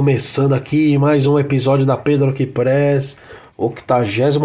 começando 0.00 0.54
aqui 0.54 0.96
mais 0.96 1.26
um 1.26 1.38
episódio 1.38 1.84
da 1.84 1.94
Pedro 1.94 2.32
que 2.32 2.46
Press, 2.46 3.18
83 3.54 4.38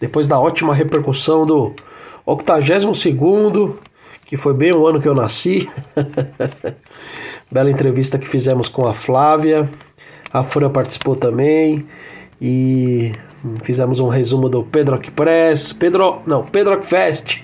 Depois 0.00 0.26
da 0.26 0.40
ótima 0.40 0.74
repercussão 0.74 1.46
do 1.46 1.72
82 2.26 3.04
que 4.24 4.36
foi 4.36 4.54
bem 4.54 4.72
o 4.72 4.88
ano 4.88 5.00
que 5.00 5.06
eu 5.06 5.14
nasci. 5.14 5.70
Bela 7.48 7.70
entrevista 7.70 8.18
que 8.18 8.26
fizemos 8.26 8.68
com 8.68 8.88
a 8.88 8.92
Flávia. 8.92 9.70
A 10.32 10.42
Fran 10.42 10.68
participou 10.68 11.14
também 11.14 11.86
e 12.42 13.12
fizemos 13.62 14.00
um 14.00 14.08
resumo 14.08 14.48
do 14.48 14.64
Pedro 14.64 14.98
Press, 15.14 15.72
Pedro, 15.72 16.22
não, 16.26 16.44
Pedro 16.44 16.82
Fest. 16.82 17.40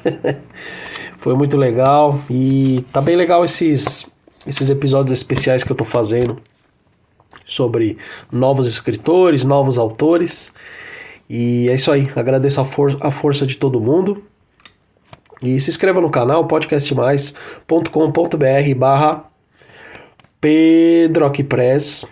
foi 1.19 1.37
muito 1.37 1.57
legal 1.57 2.19
e 2.29 2.85
tá 2.93 3.01
bem 3.01 3.15
legal 3.15 3.45
esses 3.45 4.11
esses 4.47 4.71
episódios 4.71 5.17
especiais 5.17 5.63
que 5.63 5.71
eu 5.71 5.77
tô 5.77 5.85
fazendo 5.85 6.41
sobre 7.45 7.99
novos 8.31 8.67
escritores, 8.67 9.45
novos 9.45 9.79
autores. 9.79 10.53
E 11.29 11.69
é 11.69 11.75
isso 11.75 11.91
aí. 11.91 12.09
Agradeço 12.15 12.61
a, 12.61 12.65
for 12.65 12.97
a 13.01 13.11
força 13.11 13.47
de 13.47 13.57
todo 13.57 13.81
mundo. 13.81 14.25
E 15.41 15.61
se 15.61 15.71
inscreva 15.71 16.01
no 16.01 16.11
canal 16.11 16.47
podcastmais.com.br 16.47 18.75
barra 18.77 19.25
Pedroquepress. 20.41 22.07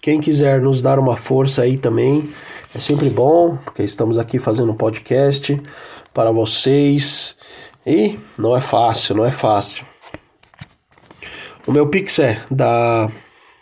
Quem 0.00 0.20
quiser 0.20 0.60
nos 0.60 0.82
dar 0.82 0.98
uma 0.98 1.16
força 1.16 1.62
aí 1.62 1.76
também, 1.76 2.32
é 2.74 2.78
sempre 2.78 3.10
bom, 3.10 3.56
porque 3.56 3.82
estamos 3.82 4.18
aqui 4.18 4.38
fazendo 4.38 4.70
um 4.70 4.76
podcast 4.76 5.60
para 6.14 6.30
vocês. 6.30 7.36
E 7.84 8.18
não 8.38 8.56
é 8.56 8.60
fácil, 8.60 9.16
não 9.16 9.24
é 9.24 9.32
fácil. 9.32 9.84
O 11.66 11.72
meu 11.72 11.88
Pix 11.88 12.20
é 12.20 12.40
da 12.48 13.10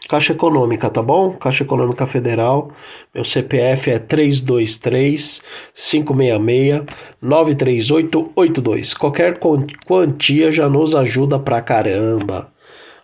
Caixa 0.07 0.35
Econômica, 0.35 0.91
tá 0.91 1.03
bom? 1.03 1.33
Caixa 1.33 1.65
Econômica 1.65 2.07
Federal. 2.07 2.71
Meu 3.15 3.25
CPF 3.25 3.91
é 3.91 3.99
323 3.99 5.43
566 5.75 6.83
93882. 7.23 8.93
Qualquer 8.93 9.39
quantia 9.87 10.53
já 10.53 10.69
nos 10.69 10.95
ajuda 10.95 11.39
pra 11.39 11.63
caramba. 11.63 12.53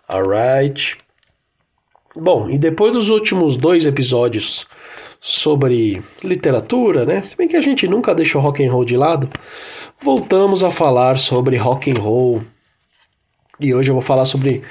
Alright. 0.07 0.95
Bom, 2.15 2.47
e 2.47 2.59
depois 2.59 2.93
dos 2.93 3.09
últimos 3.09 3.57
dois 3.57 3.87
episódios 3.87 4.67
sobre 5.19 6.03
literatura, 6.23 7.05
né? 7.05 7.23
Se 7.23 7.35
bem 7.35 7.47
que 7.47 7.57
a 7.57 7.61
gente 7.61 7.87
nunca 7.87 8.13
deixa 8.13 8.37
o 8.37 8.41
rock 8.41 8.63
and 8.63 8.71
roll 8.71 8.85
de 8.85 8.95
lado, 8.95 9.27
voltamos 9.99 10.63
a 10.63 10.69
falar 10.69 11.17
sobre 11.17 11.57
rock 11.57 11.89
and 11.89 11.99
roll 11.99 12.43
e 13.65 13.73
hoje 13.73 13.89
eu 13.89 13.93
vou 13.93 14.01
falar 14.01 14.25
sobre 14.25 14.61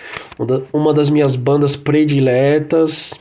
uma 0.73 0.93
das 0.93 1.11
minhas 1.11 1.37
bandas 1.37 1.77
prediletas. 1.77 3.15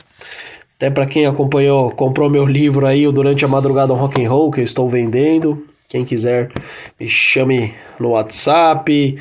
Até 0.76 0.90
para 0.90 1.06
quem 1.06 1.26
acompanhou, 1.26 1.90
comprou 1.90 2.30
meu 2.30 2.46
livro 2.46 2.86
aí, 2.86 3.10
Durante 3.12 3.44
a 3.44 3.48
Madrugada 3.48 3.92
Rock 3.92 4.24
and 4.24 4.30
Roll, 4.30 4.50
que 4.50 4.60
eu 4.60 4.64
estou 4.64 4.88
vendendo. 4.88 5.66
Quem 5.88 6.04
quiser, 6.04 6.50
me 6.98 7.08
chame 7.08 7.74
no 7.98 8.10
WhatsApp. 8.10 9.18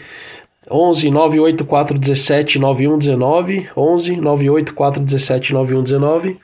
11 0.71 1.09
98417 1.09 2.59
9119 2.59 3.69
11 3.75 4.15
98417 4.17 5.53
9119 5.53 6.37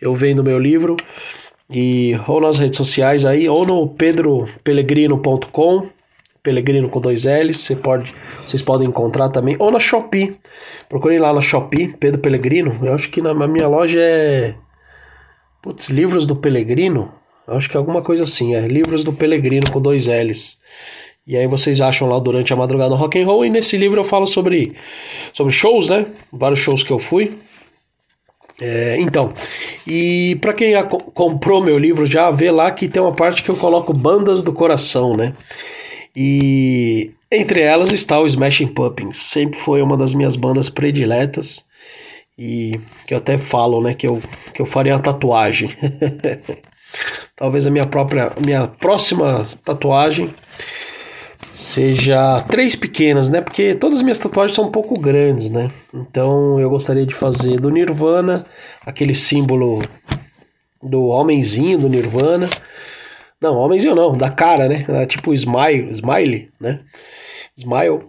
eu 0.00 0.14
vendo 0.14 0.44
meu 0.44 0.58
livro 0.58 0.96
e 1.70 2.18
ou 2.26 2.40
nas 2.40 2.58
redes 2.58 2.76
sociais 2.76 3.24
aí 3.24 3.48
ou 3.48 3.64
no 3.64 3.88
pedropelegrino.com 3.88 5.86
Pelegrino 6.42 6.88
com 6.88 7.00
dois 7.00 7.24
L's, 7.24 7.60
você 7.60 7.76
pode, 7.76 8.14
vocês 8.44 8.62
podem 8.62 8.88
encontrar 8.88 9.28
também, 9.28 9.56
ou 9.58 9.70
na 9.70 9.78
Shopee. 9.78 10.36
Procurem 10.88 11.18
lá 11.18 11.32
na 11.32 11.40
Shopee, 11.40 11.88
Pedro 11.88 12.20
Pelegrino. 12.20 12.76
Eu 12.82 12.94
acho 12.94 13.08
que 13.10 13.22
na 13.22 13.32
minha 13.46 13.68
loja 13.68 14.00
é. 14.00 14.54
Putz, 15.62 15.88
livros 15.88 16.26
do 16.26 16.34
Pelegrino? 16.34 17.12
Eu 17.46 17.54
acho 17.54 17.68
que 17.68 17.76
é 17.76 17.78
alguma 17.78 18.02
coisa 18.02 18.24
assim, 18.24 18.54
é 18.54 18.66
livros 18.66 19.04
do 19.04 19.12
Pelegrino 19.12 19.70
com 19.70 19.80
dois 19.80 20.06
L's. 20.06 20.58
E 21.24 21.36
aí 21.36 21.46
vocês 21.46 21.80
acham 21.80 22.08
lá 22.08 22.18
durante 22.18 22.52
a 22.52 22.56
madrugada 22.56 22.96
rock 22.96 23.20
and 23.20 23.26
roll 23.26 23.44
e 23.44 23.50
nesse 23.50 23.76
livro 23.76 24.00
eu 24.00 24.04
falo 24.04 24.26
sobre 24.26 24.74
sobre 25.32 25.52
shows, 25.52 25.88
né? 25.88 26.06
Vários 26.32 26.58
shows 26.58 26.82
que 26.82 26.92
eu 26.92 26.98
fui. 26.98 27.38
É, 28.60 28.96
então, 29.00 29.32
e 29.86 30.36
para 30.40 30.52
quem 30.52 30.72
comprou 31.14 31.62
meu 31.62 31.78
livro 31.78 32.06
já 32.06 32.30
vê 32.30 32.50
lá 32.50 32.70
que 32.70 32.88
tem 32.88 33.00
uma 33.00 33.14
parte 33.14 33.42
que 33.42 33.48
eu 33.48 33.56
coloco 33.56 33.92
bandas 33.92 34.42
do 34.42 34.52
coração, 34.52 35.16
né? 35.16 35.32
E 36.14 37.12
entre 37.30 37.62
elas 37.62 37.92
está 37.92 38.20
o 38.20 38.26
Smashing 38.26 38.68
Pumpkins, 38.68 39.16
sempre 39.16 39.58
foi 39.58 39.80
uma 39.80 39.96
das 39.96 40.12
minhas 40.12 40.36
bandas 40.36 40.68
prediletas 40.68 41.64
e 42.38 42.78
que 43.06 43.14
eu 43.14 43.18
até 43.18 43.38
falo, 43.38 43.80
né, 43.80 43.94
que 43.94 44.06
eu, 44.06 44.22
que 44.52 44.60
eu 44.60 44.66
faria 44.66 44.94
uma 44.94 45.02
tatuagem. 45.02 45.70
Talvez 47.34 47.66
a 47.66 47.70
minha 47.70 47.86
própria, 47.86 48.32
minha 48.44 48.66
próxima 48.66 49.48
tatuagem 49.64 50.34
seja 51.52 52.42
três 52.42 52.76
pequenas, 52.76 53.28
né? 53.28 53.40
Porque 53.40 53.74
todas 53.74 53.98
as 53.98 54.02
minhas 54.02 54.18
tatuagens 54.18 54.54
são 54.54 54.66
um 54.66 54.70
pouco 54.70 54.98
grandes, 54.98 55.50
né? 55.50 55.70
Então 55.92 56.60
eu 56.60 56.68
gostaria 56.68 57.06
de 57.06 57.14
fazer 57.14 57.58
do 57.60 57.70
Nirvana, 57.70 58.44
aquele 58.84 59.14
símbolo 59.14 59.82
do 60.82 61.06
homenzinho 61.06 61.78
do 61.78 61.88
Nirvana, 61.88 62.48
não, 63.42 63.56
homenzinho 63.56 63.94
não, 63.94 64.16
da 64.16 64.30
cara, 64.30 64.68
né? 64.68 65.06
Tipo 65.06 65.34
Smile, 65.34 65.90
Smile, 65.90 66.50
né? 66.60 66.80
Smile. 67.56 68.04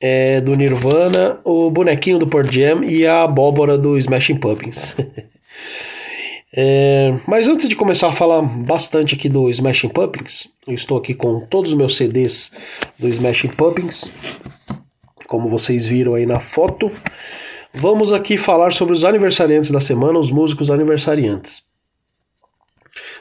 É, 0.00 0.40
do 0.40 0.54
Nirvana, 0.54 1.40
o 1.42 1.70
bonequinho 1.70 2.20
do 2.20 2.26
Pearl 2.28 2.46
Jam 2.46 2.84
e 2.84 3.04
a 3.04 3.24
abóbora 3.24 3.76
do 3.76 3.98
Smashing 3.98 4.36
Pumpkins. 4.36 4.94
é, 6.54 7.18
mas 7.26 7.48
antes 7.48 7.68
de 7.68 7.74
começar 7.74 8.08
a 8.08 8.12
falar 8.12 8.42
bastante 8.42 9.16
aqui 9.16 9.28
do 9.28 9.50
Smashing 9.50 9.88
Pumpkins, 9.88 10.46
eu 10.68 10.74
estou 10.74 10.98
aqui 10.98 11.14
com 11.14 11.40
todos 11.40 11.72
os 11.72 11.76
meus 11.76 11.96
CDs 11.96 12.52
do 12.96 13.08
Smashing 13.08 13.48
Pumpkins, 13.48 14.12
como 15.26 15.48
vocês 15.48 15.84
viram 15.86 16.14
aí 16.14 16.26
na 16.26 16.38
foto. 16.38 16.92
Vamos 17.74 18.12
aqui 18.12 18.36
falar 18.36 18.72
sobre 18.72 18.94
os 18.94 19.02
aniversariantes 19.02 19.72
da 19.72 19.80
semana, 19.80 20.18
os 20.18 20.30
músicos 20.30 20.70
aniversariantes. 20.70 21.66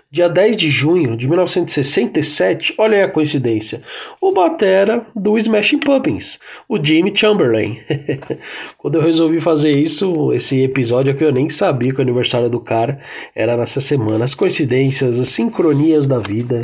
Dia 0.09 0.29
10 0.29 0.57
de 0.57 0.69
junho 0.69 1.17
de 1.17 1.27
1967, 1.27 2.73
olha 2.77 2.97
aí 2.97 3.03
a 3.03 3.09
coincidência, 3.09 3.81
o 4.21 4.31
batera 4.31 5.05
do 5.15 5.37
Smashing 5.37 5.79
Pumpkins, 5.79 6.39
o 6.67 6.83
Jimmy 6.83 7.11
Chamberlain. 7.15 7.79
Quando 8.77 8.95
eu 8.95 9.01
resolvi 9.01 9.41
fazer 9.41 9.71
isso, 9.71 10.33
esse 10.33 10.61
episódio 10.61 11.11
aqui 11.11 11.23
eu 11.23 11.31
nem 11.31 11.49
sabia 11.49 11.93
que 11.93 11.99
o 11.99 12.01
aniversário 12.01 12.49
do 12.49 12.59
cara 12.59 12.99
era 13.35 13.57
nessa 13.57 13.81
semana. 13.81 14.25
As 14.25 14.33
coincidências, 14.33 15.19
as 15.19 15.29
sincronias 15.29 16.07
da 16.07 16.19
vida 16.19 16.61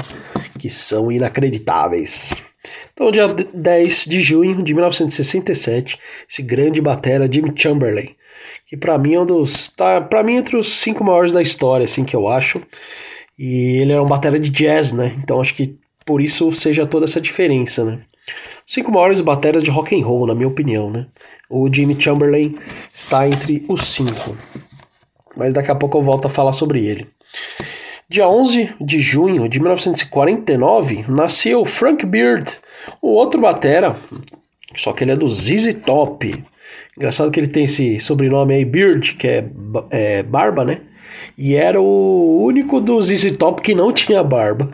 que 0.57 0.69
são 0.69 1.11
inacreditáveis. 1.11 2.41
Então, 2.93 3.11
dia 3.11 3.27
10 3.27 4.05
de 4.05 4.21
junho 4.21 4.63
de 4.63 4.73
1967, 4.73 5.97
esse 6.29 6.41
grande 6.41 6.79
batera 6.79 7.29
Jimmy 7.31 7.51
Chamberlain, 7.55 8.15
que 8.67 8.77
para 8.77 8.97
mim 8.97 9.15
é 9.15 9.19
um 9.19 9.25
dos, 9.25 9.67
tá, 9.69 10.01
para 10.01 10.23
mim 10.23 10.35
entre 10.35 10.57
os 10.57 10.79
cinco 10.79 11.03
maiores 11.03 11.31
da 11.31 11.41
história, 11.41 11.85
assim 11.85 12.03
que 12.03 12.15
eu 12.15 12.27
acho. 12.27 12.61
E 13.37 13.81
ele 13.81 13.91
era 13.91 14.03
um 14.03 14.07
batera 14.07 14.39
de 14.39 14.49
jazz, 14.49 14.93
né? 14.93 15.15
Então 15.23 15.41
acho 15.41 15.55
que 15.55 15.77
por 16.05 16.21
isso 16.21 16.51
seja 16.51 16.85
toda 16.85 17.05
essa 17.05 17.21
diferença, 17.21 17.83
né? 17.83 18.01
Cinco 18.65 18.91
maiores 18.91 19.21
bateras 19.21 19.63
de 19.63 19.69
rock 19.69 19.99
and 19.99 20.05
roll, 20.05 20.27
na 20.27 20.35
minha 20.35 20.47
opinião, 20.47 20.89
né? 20.89 21.07
O 21.49 21.71
Jimmy 21.71 21.99
Chamberlain 21.99 22.55
está 22.93 23.27
entre 23.27 23.65
os 23.67 23.87
cinco. 23.87 24.35
Mas 25.35 25.53
daqui 25.53 25.71
a 25.71 25.75
pouco 25.75 25.97
eu 25.97 26.01
volto 26.01 26.25
a 26.25 26.29
falar 26.29 26.53
sobre 26.53 26.85
ele. 26.85 27.07
Dia 28.09 28.27
11 28.27 28.75
de 28.79 28.99
junho 28.99 29.49
de 29.49 29.59
1949, 29.59 31.05
nasceu 31.07 31.65
Frank 31.65 32.05
Beard, 32.05 32.47
o 33.01 33.09
outro 33.09 33.41
batera, 33.41 33.95
só 34.75 34.93
que 34.93 35.03
ele 35.03 35.11
é 35.11 35.15
do 35.15 35.27
ZZ 35.27 35.73
Top. 35.85 36.43
Engraçado 36.95 37.31
que 37.31 37.39
ele 37.39 37.47
tem 37.47 37.65
esse 37.65 37.99
sobrenome 37.99 38.53
aí, 38.53 38.65
Beard, 38.65 39.15
que 39.17 39.27
é, 39.27 39.45
é 39.89 40.23
barba, 40.23 40.63
né? 40.63 40.81
E 41.37 41.55
era 41.55 41.81
o 41.81 42.43
único 42.43 42.79
dos 42.79 43.07
ZZ 43.07 43.37
Top 43.37 43.61
que 43.61 43.73
não 43.73 43.91
tinha 43.93 44.23
barba. 44.23 44.69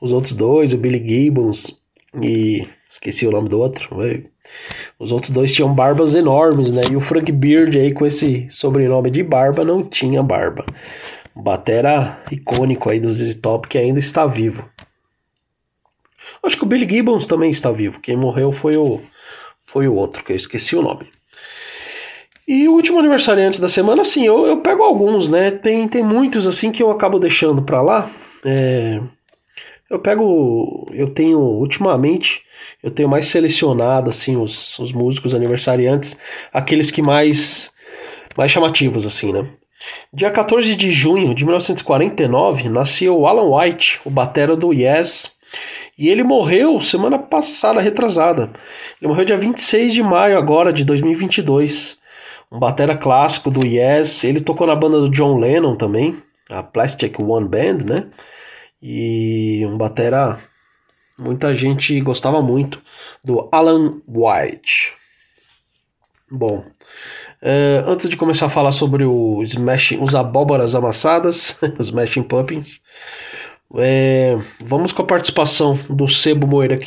Os 0.00 0.12
outros 0.12 0.34
dois, 0.34 0.72
o 0.72 0.78
Billy 0.78 1.02
Gibbons 1.06 1.78
e. 2.20 2.66
Esqueci 2.88 3.24
o 3.24 3.30
nome 3.30 3.48
do 3.48 3.60
outro. 3.60 3.88
Os 4.98 5.12
outros 5.12 5.30
dois 5.30 5.52
tinham 5.52 5.72
barbas 5.72 6.12
enormes, 6.12 6.72
né? 6.72 6.80
E 6.90 6.96
o 6.96 7.00
Frank 7.00 7.30
Beard 7.30 7.76
aí 7.76 7.92
com 7.92 8.04
esse 8.04 8.48
sobrenome 8.50 9.12
de 9.12 9.22
barba 9.22 9.64
não 9.64 9.84
tinha 9.84 10.20
barba. 10.20 10.66
Batera 11.32 12.20
icônico 12.32 12.90
aí 12.90 12.98
do 12.98 13.12
ZZ 13.12 13.36
Top 13.36 13.68
que 13.68 13.78
ainda 13.78 14.00
está 14.00 14.26
vivo. 14.26 14.68
Acho 16.42 16.56
que 16.56 16.64
o 16.64 16.66
Billy 16.66 16.88
Gibbons 16.88 17.28
também 17.28 17.52
está 17.52 17.70
vivo. 17.70 18.00
Quem 18.00 18.16
morreu 18.16 18.50
foi 18.50 18.76
o 18.76 19.00
foi 19.72 19.86
o 19.86 19.94
outro, 19.94 20.24
que 20.24 20.32
eu 20.32 20.36
esqueci 20.36 20.74
o 20.74 20.82
nome. 20.82 21.06
E 22.46 22.66
o 22.66 22.72
último 22.72 22.98
aniversariante 22.98 23.60
da 23.60 23.68
semana, 23.68 24.02
assim, 24.02 24.26
eu, 24.26 24.44
eu 24.44 24.56
pego 24.56 24.82
alguns, 24.82 25.28
né? 25.28 25.52
Tem, 25.52 25.86
tem 25.86 26.02
muitos, 26.02 26.44
assim, 26.44 26.72
que 26.72 26.82
eu 26.82 26.90
acabo 26.90 27.20
deixando 27.20 27.62
pra 27.62 27.80
lá. 27.80 28.10
É, 28.44 29.00
eu 29.88 30.00
pego. 30.00 30.88
Eu 30.92 31.10
tenho, 31.10 31.38
ultimamente, 31.38 32.42
eu 32.82 32.90
tenho 32.90 33.08
mais 33.08 33.28
selecionado, 33.28 34.10
assim, 34.10 34.36
os, 34.36 34.76
os 34.80 34.92
músicos 34.92 35.36
aniversariantes, 35.36 36.18
aqueles 36.52 36.90
que 36.90 37.00
mais. 37.00 37.72
mais 38.36 38.50
chamativos, 38.50 39.06
assim, 39.06 39.32
né? 39.32 39.46
Dia 40.12 40.32
14 40.32 40.74
de 40.74 40.90
junho 40.90 41.32
de 41.32 41.44
1949, 41.44 42.68
nasceu 42.68 43.24
Alan 43.24 43.56
White, 43.56 44.00
o 44.04 44.10
batera 44.10 44.56
do 44.56 44.72
Yes. 44.72 45.38
E 45.96 46.08
ele 46.08 46.22
morreu 46.22 46.80
semana 46.80 47.18
passada, 47.18 47.80
retrasada. 47.80 48.50
Ele 49.00 49.08
morreu 49.08 49.24
dia 49.24 49.36
26 49.36 49.92
de 49.92 50.02
maio 50.02 50.38
agora, 50.38 50.72
de 50.72 50.84
2022 50.84 52.00
um 52.50 52.58
batera 52.58 52.96
clássico 52.96 53.50
do 53.50 53.64
Yes. 53.64 54.24
Ele 54.24 54.40
tocou 54.40 54.66
na 54.66 54.74
banda 54.74 55.00
do 55.00 55.10
John 55.10 55.38
Lennon 55.38 55.76
também, 55.76 56.20
a 56.50 56.62
Plastic 56.62 57.18
One 57.20 57.48
Band, 57.48 57.84
né? 57.88 58.06
E 58.82 59.64
um 59.66 59.76
batera 59.76 60.40
muita 61.16 61.54
gente 61.54 62.00
gostava 62.00 62.42
muito 62.42 62.80
do 63.22 63.48
Alan 63.52 64.00
White. 64.08 64.94
Bom, 66.30 66.64
é, 67.42 67.84
antes 67.86 68.08
de 68.08 68.16
começar 68.16 68.46
a 68.46 68.50
falar 68.50 68.72
sobre 68.72 69.04
o 69.04 69.42
Smash, 69.42 69.92
os 70.00 70.14
abóboras 70.14 70.74
amassadas, 70.74 71.58
os 71.78 71.88
Smashing 71.88 72.22
Pumpkins, 72.22 72.80
é, 73.76 74.36
vamos 74.64 74.92
com 74.92 75.02
a 75.02 75.06
participação 75.06 75.78
do 75.88 76.08
Sebo 76.08 76.46
Moeira 76.46 76.78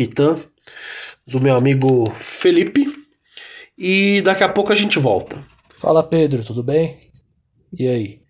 do 1.26 1.40
meu 1.40 1.56
amigo 1.56 2.12
Felipe, 2.18 2.86
e 3.78 4.22
daqui 4.22 4.44
a 4.44 4.50
pouco 4.50 4.72
a 4.72 4.76
gente 4.76 5.00
volta. 5.00 5.44
Fala 5.78 6.04
Pedro, 6.04 6.44
tudo 6.44 6.64
bem? 6.64 6.96
E 7.78 7.88
aí? 7.88 8.22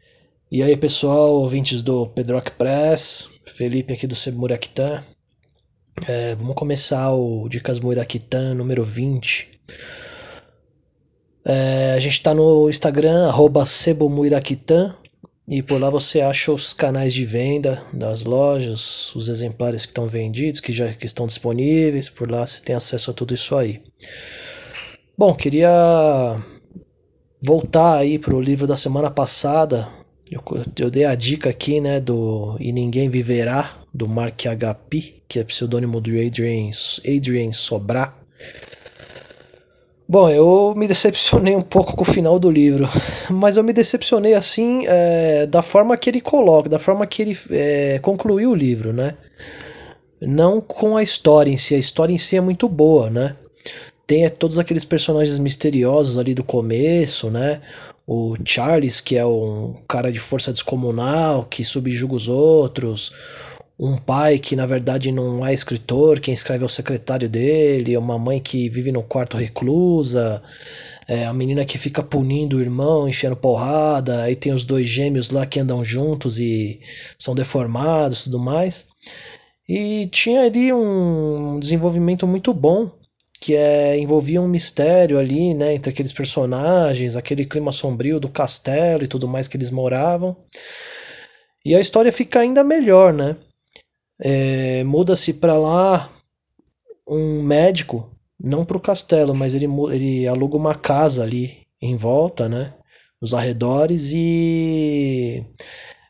E 0.51 0.61
aí 0.61 0.77
pessoal, 0.77 1.31
ouvintes 1.31 1.81
do 1.83 2.07
Pedrock 2.07 2.51
Press, 2.51 3.27
Felipe 3.45 3.94
aqui 3.94 4.07
do 4.07 4.15
Sebmurakitan. 4.15 5.01
É, 6.07 6.35
vamos 6.35 6.56
começar 6.56 7.13
o 7.13 7.47
Dicas 7.49 7.79
Murakitan 7.79 8.56
número 8.56 8.83
20. 8.83 9.59
É, 11.45 11.94
a 11.95 11.99
gente 11.99 12.13
está 12.13 12.33
no 12.33 12.69
Instagram, 12.69 13.27
arroba 13.27 13.65
Sebomurakitan, 13.65 14.95
e 15.48 15.62
por 15.62 15.80
lá 15.80 15.90
você 15.90 16.22
acha 16.22 16.51
os 16.51 16.74
canais 16.74 17.13
de 17.13 17.25
venda 17.25 17.84
das 17.94 18.24
lojas, 18.24 19.13
os 19.16 19.28
exemplares 19.28 19.86
que 19.86 19.92
estão 19.92 20.07
vendidos, 20.07 20.60
que 20.60 20.72
já 20.72 20.94
que 20.94 21.06
estão 21.06 21.28
disponíveis, 21.28 22.10
por 22.10 22.31
lá 22.31 22.45
você 22.45 22.62
tem 22.62 22.75
acesso 22.75 23.12
a 23.12 23.13
tudo 23.13 23.34
isso 23.34 23.56
aí. 23.56 23.81
Bom, 25.18 25.34
queria 25.36 26.36
voltar 27.42 27.98
aí 27.98 28.18
pro 28.18 28.40
livro 28.40 28.66
da 28.66 28.78
semana 28.78 29.12
passada, 29.12 29.88
eu, 30.31 30.42
eu 30.80 30.90
dei 30.90 31.06
a 31.06 31.13
dica 31.13 31.50
aqui, 31.50 31.81
né, 31.81 32.00
do 32.00 32.57
E 32.60 32.72
Ninguém 32.72 33.10
Viverá, 33.10 33.84
do 33.94 34.07
Mark 34.07 34.42
HP, 34.45 35.24
que 35.28 35.40
é 35.40 35.44
pseudônimo 35.44 36.00
do 36.01 36.12
Adrian, 36.12 36.72
Adrian 37.06 37.51
Sobrar. 37.51 38.18
Bom, 40.07 40.29
eu 40.29 40.73
me 40.75 40.88
decepcionei 40.88 41.55
um 41.55 41.61
pouco 41.61 41.95
com 41.95 42.01
o 42.01 42.05
final 42.05 42.38
do 42.38 42.51
livro, 42.51 42.88
mas 43.31 43.57
eu 43.57 43.63
me 43.63 43.73
decepcionei 43.73 44.33
assim 44.33 44.83
é, 44.85 45.45
da 45.47 45.61
forma 45.61 45.97
que 45.97 46.09
ele 46.09 46.21
coloca, 46.21 46.69
da 46.69 46.79
forma 46.79 47.07
que 47.07 47.21
ele 47.21 47.38
é, 47.50 48.00
concluiu 48.00 48.51
o 48.51 48.55
livro, 48.55 48.91
né? 48.91 49.15
Não 50.21 50.61
com 50.61 50.97
a 50.97 51.03
história 51.03 51.51
em 51.51 51.57
si, 51.57 51.75
a 51.75 51.79
história 51.79 52.13
em 52.13 52.17
si 52.17 52.38
é 52.38 52.41
muito 52.41 52.67
boa, 52.69 53.09
né? 53.09 53.35
tem 54.05 54.25
é, 54.25 54.29
todos 54.29 54.59
aqueles 54.59 54.85
personagens 54.85 55.39
misteriosos 55.39 56.17
ali 56.17 56.33
do 56.33 56.44
começo, 56.44 57.29
né? 57.29 57.61
O 58.06 58.35
Charles, 58.45 58.99
que 58.99 59.17
é 59.17 59.25
um 59.25 59.75
cara 59.88 60.11
de 60.11 60.19
força 60.19 60.51
descomunal, 60.51 61.45
que 61.45 61.63
subjuga 61.63 62.16
os 62.16 62.28
outros. 62.28 63.11
Um 63.83 63.97
pai 63.97 64.40
que 64.40 64.56
na 64.56 64.66
verdade 64.66 65.11
não 65.11 65.45
é 65.45 65.54
escritor, 65.54 66.21
quem 66.21 66.33
escreve 66.33 66.63
é 66.63 66.66
o 66.66 66.69
secretário 66.69 67.28
dele. 67.28 67.97
Uma 67.97 68.18
mãe 68.18 68.40
que 68.40 68.69
vive 68.69 68.94
no 68.94 69.04
quarto 69.04 69.35
reclusa. 69.35 70.42
É, 71.06 71.25
a 71.25 71.33
menina 71.33 71.66
que 71.66 71.78
fica 71.78 72.02
punindo 72.02 72.56
o 72.56 72.61
irmão, 72.61 73.09
enfiando 73.09 73.35
porrada. 73.35 74.23
Aí 74.23 74.37
tem 74.37 74.54
os 74.54 74.63
dois 74.63 74.87
gêmeos 74.87 75.31
lá 75.31 75.45
que 75.45 75.59
andam 75.59 75.83
juntos 75.83 76.40
e 76.40 76.80
são 77.19 77.35
deformados 77.35 78.21
e 78.21 78.23
tudo 78.23 78.40
mais. 78.40 78.85
E 79.68 80.07
tinha 80.07 80.44
ali 80.44 80.71
um 80.71 81.59
desenvolvimento 81.59 82.25
muito 82.25 82.54
bom 82.54 82.90
que 83.42 83.54
é, 83.54 83.99
envolvia 83.99 84.42
um 84.42 84.47
mistério 84.47 85.19
ali, 85.19 85.54
né, 85.54 85.73
entre 85.73 85.92
aqueles 85.92 86.13
personagens, 86.13 87.18
aquele 87.18 87.44
clima 87.44 87.73
sombrio 87.73 88.18
do 88.18 88.30
castelo 88.30 89.04
e 89.04 89.07
tudo 89.07 89.28
mais 89.28 89.49
que 89.49 89.57
eles 89.57 89.71
moravam. 89.71 90.37
E 91.66 91.75
a 91.75 91.81
história 91.81 92.13
fica 92.13 92.40
ainda 92.40 92.63
melhor, 92.63 93.11
né? 93.11 93.35
É, 94.25 94.85
Muda-se 94.85 95.33
para 95.33 95.57
lá 95.57 96.09
um 97.06 97.44
médico, 97.44 98.09
não 98.39 98.63
para 98.63 98.77
o 98.77 98.81
castelo, 98.81 99.35
mas 99.35 99.53
ele, 99.53 99.68
ele 99.92 100.25
aluga 100.25 100.56
uma 100.56 100.73
casa 100.75 101.23
ali 101.23 101.68
em 101.81 101.97
volta, 101.97 102.47
né? 102.47 102.73
Nos 103.21 103.33
arredores 103.33 104.11
e 104.13 105.45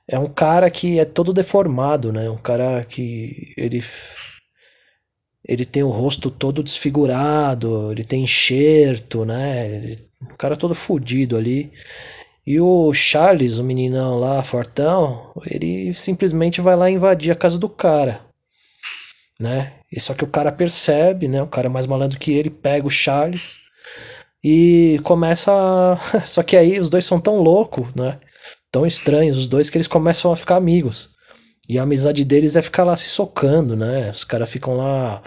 é 0.08 0.20
um 0.20 0.28
cara 0.28 0.70
que 0.70 1.00
é 1.00 1.06
todo 1.06 1.34
deformado, 1.34 2.12
né? 2.14 2.30
Um 2.30 2.38
cara 2.38 2.84
que 2.84 3.52
ele 3.58 3.82
ele 5.46 5.66
tem 5.66 5.84
o 5.84 5.90
rosto 5.90 6.30
todo 6.32 6.64
desfigurado, 6.64 7.92
ele 7.92 8.04
tem 8.04 8.24
enxerto, 8.24 9.26
né? 9.26 9.98
O 10.22 10.38
cara 10.38 10.56
todo 10.56 10.76
fudido 10.76 11.36
ali. 11.36 11.72
E 12.46 12.60
o 12.60 12.94
Charles, 12.94 13.58
o 13.58 13.64
meninão 13.64 14.20
lá, 14.20 14.44
fortão, 14.44 15.32
ele 15.46 15.94
simplesmente 15.94 16.60
vai 16.60 16.76
lá 16.76 16.90
invadir 16.90 17.32
a 17.32 17.36
casa 17.36 17.58
do 17.58 17.70
cara, 17.70 18.22
né? 19.40 19.74
E 19.92 20.00
só 20.00 20.14
que 20.14 20.24
o 20.24 20.28
cara 20.28 20.52
percebe, 20.52 21.28
né? 21.28 21.42
O 21.42 21.48
cara 21.48 21.68
é 21.68 21.70
mais 21.70 21.88
malandro 21.88 22.20
que 22.20 22.34
ele, 22.34 22.50
pega 22.50 22.86
o 22.86 22.92
Charles 22.92 23.60
e 24.44 25.00
começa. 25.04 25.52
A... 25.52 26.20
só 26.26 26.44
que 26.44 26.58
aí 26.58 26.80
os 26.80 26.90
dois 26.90 27.06
são 27.06 27.20
tão 27.20 27.38
loucos, 27.38 27.94
né? 27.94 28.20
Tão 28.72 28.86
estranhos 28.86 29.38
os 29.38 29.48
dois 29.48 29.70
que 29.70 29.78
eles 29.78 29.88
começam 29.88 30.32
a 30.32 30.36
ficar 30.36 30.58
amigos. 30.58 31.12
E 31.70 31.80
a 31.80 31.84
amizade 31.84 32.26
deles 32.26 32.58
é 32.58 32.62
ficar 32.62 32.84
lá 32.84 32.96
se 32.98 33.08
socando, 33.10 33.76
né? 33.76 34.10
Os 34.10 34.26
caras 34.26 34.50
ficam 34.50 34.76
lá 34.76 35.24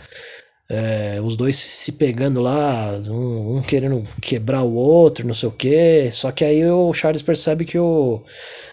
É, 0.69 1.21
os 1.23 1.37
dois 1.37 1.57
se 1.57 1.93
pegando 1.93 2.41
lá, 2.41 3.01
um, 3.09 3.59
um, 3.59 3.63
querendo 3.63 4.03
quebrar 4.21 4.63
o 4.63 4.75
outro, 4.75 5.27
não 5.27 5.35
sei 5.35 5.49
o 5.49 5.53
que. 5.53 6.11
Só 6.11 6.33
que 6.33 6.45
aí 6.45 6.65
o 6.69 6.93
Charles 6.93 7.23
percebe 7.23 7.65
que 7.65 7.79
o, 7.79 8.23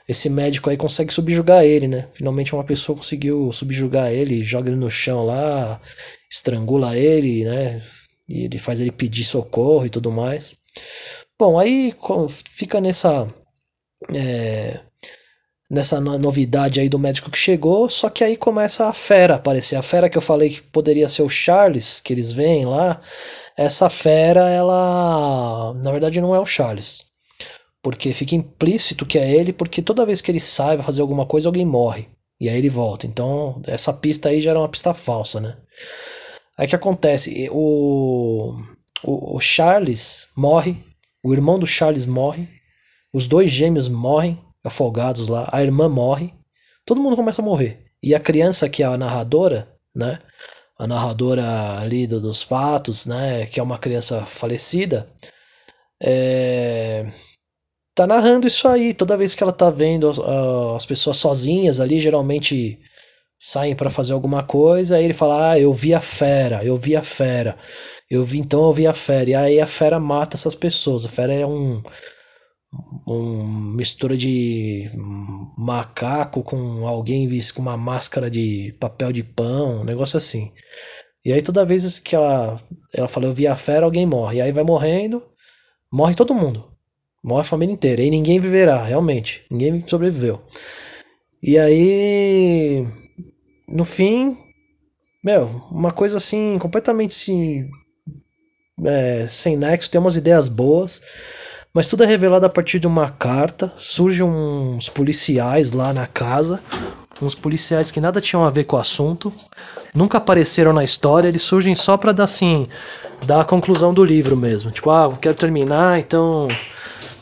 esse 0.07 0.29
médico 0.29 0.69
aí 0.69 0.77
consegue 0.77 1.13
subjugar 1.13 1.63
ele, 1.63 1.87
né? 1.87 2.07
Finalmente 2.13 2.53
uma 2.53 2.63
pessoa 2.63 2.97
conseguiu 2.97 3.51
subjugar 3.51 4.11
ele, 4.11 4.41
joga 4.43 4.69
ele 4.69 4.77
no 4.77 4.89
chão 4.89 5.25
lá, 5.25 5.79
estrangula 6.31 6.97
ele, 6.97 7.43
né? 7.43 7.81
E 8.27 8.45
ele 8.45 8.57
faz 8.57 8.79
ele 8.79 8.91
pedir 8.91 9.23
socorro 9.23 9.85
e 9.85 9.89
tudo 9.89 10.11
mais. 10.11 10.53
Bom, 11.39 11.59
aí 11.59 11.93
fica 12.39 12.81
nessa. 12.81 13.27
É, 14.13 14.79
nessa 15.73 15.99
novidade 15.99 16.79
aí 16.79 16.87
do 16.87 16.99
médico 16.99 17.31
que 17.31 17.37
chegou, 17.37 17.89
só 17.89 18.07
que 18.07 18.23
aí 18.23 18.37
começa 18.37 18.87
a 18.87 18.93
fera 18.93 19.35
aparecer. 19.35 19.75
A 19.75 19.81
fera 19.81 20.07
que 20.07 20.15
eu 20.15 20.21
falei 20.21 20.51
que 20.51 20.61
poderia 20.61 21.09
ser 21.09 21.23
o 21.23 21.29
Charles, 21.29 21.99
que 21.99 22.13
eles 22.13 22.31
veem 22.31 22.63
lá, 22.63 23.01
essa 23.57 23.89
fera, 23.89 24.51
ela 24.51 25.73
na 25.83 25.91
verdade 25.91 26.21
não 26.21 26.35
é 26.35 26.39
o 26.39 26.45
Charles. 26.45 27.05
Porque 27.81 28.13
fica 28.13 28.35
implícito 28.35 29.03
que 29.03 29.17
é 29.17 29.27
ele, 29.27 29.51
porque 29.51 29.81
toda 29.81 30.05
vez 30.05 30.21
que 30.21 30.29
ele 30.29 30.39
sai, 30.39 30.77
vai 30.77 30.85
fazer 30.85 31.01
alguma 31.01 31.25
coisa, 31.25 31.49
alguém 31.49 31.65
morre. 31.65 32.07
E 32.39 32.47
aí 32.47 32.57
ele 32.57 32.69
volta. 32.69 33.07
Então, 33.07 33.59
essa 33.65 33.91
pista 33.91 34.29
aí 34.29 34.39
já 34.39 34.51
era 34.51 34.59
uma 34.59 34.69
pista 34.69 34.93
falsa, 34.93 35.41
né? 35.41 35.57
Aí 36.55 36.67
que 36.67 36.75
acontece? 36.75 37.49
O, 37.51 38.53
o, 39.03 39.37
o 39.37 39.39
Charles 39.39 40.27
morre, 40.37 40.77
o 41.25 41.33
irmão 41.33 41.57
do 41.57 41.65
Charles 41.65 42.05
morre, 42.05 42.47
os 43.11 43.27
dois 43.27 43.51
gêmeos 43.51 43.89
morrem, 43.89 44.39
afogados 44.63 45.27
lá, 45.27 45.49
a 45.51 45.61
irmã 45.61 45.89
morre, 45.89 46.33
todo 46.85 47.01
mundo 47.01 47.15
começa 47.15 47.41
a 47.41 47.45
morrer. 47.45 47.85
E 48.01 48.13
a 48.15 48.19
criança, 48.19 48.69
que 48.69 48.83
é 48.83 48.85
a 48.85 48.97
narradora, 48.97 49.67
né? 49.95 50.19
A 50.77 50.87
narradora 50.87 51.79
ali 51.79 52.07
do, 52.07 52.19
dos 52.19 52.43
fatos, 52.43 53.05
né? 53.05 53.45
Que 53.45 53.59
é 53.59 53.63
uma 53.63 53.77
criança 53.77 54.25
falecida, 54.25 55.07
é, 56.01 57.05
tá 57.95 58.05
narrando 58.05 58.47
isso 58.47 58.67
aí. 58.67 58.93
Toda 58.93 59.17
vez 59.17 59.33
que 59.33 59.41
ela 59.41 59.53
tá 59.53 59.69
vendo 59.69 60.11
as 60.75 60.85
pessoas 60.85 61.17
sozinhas 61.17 61.79
ali, 61.79 61.99
geralmente 61.99 62.79
saem 63.39 63.75
para 63.75 63.89
fazer 63.89 64.13
alguma 64.13 64.43
coisa, 64.43 64.97
aí 64.97 65.05
ele 65.05 65.13
fala: 65.13 65.51
Ah, 65.51 65.59
eu 65.59 65.71
vi 65.73 65.93
a 65.93 66.01
fera, 66.01 66.63
eu 66.63 66.75
vi 66.75 66.95
a 66.95 67.01
fera. 67.01 67.57
Eu 68.09 68.23
vi, 68.23 68.39
então 68.39 68.65
eu 68.65 68.73
vi 68.73 68.85
a 68.85 68.93
fera. 68.93 69.29
E 69.29 69.35
aí 69.35 69.59
a 69.59 69.67
fera 69.67 69.99
mata 69.99 70.35
essas 70.35 70.55
pessoas. 70.55 71.05
A 71.05 71.09
fera 71.09 71.33
é 71.33 71.45
um 71.45 71.81
um 73.07 73.43
mistura 73.75 74.17
de 74.17 74.89
macaco 75.57 76.43
com 76.43 76.87
alguém 76.87 77.27
com 77.53 77.61
uma 77.61 77.77
máscara 77.77 78.29
de 78.29 78.75
papel 78.79 79.11
de 79.11 79.23
pão, 79.23 79.81
um 79.81 79.83
negócio 79.83 80.17
assim. 80.17 80.51
E 81.25 81.31
aí 81.31 81.41
toda 81.41 81.65
vez 81.65 81.99
que 81.99 82.15
ela 82.15 82.61
ela 82.93 83.07
fala 83.07 83.27
eu 83.27 83.33
vi 83.33 83.47
a 83.47 83.55
fera, 83.55 83.85
alguém 83.85 84.05
morre. 84.05 84.37
E 84.37 84.41
aí 84.41 84.51
vai 84.51 84.63
morrendo, 84.63 85.23
morre 85.91 86.15
todo 86.15 86.33
mundo. 86.33 86.71
Morre 87.23 87.41
a 87.41 87.45
família 87.45 87.73
inteira. 87.73 88.01
E 88.01 88.09
ninguém 88.09 88.39
viverá, 88.39 88.83
realmente. 88.83 89.45
Ninguém 89.49 89.85
sobreviveu. 89.87 90.41
E 91.41 91.57
aí 91.57 92.85
no 93.67 93.85
fim, 93.85 94.37
meu, 95.23 95.45
uma 95.71 95.91
coisa 95.91 96.17
assim 96.17 96.57
completamente 96.59 97.11
assim, 97.11 97.69
é, 98.85 99.25
sem 99.27 99.57
nexo, 99.57 99.89
tem 99.89 99.99
umas 99.99 100.15
ideias 100.15 100.49
boas 100.49 101.01
mas 101.73 101.87
tudo 101.87 102.03
é 102.03 102.05
revelado 102.05 102.45
a 102.45 102.49
partir 102.49 102.79
de 102.79 102.85
uma 102.85 103.09
carta. 103.09 103.73
Surgem 103.77 104.23
uns 104.23 104.89
policiais 104.89 105.71
lá 105.71 105.91
na 105.91 106.05
casa, 106.05 106.61
uns 107.21 107.33
policiais 107.33 107.89
que 107.89 107.99
nada 107.99 108.21
tinham 108.21 108.45
a 108.45 108.49
ver 108.49 108.65
com 108.65 108.75
o 108.75 108.79
assunto, 108.79 109.33
nunca 109.93 110.19
apareceram 110.19 110.71
na 110.71 110.83
história, 110.83 111.27
eles 111.27 111.41
surgem 111.41 111.73
só 111.73 111.97
para 111.97 112.11
dar 112.11 112.25
assim, 112.25 112.67
dar 113.25 113.41
a 113.41 113.45
conclusão 113.45 113.93
do 113.93 114.05
livro 114.05 114.37
mesmo. 114.37 114.69
Tipo, 114.69 114.91
ah, 114.91 115.17
quero 115.19 115.35
terminar, 115.35 115.99
então 115.99 116.47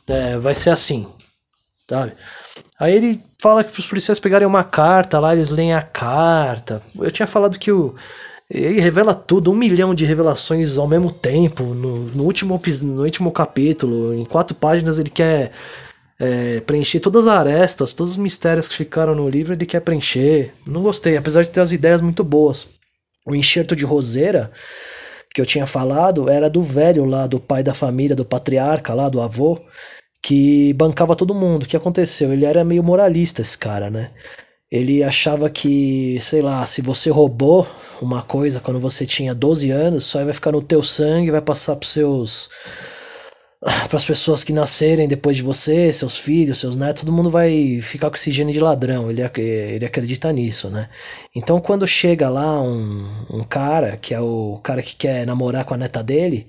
é, 0.08 0.38
vai 0.38 0.54
ser 0.54 0.72
assim, 0.72 1.08
sabe? 1.90 2.14
Aí 2.78 2.96
ele 2.96 3.24
fala 3.40 3.64
que 3.64 3.80
os 3.80 3.86
policiais 3.86 4.20
pegarem 4.20 4.48
uma 4.48 4.64
carta 4.64 5.20
lá, 5.20 5.34
eles 5.34 5.50
leem 5.50 5.74
a 5.74 5.82
carta. 5.82 6.82
Eu 6.98 7.12
tinha 7.12 7.28
falado 7.28 7.58
que 7.60 7.72
o 7.72 7.96
ele 8.54 8.82
revela 8.82 9.14
tudo, 9.14 9.50
um 9.52 9.56
milhão 9.56 9.96
de 9.96 10.06
revelações 10.06 10.78
ao 10.78 10.88
mesmo 10.88 11.12
tempo. 11.12 11.64
No, 11.64 11.98
no 12.08 12.24
último, 12.24 12.62
no 12.84 13.04
último 13.04 13.32
capítulo, 13.32 14.14
em 14.14 14.26
quatro 14.26 14.54
páginas, 14.54 15.00
ele 15.00 15.10
quer 15.10 15.52
é, 16.20 16.60
preencher 16.60 17.00
todas 17.00 17.26
as 17.28 17.34
arestas, 17.34 17.94
todos 17.94 18.12
os 18.12 18.18
mistérios 18.18 18.68
que 18.68 18.76
ficaram 18.76 19.16
no 19.16 19.30
livro, 19.30 19.54
ele 19.54 19.66
quer 19.66 19.80
preencher. 19.80 20.54
Não 20.68 20.82
gostei, 20.82 21.16
apesar 21.16 21.44
de 21.44 21.50
ter 21.50 21.62
as 21.62 21.72
ideias 21.72 22.02
muito 22.02 22.24
boas. 22.24 22.68
O 23.26 23.34
enxerto 23.34 23.76
de 23.76 23.86
roseira 23.86 24.52
que 25.34 25.40
eu 25.40 25.46
tinha 25.46 25.66
falado 25.66 26.30
era 26.30 26.50
do 26.50 26.62
velho 26.62 27.06
lá, 27.06 27.26
do 27.28 27.40
pai 27.40 27.64
da 27.64 27.74
família, 27.74 28.16
do 28.16 28.26
patriarca 28.26 28.94
lá, 28.94 29.08
do 29.08 29.22
avô, 29.22 29.60
que 30.22 30.74
bancava 30.74 31.16
todo 31.16 31.34
mundo. 31.34 31.64
O 31.64 31.66
que 31.66 31.78
aconteceu? 31.78 32.34
Ele 32.34 32.46
era 32.46 32.66
meio 32.66 32.84
moralista, 32.84 33.42
esse 33.42 33.58
cara, 33.58 33.90
né? 33.90 34.12
Ele 34.72 35.04
achava 35.04 35.50
que, 35.50 36.18
sei 36.22 36.42
lá, 36.42 36.66
se 36.66 36.82
você 36.82 37.10
roubou 37.10 37.68
uma 38.02 38.22
coisa 38.22 38.60
quando 38.62 38.80
você 38.80 39.06
tinha 39.06 39.36
12 39.36 39.70
anos, 39.70 40.06
só 40.06 40.24
vai 40.24 40.34
ficar 40.34 40.54
no 40.54 40.62
teu 40.62 40.82
sangue, 40.82 41.30
vai 41.30 41.42
passar 41.42 41.76
para 41.76 41.88
seus 41.88 42.50
para 43.62 43.98
as 43.98 44.06
pessoas 44.06 44.44
que 44.44 44.52
nascerem 44.52 45.08
depois 45.08 45.38
de 45.38 45.44
você, 45.44 45.94
seus 45.94 46.18
filhos, 46.18 46.58
seus 46.58 46.76
netos, 46.76 47.04
todo 47.04 47.14
mundo 47.14 47.30
vai 47.30 47.80
ficar 47.82 48.10
com 48.10 48.16
esse 48.16 48.32
gene 48.32 48.52
de 48.52 48.60
ladrão. 48.60 49.12
Ele, 49.12 49.22
ele 49.38 49.86
acredita 49.86 50.32
nisso, 50.34 50.70
né? 50.70 50.90
Então, 51.36 51.60
quando 51.62 51.86
chega 51.86 52.28
lá 52.28 52.60
um, 52.62 53.08
um 53.30 53.44
cara, 53.44 53.98
que 53.98 54.16
é 54.16 54.20
o 54.20 54.60
cara 54.64 54.82
que 54.82 54.96
quer 54.96 55.28
namorar 55.28 55.64
com 55.64 55.76
a 55.76 55.78
neta 55.78 56.02
dele, 56.04 56.48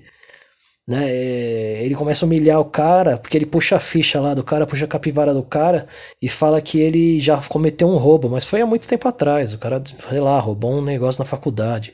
né? 0.87 1.09
É, 1.09 1.85
ele 1.85 1.95
começa 1.95 2.25
a 2.25 2.27
humilhar 2.27 2.59
o 2.59 2.65
cara, 2.65 3.17
porque 3.17 3.37
ele 3.37 3.45
puxa 3.45 3.77
a 3.77 3.79
ficha 3.79 4.19
lá 4.19 4.33
do 4.33 4.43
cara, 4.43 4.65
puxa 4.65 4.85
a 4.85 4.87
capivara 4.87 5.33
do 5.33 5.43
cara 5.43 5.87
e 6.21 6.27
fala 6.27 6.61
que 6.61 6.79
ele 6.79 7.19
já 7.19 7.37
cometeu 7.37 7.87
um 7.87 7.97
roubo, 7.97 8.29
mas 8.29 8.45
foi 8.45 8.61
há 8.61 8.65
muito 8.65 8.87
tempo 8.87 9.07
atrás. 9.07 9.53
O 9.53 9.57
cara, 9.57 9.81
sei 9.85 10.19
lá, 10.19 10.39
roubou 10.39 10.73
um 10.73 10.81
negócio 10.83 11.21
na 11.21 11.25
faculdade. 11.25 11.93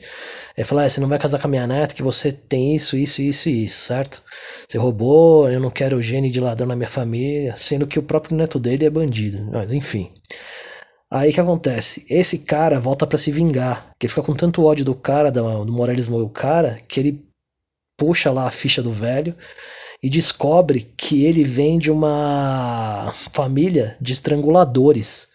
Ele 0.56 0.64
fala: 0.64 0.84
ah, 0.84 0.90
você 0.90 1.00
não 1.00 1.08
vai 1.08 1.18
casar 1.18 1.40
com 1.40 1.46
a 1.46 1.50
minha 1.50 1.66
neta 1.66 1.94
que 1.94 2.02
você 2.02 2.32
tem 2.32 2.74
isso, 2.76 2.96
isso, 2.96 3.22
isso 3.22 3.48
e 3.48 3.64
isso, 3.64 3.86
certo? 3.86 4.22
Você 4.68 4.78
roubou, 4.78 5.50
eu 5.50 5.60
não 5.60 5.70
quero 5.70 6.02
gene 6.02 6.30
de 6.30 6.40
ladrão 6.40 6.66
na 6.68 6.76
minha 6.76 6.88
família, 6.88 7.54
sendo 7.56 7.86
que 7.86 7.98
o 7.98 8.02
próprio 8.02 8.36
neto 8.36 8.58
dele 8.58 8.84
é 8.84 8.90
bandido. 8.90 9.48
Mas 9.52 9.72
enfim. 9.72 10.12
Aí 11.12 11.32
que 11.32 11.40
acontece? 11.40 12.06
Esse 12.08 12.38
cara 12.38 12.78
volta 12.78 13.06
para 13.06 13.18
se 13.18 13.32
vingar, 13.32 13.90
que 13.98 14.06
ele 14.06 14.10
fica 14.10 14.22
com 14.22 14.34
tanto 14.34 14.64
ódio 14.64 14.84
do 14.84 14.94
cara, 14.94 15.30
do, 15.30 15.64
do 15.64 15.72
moralismo 15.72 16.18
do 16.18 16.28
cara, 16.28 16.76
que 16.86 17.00
ele 17.00 17.29
puxa 18.00 18.32
lá 18.32 18.46
a 18.46 18.50
ficha 18.50 18.80
do 18.82 18.90
velho 18.90 19.36
e 20.02 20.08
descobre 20.08 20.90
que 20.96 21.26
ele 21.26 21.44
vem 21.44 21.78
de 21.78 21.90
uma 21.90 23.12
família 23.30 23.94
de 24.00 24.14
estranguladores. 24.14 25.28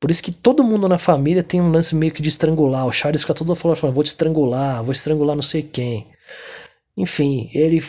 Por 0.00 0.10
isso 0.10 0.20
que 0.20 0.32
todo 0.32 0.64
mundo 0.64 0.88
na 0.88 0.98
família 0.98 1.44
tem 1.44 1.60
um 1.60 1.70
lance 1.70 1.94
meio 1.94 2.10
que 2.10 2.20
de 2.20 2.28
estrangular. 2.28 2.84
O 2.84 2.90
Charles 2.90 3.20
fica 3.20 3.32
todo 3.32 3.54
falando, 3.54 3.94
vou 3.94 4.02
te 4.02 4.08
estrangular, 4.08 4.82
vou 4.82 4.90
estrangular 4.90 5.36
não 5.36 5.42
sei 5.42 5.62
quem. 5.62 6.08
Enfim, 6.96 7.48
ele 7.54 7.80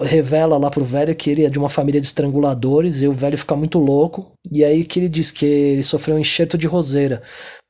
revela 0.00 0.58
lá 0.58 0.70
pro 0.70 0.84
velho 0.84 1.14
que 1.14 1.30
ele 1.30 1.44
é 1.44 1.50
de 1.50 1.58
uma 1.58 1.68
família 1.68 2.00
de 2.00 2.06
estranguladores 2.06 3.00
e 3.00 3.08
o 3.08 3.12
velho 3.12 3.38
fica 3.38 3.56
muito 3.56 3.78
louco. 3.78 4.32
E 4.52 4.64
aí 4.64 4.84
que 4.84 4.98
ele 4.98 5.08
diz 5.08 5.30
que 5.30 5.46
ele 5.46 5.82
sofreu 5.82 6.16
um 6.16 6.20
enxerto 6.20 6.58
de 6.58 6.66
roseira. 6.66 7.22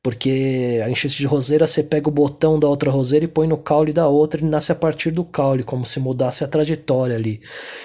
Porque 0.03 0.81
a 0.85 0.89
enchente 0.89 1.17
de 1.17 1.27
roseira, 1.27 1.67
você 1.67 1.83
pega 1.83 2.09
o 2.09 2.13
botão 2.13 2.61
da 2.61 2.69
outra 2.69 2.93
roseira 2.93 3.25
e 3.25 3.29
põe 3.29 3.49
no 3.49 3.59
caule 3.59 3.93
da 3.93 4.07
outra, 4.07 4.41
ele 4.41 4.49
nasce 4.49 4.71
a 4.71 4.75
partir 4.75 5.11
do 5.11 5.25
caule, 5.25 5.65
como 5.65 5.85
se 5.85 5.99
mudasse 5.99 6.45
a 6.45 6.49
trajetória 6.49 7.17
ali. 7.17 7.41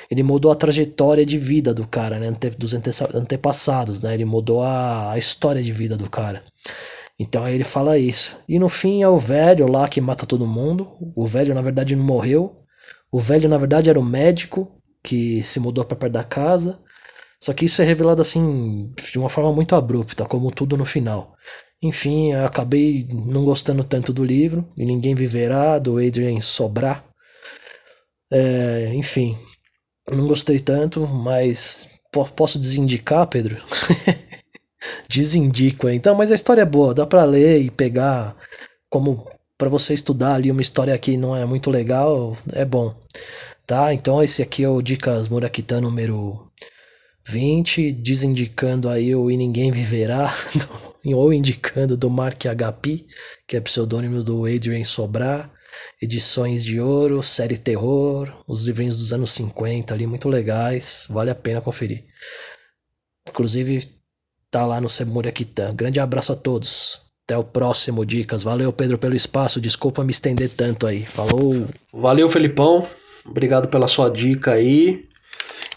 Ele 0.09 0.21
mudou 0.21 0.51
a 0.51 0.55
trajetória 0.55 1.25
de 1.25 1.39
vida 1.39 1.73
do 1.73 1.87
cara, 1.87 2.19
né? 2.19 2.31
Dos 2.59 2.75
antepassados, 2.75 4.03
né? 4.03 4.13
Ele 4.13 4.25
mudou 4.25 4.61
a, 4.61 5.13
a 5.13 5.17
história 5.17 5.63
de 5.63 5.71
vida 5.71 5.97
do 5.97 6.07
cara. 6.07 6.43
Então 7.19 7.43
aí 7.43 7.55
ele 7.55 7.63
fala 7.63 7.97
isso. 7.97 8.37
E 8.47 8.59
no 8.59 8.69
fim 8.69 9.01
é 9.01 9.09
o 9.09 9.17
velho 9.17 9.67
lá 9.67 9.87
que 9.87 9.99
mata 9.99 10.25
todo 10.25 10.45
mundo. 10.45 10.87
O 11.15 11.25
velho, 11.25 11.55
na 11.55 11.61
verdade, 11.61 11.95
não 11.95 12.03
morreu. 12.03 12.60
O 13.11 13.19
velho, 13.19 13.49
na 13.49 13.57
verdade, 13.57 13.89
era 13.89 13.99
o 13.99 14.03
médico 14.03 14.71
que 15.03 15.43
se 15.43 15.59
mudou 15.59 15.83
para 15.83 15.97
perto 15.97 16.13
da 16.13 16.23
casa. 16.23 16.79
Só 17.39 17.53
que 17.53 17.65
isso 17.65 17.81
é 17.81 17.85
revelado 17.85 18.21
assim 18.21 18.93
de 19.11 19.17
uma 19.17 19.29
forma 19.29 19.51
muito 19.51 19.75
abrupta, 19.75 20.25
como 20.25 20.51
tudo 20.51 20.77
no 20.77 20.85
final. 20.85 21.35
Enfim, 21.81 22.33
eu 22.33 22.45
acabei 22.45 23.07
não 23.11 23.43
gostando 23.43 23.83
tanto 23.83 24.13
do 24.13 24.23
livro, 24.23 24.71
e 24.77 24.85
Ninguém 24.85 25.15
Viverá, 25.15 25.79
do 25.79 25.97
Adrian 25.97 26.39
Sobrar. 26.39 27.03
É, 28.31 28.91
enfim, 28.93 29.35
não 30.09 30.27
gostei 30.27 30.59
tanto, 30.59 31.05
mas 31.07 31.89
posso 32.35 32.59
desindicar, 32.59 33.27
Pedro? 33.27 33.61
Desindico, 35.09 35.89
então, 35.89 36.15
mas 36.15 36.31
a 36.31 36.35
história 36.35 36.61
é 36.61 36.65
boa, 36.65 36.93
dá 36.93 37.05
para 37.05 37.23
ler 37.23 37.61
e 37.61 37.71
pegar 37.71 38.35
como 38.89 39.27
para 39.61 39.69
você 39.69 39.93
estudar 39.93 40.33
ali 40.33 40.49
uma 40.49 40.63
história 40.63 40.97
que 40.97 41.15
não 41.15 41.35
é 41.35 41.45
muito 41.45 41.69
legal, 41.69 42.35
é 42.51 42.65
bom. 42.65 42.99
Tá? 43.67 43.93
Então 43.93 44.23
esse 44.23 44.41
aqui 44.41 44.63
é 44.63 44.67
o 44.67 44.81
Dicas 44.81 45.29
Murakita 45.29 45.79
número 45.79 46.51
20, 47.27 47.91
desindicando 47.91 48.89
aí 48.89 49.13
o 49.15 49.29
E 49.29 49.37
Ninguém 49.37 49.69
Viverá, 49.69 50.33
ou 51.05 51.31
indicando 51.31 51.95
do 51.95 52.09
Mark 52.09 52.41
HP, 52.43 53.05
que 53.47 53.55
é 53.55 53.61
pseudônimo 53.61 54.23
do 54.23 54.47
Adrian 54.47 54.83
Sobrar. 54.83 55.47
edições 56.01 56.65
de 56.65 56.79
ouro, 56.79 57.21
série 57.21 57.55
terror, 57.55 58.43
os 58.47 58.63
livrinhos 58.63 58.97
dos 58.97 59.13
anos 59.13 59.29
50 59.29 59.93
ali, 59.93 60.07
muito 60.07 60.27
legais, 60.27 61.05
vale 61.07 61.29
a 61.29 61.35
pena 61.35 61.61
conferir. 61.61 62.03
Inclusive, 63.29 63.87
tá 64.49 64.65
lá 64.65 64.81
no 64.81 64.89
Semuriaquitã. 64.89 65.71
Grande 65.75 65.99
abraço 65.99 66.33
a 66.33 66.35
todos. 66.35 67.10
Até 67.31 67.37
o 67.37 67.45
próximo 67.45 68.05
Dicas. 68.05 68.43
Valeu, 68.43 68.73
Pedro, 68.73 68.97
pelo 68.97 69.15
espaço. 69.15 69.61
Desculpa 69.61 70.03
me 70.03 70.11
estender 70.11 70.49
tanto 70.49 70.85
aí. 70.85 71.05
Falou. 71.05 71.65
Valeu, 71.93 72.27
Felipão. 72.27 72.85
Obrigado 73.25 73.69
pela 73.69 73.87
sua 73.87 74.09
dica 74.09 74.51
aí. 74.51 75.05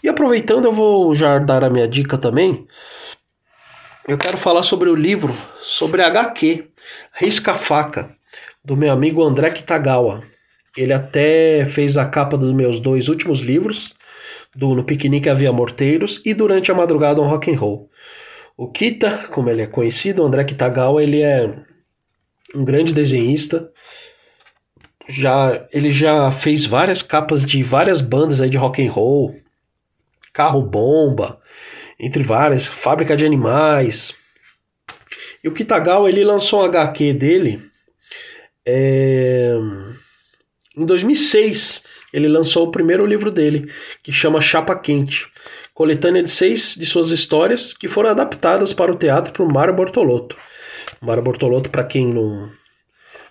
E 0.03 0.09
aproveitando, 0.09 0.65
eu 0.65 0.73
vou 0.73 1.15
já 1.15 1.39
dar 1.39 1.63
a 1.63 1.69
minha 1.69 1.87
dica 1.87 2.17
também. 2.17 2.67
Eu 4.05 4.17
quero 4.17 4.37
falar 4.37 4.63
sobre 4.63 4.89
o 4.89 4.95
livro, 4.95 5.33
sobre 5.61 6.01
HQ, 6.01 6.67
Risca 7.13 7.53
Faca, 7.53 8.13
do 8.61 8.75
meu 8.75 8.91
amigo 8.91 9.23
André 9.23 9.49
Kitagawa. 9.51 10.23
Ele 10.75 10.91
até 10.91 11.65
fez 11.67 11.95
a 11.95 12.05
capa 12.05 12.37
dos 12.37 12.53
meus 12.53 12.81
dois 12.81 13.07
últimos 13.07 13.39
livros, 13.39 13.95
do 14.53 14.75
No 14.75 14.83
Piquenique 14.83 15.29
Havia 15.29 15.53
Morteiros 15.53 16.21
e 16.25 16.33
Durante 16.33 16.69
a 16.69 16.75
Madrugada 16.75 17.21
um 17.21 17.29
Rock 17.29 17.49
and 17.49 17.57
Roll. 17.57 17.89
O 18.57 18.71
Kita, 18.71 19.27
como 19.31 19.49
ele 19.49 19.61
é 19.61 19.67
conhecido, 19.67 20.21
o 20.21 20.25
André 20.25 20.43
Kitagawa, 20.45 21.03
ele 21.03 21.21
é 21.21 21.53
um 22.53 22.63
grande 22.63 22.93
desenhista. 22.93 23.69
Já, 25.07 25.67
ele 25.71 25.91
já 25.91 26.31
fez 26.31 26.65
várias 26.65 27.01
capas 27.01 27.45
de 27.45 27.61
várias 27.61 28.01
bandas 28.01 28.41
aí 28.41 28.49
de 28.49 28.57
rock 28.57 28.85
and 28.85 28.91
roll, 28.91 29.35
Carro 30.33 30.61
Bomba, 30.61 31.39
entre 31.99 32.23
várias, 32.23 32.65
Fábrica 32.65 33.15
de 33.15 33.25
Animais. 33.25 34.15
E 35.43 35.47
o 35.47 35.53
Kitagawa 35.53 36.09
ele 36.09 36.23
lançou 36.23 36.61
um 36.61 36.65
HQ 36.65 37.13
dele 37.13 37.69
é, 38.65 39.53
em 40.75 40.85
2006. 40.85 41.83
Ele 42.11 42.27
lançou 42.27 42.67
o 42.67 42.71
primeiro 42.71 43.05
livro 43.05 43.29
dele, 43.29 43.71
que 44.01 44.11
chama 44.11 44.41
Chapa 44.41 44.75
Quente, 44.75 45.27
coletânea 45.75 46.23
de 46.23 46.29
seis 46.29 46.73
de 46.73 46.85
suas 46.85 47.11
histórias 47.11 47.73
que 47.73 47.89
foram 47.89 48.09
adaptadas 48.09 48.73
para 48.73 48.91
o 48.91 48.95
teatro 48.95 49.33
por 49.33 49.51
Mário 49.51 49.75
Bortolotto. 49.75 50.37
Mário 51.01 51.21
Bortolotto, 51.21 51.69
para 51.69 51.83
quem 51.83 52.07
não, 52.07 52.49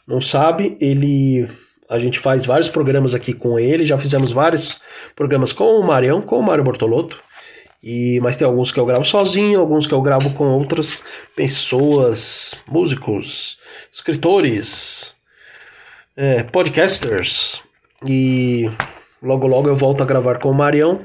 não 0.07 0.21
sabe, 0.21 0.77
ele 0.79 1.49
a 1.89 1.99
gente 1.99 2.19
faz 2.19 2.45
vários 2.45 2.69
programas 2.69 3.15
aqui 3.15 3.33
com 3.33 3.59
ele, 3.59 3.87
já 3.87 3.97
fizemos 3.97 4.31
vários 4.31 4.81
programas 5.17 5.53
com 5.53 5.81
o 5.81 5.83
Marião, 5.83 6.21
com 6.21 6.39
o 6.39 6.43
Mário 6.43 6.65
Bortolotto. 6.65 7.19
E, 7.83 8.19
mas 8.21 8.37
tem 8.37 8.47
alguns 8.47 8.73
que 8.73 8.81
eu 8.81 8.87
gravo 8.87 9.05
sozinho, 9.05 9.61
alguns 9.61 9.87
que 9.87 9.93
eu 9.93 10.01
gravo 10.01 10.31
com 10.31 10.45
outras 10.45 11.03
pessoas, 11.37 12.55
músicos, 12.67 13.59
escritores, 13.93 15.15
é, 16.17 16.43
podcasters. 16.43 17.63
E 18.07 18.71
logo 19.23 19.47
logo 19.47 19.69
eu 19.69 19.77
volto 19.77 20.03
a 20.03 20.07
gravar 20.07 20.39
com 20.39 20.51
o 20.51 20.55
Marião. 20.55 21.05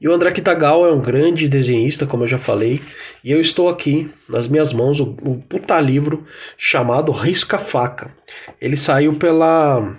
E 0.00 0.08
o 0.08 0.12
André 0.12 0.30
Kitagawa 0.30 0.88
é 0.88 0.92
um 0.92 1.00
grande 1.00 1.48
desenhista, 1.48 2.06
como 2.06 2.22
eu 2.22 2.28
já 2.28 2.38
falei. 2.38 2.80
E 3.24 3.32
eu 3.32 3.40
estou 3.40 3.68
aqui, 3.68 4.10
nas 4.28 4.46
minhas 4.46 4.72
mãos, 4.72 5.00
o, 5.00 5.16
o 5.22 5.42
puta 5.48 5.80
livro 5.80 6.24
chamado 6.56 7.10
Risca 7.10 7.58
Faca. 7.58 8.12
Ele 8.60 8.76
saiu 8.76 9.14
pela, 9.14 9.96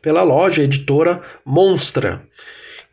pela 0.00 0.22
loja 0.22 0.62
editora 0.62 1.20
Monstra 1.44 2.22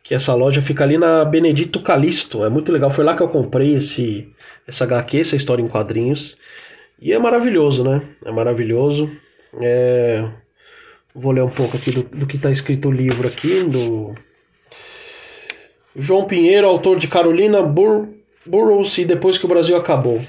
que 0.08 0.14
essa 0.14 0.34
loja 0.34 0.62
fica 0.62 0.84
ali 0.84 0.96
na 0.96 1.22
Benedito 1.22 1.82
Calixto. 1.82 2.42
É 2.42 2.48
muito 2.48 2.72
legal. 2.72 2.90
Foi 2.90 3.04
lá 3.04 3.14
que 3.14 3.22
eu 3.22 3.28
comprei 3.28 3.74
esse 3.74 4.26
essa 4.66 4.84
HQ, 4.84 5.20
essa 5.20 5.36
história 5.36 5.62
em 5.62 5.68
quadrinhos. 5.68 6.38
E 6.98 7.12
é 7.12 7.18
maravilhoso, 7.18 7.84
né? 7.84 8.00
É 8.24 8.32
maravilhoso. 8.32 9.10
É... 9.60 10.26
Vou 11.14 11.30
ler 11.30 11.42
um 11.42 11.50
pouco 11.50 11.76
aqui 11.76 11.90
do, 11.90 12.02
do 12.04 12.26
que 12.26 12.36
está 12.36 12.50
escrito 12.50 12.88
o 12.88 12.92
livro 12.92 13.28
aqui, 13.28 13.62
do 13.64 14.14
João 16.00 16.26
Pinheiro, 16.26 16.68
autor 16.68 16.96
de 16.96 17.08
Carolina 17.08 17.60
Bur 17.60 18.06
Burroughs 18.46 18.96
e 18.98 19.04
Depois 19.04 19.36
que 19.36 19.44
o 19.44 19.48
Brasil 19.48 19.76
Acabou. 19.76 20.20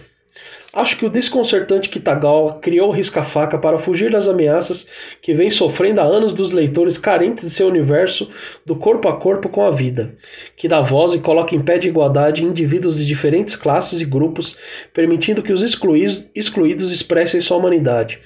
Acho 0.73 0.97
que 0.97 1.05
o 1.05 1.09
desconcertante 1.09 1.89
Kitagawa 1.89 2.59
criou 2.59 2.89
o 2.89 2.91
risca-faca 2.91 3.57
para 3.57 3.77
fugir 3.77 4.11
das 4.11 4.27
ameaças 4.27 4.87
que 5.21 5.33
vem 5.33 5.51
sofrendo 5.51 6.01
há 6.01 6.03
anos 6.03 6.33
dos 6.33 6.51
leitores 6.51 6.97
carentes 6.97 7.47
de 7.47 7.53
seu 7.53 7.67
universo 7.67 8.29
do 8.65 8.75
corpo 8.75 9.07
a 9.07 9.19
corpo 9.19 9.47
com 9.49 9.63
a 9.63 9.71
vida, 9.71 10.15
que 10.55 10.67
dá 10.67 10.81
voz 10.81 11.13
e 11.13 11.19
coloca 11.19 11.55
em 11.55 11.61
pé 11.61 11.77
de 11.77 11.87
igualdade 11.87 12.43
indivíduos 12.43 12.97
de 12.97 13.05
diferentes 13.05 13.55
classes 13.55 14.01
e 14.01 14.05
grupos, 14.05 14.57
permitindo 14.93 15.41
que 15.43 15.53
os 15.53 15.61
excluídos, 15.61 16.29
excluídos 16.35 16.91
expressem 16.91 17.41
sua 17.41 17.57
humanidade. 17.57 18.19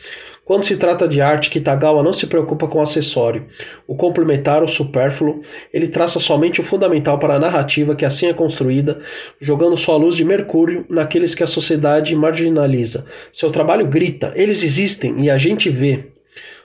Quando 0.45 0.65
se 0.65 0.75
trata 0.75 1.07
de 1.07 1.21
arte, 1.21 1.49
Kitagawa 1.49 2.03
não 2.03 2.11
se 2.11 2.27
preocupa 2.27 2.67
com 2.67 2.79
o 2.79 2.81
acessório, 2.81 3.45
o 3.87 3.95
complementar, 3.95 4.61
o 4.61 4.67
supérfluo, 4.67 5.41
ele 5.73 5.87
traça 5.87 6.19
somente 6.19 6.59
o 6.59 6.63
fundamental 6.63 7.17
para 7.17 7.35
a 7.35 7.39
narrativa 7.39 7.95
que 7.95 8.03
assim 8.03 8.27
é 8.27 8.33
construída, 8.33 8.99
jogando 9.39 9.77
sua 9.77 9.95
luz 9.95 10.17
de 10.17 10.25
mercúrio 10.25 10.85
naqueles 10.89 11.33
que 11.33 11.43
a 11.43 11.47
sociedade 11.47 12.13
marginaliza. 12.13 13.05
Seu 13.31 13.51
trabalho 13.51 13.87
grita, 13.87 14.33
eles 14.35 14.63
existem 14.63 15.21
e 15.21 15.29
a 15.29 15.37
gente 15.37 15.69
vê. 15.69 16.11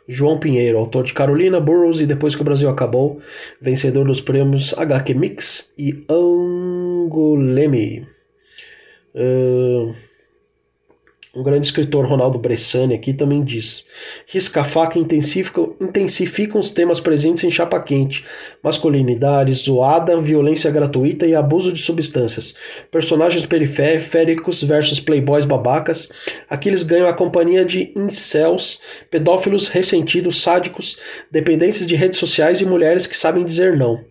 João 0.08 0.38
Pinheiro, 0.38 0.78
autor 0.78 1.04
de 1.04 1.12
Carolina 1.12 1.60
Burroughs 1.60 2.00
e 2.00 2.06
Depois 2.06 2.34
que 2.34 2.40
o 2.40 2.44
Brasil 2.44 2.70
Acabou, 2.70 3.20
vencedor 3.60 4.06
dos 4.06 4.22
prêmios 4.22 4.74
HQ 4.76 5.14
Mix 5.14 5.72
e 5.78 6.04
Angoleme. 6.08 8.08
Uh... 9.14 10.07
Um 11.38 11.42
grande 11.44 11.68
escritor, 11.68 12.04
Ronaldo 12.04 12.36
Bressani, 12.36 12.96
aqui 12.96 13.14
também 13.14 13.44
diz: 13.44 13.84
risca-faca 14.26 14.98
intensifica, 14.98 15.60
intensifica 15.80 16.58
os 16.58 16.68
temas 16.68 16.98
presentes 16.98 17.44
em 17.44 17.50
Chapa 17.52 17.78
Quente: 17.78 18.24
masculinidade, 18.60 19.54
zoada, 19.54 20.20
violência 20.20 20.68
gratuita 20.68 21.28
e 21.28 21.36
abuso 21.36 21.72
de 21.72 21.80
substâncias. 21.80 22.56
Personagens 22.90 23.46
periféricos 23.46 24.64
versus 24.64 24.98
playboys 24.98 25.44
babacas. 25.44 26.08
Aqui 26.50 26.70
eles 26.70 26.82
ganham 26.82 27.06
a 27.06 27.12
companhia 27.12 27.64
de 27.64 27.92
incels, 27.94 28.80
pedófilos 29.08 29.68
ressentidos, 29.68 30.42
sádicos, 30.42 30.98
dependentes 31.30 31.86
de 31.86 31.94
redes 31.94 32.18
sociais 32.18 32.60
e 32.60 32.66
mulheres 32.66 33.06
que 33.06 33.16
sabem 33.16 33.44
dizer 33.44 33.76
não. 33.76 34.04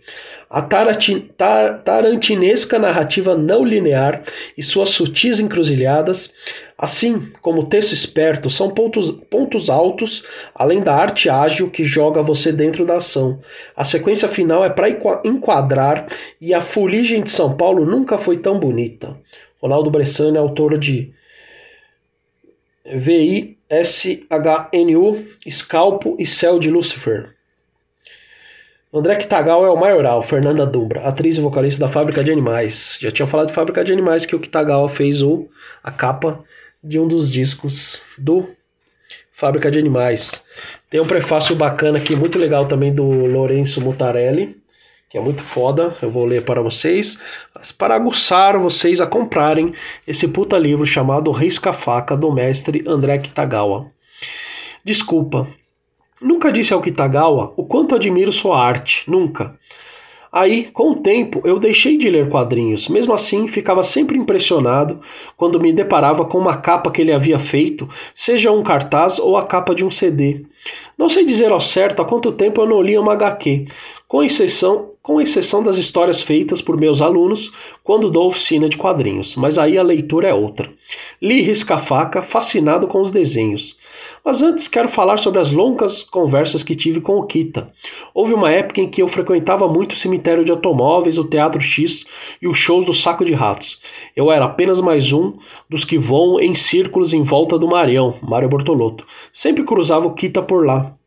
A 0.49 0.61
tarantinesca 0.61 2.79
narrativa 2.79 3.35
não 3.35 3.65
linear 3.65 4.23
e 4.57 4.63
suas 4.63 4.91
sutis 4.91 5.39
encruzilhadas 5.39 6.33
Assim 6.77 7.31
como 7.41 7.61
o 7.61 7.65
texto 7.65 7.93
esperto 7.93 8.51
são 8.51 8.69
pontos, 8.69 9.09
pontos 9.31 9.67
altos, 9.67 10.23
além 10.53 10.81
da 10.81 10.95
arte 10.95 11.27
ágil 11.27 11.71
que 11.71 11.83
joga 11.83 12.21
você 12.21 12.51
dentro 12.51 12.85
da 12.85 12.97
ação. 12.97 13.39
A 13.75 13.83
sequência 13.83 14.27
final 14.27 14.63
é 14.63 14.69
para 14.69 14.87
enquadrar 15.25 16.05
e 16.39 16.53
a 16.53 16.61
fuligem 16.61 17.23
de 17.23 17.31
São 17.31 17.57
Paulo 17.57 17.83
nunca 17.83 18.19
foi 18.19 18.37
tão 18.37 18.59
bonita. 18.59 19.17
Ronaldo 19.59 19.89
Bressani 19.89 20.37
é 20.37 20.39
autor 20.39 20.77
de 20.77 21.11
VISHNU, 22.85 23.57
Scalpo 25.49 26.15
e 26.19 26.27
Céu 26.27 26.59
de 26.59 26.69
Lúcifer. 26.69 27.36
André 28.93 29.17
Kitagal 29.17 29.65
é 29.65 29.69
o 29.69 29.75
maioral, 29.75 30.23
Fernanda 30.23 30.65
Dumbra, 30.65 31.01
atriz 31.01 31.37
e 31.37 31.41
vocalista 31.41 31.81
da 31.81 31.91
Fábrica 31.91 32.23
de 32.23 32.31
Animais. 32.31 32.97
Já 33.01 33.11
tinha 33.11 33.27
falado 33.27 33.47
de 33.47 33.53
Fábrica 33.53 33.83
de 33.83 33.91
Animais 33.91 34.25
que 34.25 34.35
o 34.35 34.39
Kitagal 34.39 34.87
fez 34.87 35.21
o, 35.21 35.49
a 35.83 35.91
capa 35.91 36.41
de 36.81 36.97
um 36.97 37.05
dos 37.05 37.29
discos 37.29 38.01
do 38.17 38.49
Fábrica 39.33 39.69
de 39.69 39.77
Animais. 39.77 40.41
Tem 40.89 41.01
um 41.01 41.05
prefácio 41.05 41.53
bacana 41.53 41.97
aqui, 41.97 42.15
muito 42.15 42.39
legal 42.39 42.65
também 42.65 42.93
do 42.93 43.03
Lourenço 43.03 43.81
Mutarelli, 43.81 44.55
que 45.09 45.17
é 45.17 45.21
muito 45.21 45.43
foda, 45.43 45.93
eu 46.01 46.09
vou 46.09 46.23
ler 46.23 46.43
para 46.43 46.61
vocês, 46.61 47.19
para 47.77 47.93
aguçar 47.93 48.57
vocês 48.57 49.01
a 49.01 49.05
comprarem 49.05 49.73
esse 50.07 50.29
puta 50.29 50.57
livro 50.57 50.85
chamado 50.85 51.29
Risca-Faca, 51.31 52.15
do 52.15 52.31
mestre 52.31 52.85
André 52.87 53.17
Kitagawa. 53.17 53.91
Desculpa, 54.83 55.45
nunca 56.21 56.51
disse 56.51 56.73
ao 56.73 56.81
Kitagawa 56.81 57.53
o 57.55 57.65
quanto 57.65 57.95
admiro 57.95 58.31
sua 58.31 58.59
arte, 58.59 59.03
nunca. 59.09 59.57
Aí, 60.31 60.65
com 60.65 60.91
o 60.91 60.95
tempo, 60.97 61.41
eu 61.45 61.57
deixei 61.57 61.97
de 61.97 62.09
ler 62.09 62.29
quadrinhos. 62.29 62.89
Mesmo 62.89 63.13
assim, 63.13 63.47
ficava 63.47 63.83
sempre 63.83 64.17
impressionado 64.17 64.99
quando 65.35 65.59
me 65.59 65.71
deparava 65.71 66.25
com 66.25 66.37
uma 66.37 66.57
capa 66.57 66.91
que 66.91 67.01
ele 67.01 67.13
havia 67.13 67.39
feito, 67.39 67.89
seja 68.13 68.51
um 68.51 68.61
cartaz 68.61 69.19
ou 69.19 69.37
a 69.37 69.45
capa 69.45 69.73
de 69.73 69.85
um 69.85 69.89
CD. 69.89 70.45
Não 70.97 71.09
sei 71.09 71.25
dizer 71.25 71.51
ao 71.51 71.61
certo 71.61 72.01
há 72.01 72.05
quanto 72.05 72.31
tempo 72.31 72.61
eu 72.61 72.67
não 72.67 72.81
li 72.81 72.97
uma 72.97 73.13
HQ, 73.13 73.67
com 74.07 74.23
exceção, 74.23 74.91
com 75.07 75.21
exceção 75.21 75.63
das 75.63 75.77
histórias 75.77 76.21
feitas 76.21 76.61
por 76.61 76.75
meus 76.75 77.01
alunos 77.01 77.53
quando 77.81 78.11
dou 78.11 78.27
oficina 78.27 78.67
de 78.67 78.75
quadrinhos, 78.75 79.37
mas 79.37 79.57
aí 79.57 79.77
a 79.77 79.81
leitura 79.81 80.27
é 80.27 80.33
outra. 80.33 80.69
Li 81.21 81.39
risca-faca, 81.39 82.21
fascinado 82.21 82.89
com 82.89 82.99
os 82.99 83.09
desenhos. 83.09 83.79
Mas 84.21 84.41
antes 84.41 84.67
quero 84.67 84.89
falar 84.89 85.17
sobre 85.17 85.39
as 85.39 85.49
longas 85.49 86.03
conversas 86.03 86.61
que 86.61 86.75
tive 86.75 86.99
com 86.99 87.17
o 87.17 87.25
Kita. 87.25 87.71
Houve 88.13 88.33
uma 88.33 88.51
época 88.51 88.81
em 88.81 88.89
que 88.89 89.01
eu 89.01 89.07
frequentava 89.07 89.65
muito 89.65 89.93
o 89.93 89.95
cemitério 89.95 90.43
de 90.43 90.51
automóveis, 90.51 91.17
o 91.17 91.23
Teatro 91.23 91.61
X 91.61 92.05
e 92.41 92.47
os 92.49 92.57
shows 92.57 92.83
do 92.83 92.93
Saco 92.93 93.23
de 93.23 93.31
Ratos. 93.31 93.79
Eu 94.13 94.29
era 94.29 94.43
apenas 94.43 94.81
mais 94.81 95.13
um 95.13 95.35
dos 95.69 95.85
que 95.85 95.97
voam 95.97 96.37
em 96.41 96.53
círculos 96.53 97.13
em 97.13 97.23
volta 97.23 97.57
do 97.57 97.65
Marião, 97.65 98.15
Mário 98.21 98.49
Bortolotto. 98.49 99.07
Sempre 99.31 99.63
cruzava 99.63 100.05
o 100.05 100.13
Kita 100.13 100.41
por 100.41 100.65
lá. 100.65 100.97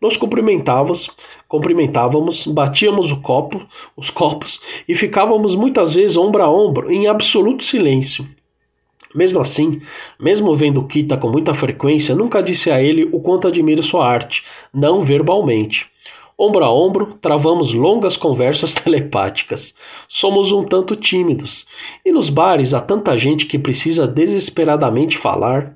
Nos 0.00 0.16
cumprimentávamos, 0.16 1.10
cumprimentávamos, 1.48 2.46
batíamos 2.46 3.10
o 3.10 3.16
copo, 3.20 3.62
os 3.96 4.10
copos 4.10 4.60
e 4.86 4.94
ficávamos 4.94 5.56
muitas 5.56 5.94
vezes 5.94 6.16
ombro 6.16 6.42
a 6.42 6.50
ombro 6.50 6.92
em 6.92 7.06
absoluto 7.06 7.64
silêncio. 7.64 8.28
Mesmo 9.14 9.40
assim, 9.40 9.80
mesmo 10.20 10.54
vendo 10.54 10.82
Kita 10.84 11.16
com 11.16 11.30
muita 11.30 11.54
frequência, 11.54 12.14
nunca 12.14 12.42
disse 12.42 12.70
a 12.70 12.82
ele 12.82 13.08
o 13.10 13.20
quanto 13.20 13.48
admiro 13.48 13.82
sua 13.82 14.06
arte, 14.06 14.44
não 14.72 15.02
verbalmente. 15.02 15.86
Ombro 16.38 16.62
a 16.62 16.70
ombro, 16.70 17.14
travamos 17.18 17.72
longas 17.72 18.14
conversas 18.18 18.74
telepáticas. 18.76 19.74
Somos 20.06 20.52
um 20.52 20.62
tanto 20.62 20.94
tímidos. 20.94 21.66
E 22.04 22.12
nos 22.12 22.28
bares 22.28 22.74
há 22.74 22.80
tanta 22.80 23.16
gente 23.16 23.46
que 23.46 23.58
precisa 23.58 24.06
desesperadamente 24.06 25.16
falar. 25.16 25.74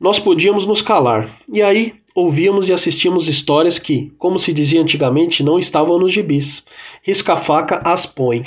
Nós 0.00 0.18
podíamos 0.18 0.66
nos 0.66 0.80
calar. 0.80 1.28
E 1.52 1.60
aí 1.60 1.96
ouvíamos 2.18 2.68
e 2.68 2.72
assistíamos 2.72 3.28
histórias 3.28 3.78
que, 3.78 4.12
como 4.18 4.38
se 4.38 4.52
dizia 4.52 4.82
antigamente, 4.82 5.44
não 5.44 5.58
estavam 5.58 5.98
nos 5.98 6.12
gibis. 6.12 6.64
Risca-faca 7.02 7.76
as 7.84 8.06
põe. 8.06 8.44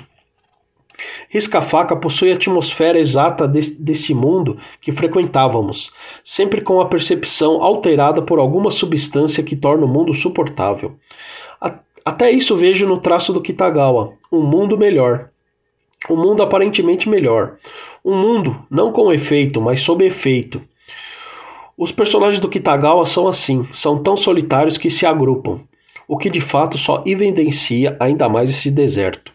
Risca-faca 1.30 1.96
possui 1.96 2.32
a 2.32 2.36
atmosfera 2.36 3.00
exata 3.00 3.48
de, 3.48 3.72
desse 3.72 4.14
mundo 4.14 4.60
que 4.82 4.92
frequentávamos, 4.92 5.92
sempre 6.24 6.62
com 6.62 6.82
a 6.82 6.86
percepção 6.86 7.64
alterada 7.64 8.22
por 8.22 8.40
alguma 8.40 8.70
substância 8.70 9.42
que 9.42 9.56
torna 9.56 9.86
o 9.86 9.90
mundo 9.90 10.14
suportável. 10.14 10.98
A, 11.60 11.80
até 12.04 12.30
isso 12.30 12.58
vejo 12.58 12.86
no 12.86 13.00
traço 13.00 13.32
do 13.32 13.42
Kitagawa, 13.42 14.14
um 14.32 14.42
mundo 14.42 14.78
melhor. 14.78 15.30
Um 16.10 16.18
mundo 16.18 16.44
aparentemente 16.44 17.08
melhor. 17.08 17.56
Um 18.04 18.16
mundo 18.16 18.66
não 18.70 18.92
com 18.92 19.14
efeito, 19.14 19.62
mas 19.62 19.82
sob 19.82 20.06
efeito. 20.06 20.62
Os 21.84 21.92
personagens 21.92 22.40
do 22.40 22.48
Kitagawa 22.48 23.08
são 23.08 23.28
assim, 23.28 23.68
são 23.74 23.98
tão 23.98 24.16
solitários 24.16 24.78
que 24.78 24.92
se 24.92 25.04
agrupam, 25.04 25.62
o 26.08 26.16
que 26.16 26.30
de 26.30 26.40
fato 26.40 26.78
só 26.78 27.02
evidencia 27.08 27.98
ainda 28.00 28.30
mais 28.30 28.52
esse 28.52 28.70
deserto. 28.70 29.34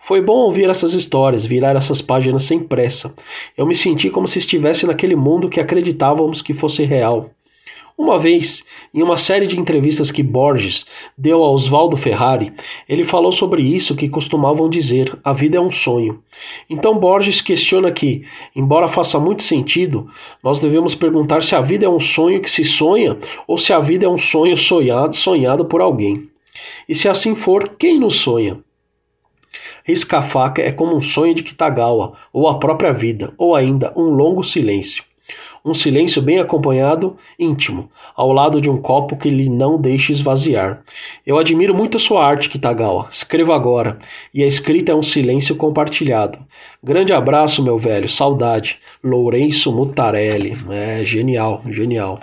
Foi 0.00 0.20
bom 0.20 0.34
ouvir 0.34 0.68
essas 0.68 0.94
histórias, 0.94 1.44
virar 1.46 1.76
essas 1.76 2.02
páginas 2.02 2.42
sem 2.42 2.58
pressa. 2.58 3.14
Eu 3.56 3.64
me 3.64 3.76
senti 3.76 4.10
como 4.10 4.26
se 4.26 4.40
estivesse 4.40 4.84
naquele 4.84 5.14
mundo 5.14 5.48
que 5.48 5.60
acreditávamos 5.60 6.42
que 6.42 6.52
fosse 6.52 6.82
real. 6.82 7.30
Uma 7.98 8.18
vez, 8.18 8.62
em 8.92 9.02
uma 9.02 9.16
série 9.16 9.46
de 9.46 9.58
entrevistas 9.58 10.10
que 10.10 10.22
Borges 10.22 10.84
deu 11.16 11.42
a 11.42 11.50
Oswaldo 11.50 11.96
Ferrari, 11.96 12.52
ele 12.86 13.04
falou 13.04 13.32
sobre 13.32 13.62
isso 13.62 13.96
que 13.96 14.06
costumavam 14.06 14.68
dizer: 14.68 15.18
a 15.24 15.32
vida 15.32 15.56
é 15.56 15.60
um 15.60 15.70
sonho. 15.70 16.22
Então 16.68 16.98
Borges 16.98 17.40
questiona 17.40 17.90
que, 17.90 18.26
embora 18.54 18.86
faça 18.86 19.18
muito 19.18 19.44
sentido, 19.44 20.10
nós 20.44 20.60
devemos 20.60 20.94
perguntar 20.94 21.42
se 21.42 21.54
a 21.54 21.62
vida 21.62 21.86
é 21.86 21.88
um 21.88 21.98
sonho 21.98 22.42
que 22.42 22.50
se 22.50 22.66
sonha 22.66 23.16
ou 23.48 23.56
se 23.56 23.72
a 23.72 23.80
vida 23.80 24.04
é 24.04 24.08
um 24.08 24.18
sonho 24.18 24.58
sonhado, 24.58 25.16
sonhado 25.16 25.64
por 25.64 25.80
alguém. 25.80 26.28
E 26.86 26.94
se 26.94 27.08
assim 27.08 27.34
for, 27.34 27.76
quem 27.78 27.98
nos 27.98 28.16
sonha? 28.16 28.60
Risca-faca 29.84 30.60
é 30.60 30.70
como 30.70 30.94
um 30.94 31.00
sonho 31.00 31.34
de 31.34 31.42
Kitagawa, 31.42 32.12
ou 32.30 32.46
a 32.46 32.58
própria 32.58 32.92
vida, 32.92 33.32
ou 33.38 33.54
ainda 33.54 33.92
um 33.96 34.10
longo 34.10 34.42
silêncio. 34.42 35.05
Um 35.66 35.74
silêncio 35.74 36.22
bem 36.22 36.38
acompanhado, 36.38 37.16
íntimo, 37.36 37.90
ao 38.14 38.32
lado 38.32 38.60
de 38.60 38.70
um 38.70 38.80
copo 38.80 39.16
que 39.16 39.28
lhe 39.28 39.48
não 39.48 39.80
deixe 39.80 40.12
esvaziar. 40.12 40.84
Eu 41.26 41.36
admiro 41.38 41.74
muito 41.74 41.96
a 41.96 42.00
sua 42.00 42.24
arte, 42.24 42.48
Kitagawa. 42.48 43.08
Escreva 43.10 43.52
agora. 43.52 43.98
E 44.32 44.44
a 44.44 44.46
escrita 44.46 44.92
é 44.92 44.94
um 44.94 45.02
silêncio 45.02 45.56
compartilhado. 45.56 46.38
Grande 46.80 47.12
abraço, 47.12 47.64
meu 47.64 47.76
velho. 47.76 48.08
Saudade. 48.08 48.78
Lourenço 49.02 49.72
Mutarelli. 49.72 50.56
É 50.70 51.04
genial, 51.04 51.60
genial. 51.68 52.20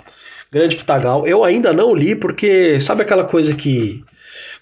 Grande 0.50 0.76
Kitagawa. 0.76 1.28
Eu 1.28 1.44
ainda 1.44 1.70
não 1.70 1.94
li 1.94 2.16
porque 2.16 2.80
sabe 2.80 3.02
aquela 3.02 3.24
coisa 3.24 3.54
que 3.54 4.02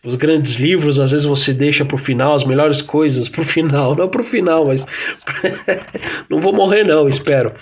os 0.05 0.17
grandes 0.17 0.55
livros, 0.57 0.99
às 0.99 1.13
vezes 1.13 1.27
você 1.27 1.55
deixa 1.55 1.85
pro 1.85 1.97
final 1.97 2.35
as 2.35 2.43
melhores 2.43 2.83
coisas 2.83 3.29
pro 3.29 3.47
final, 3.47 3.95
não 3.97 4.09
pro 4.09 4.25
final, 4.25 4.67
mas 4.67 4.85
não 6.29 6.41
vou 6.41 6.53
morrer 6.53 6.83
não, 6.83 7.09
espero. 7.09 7.53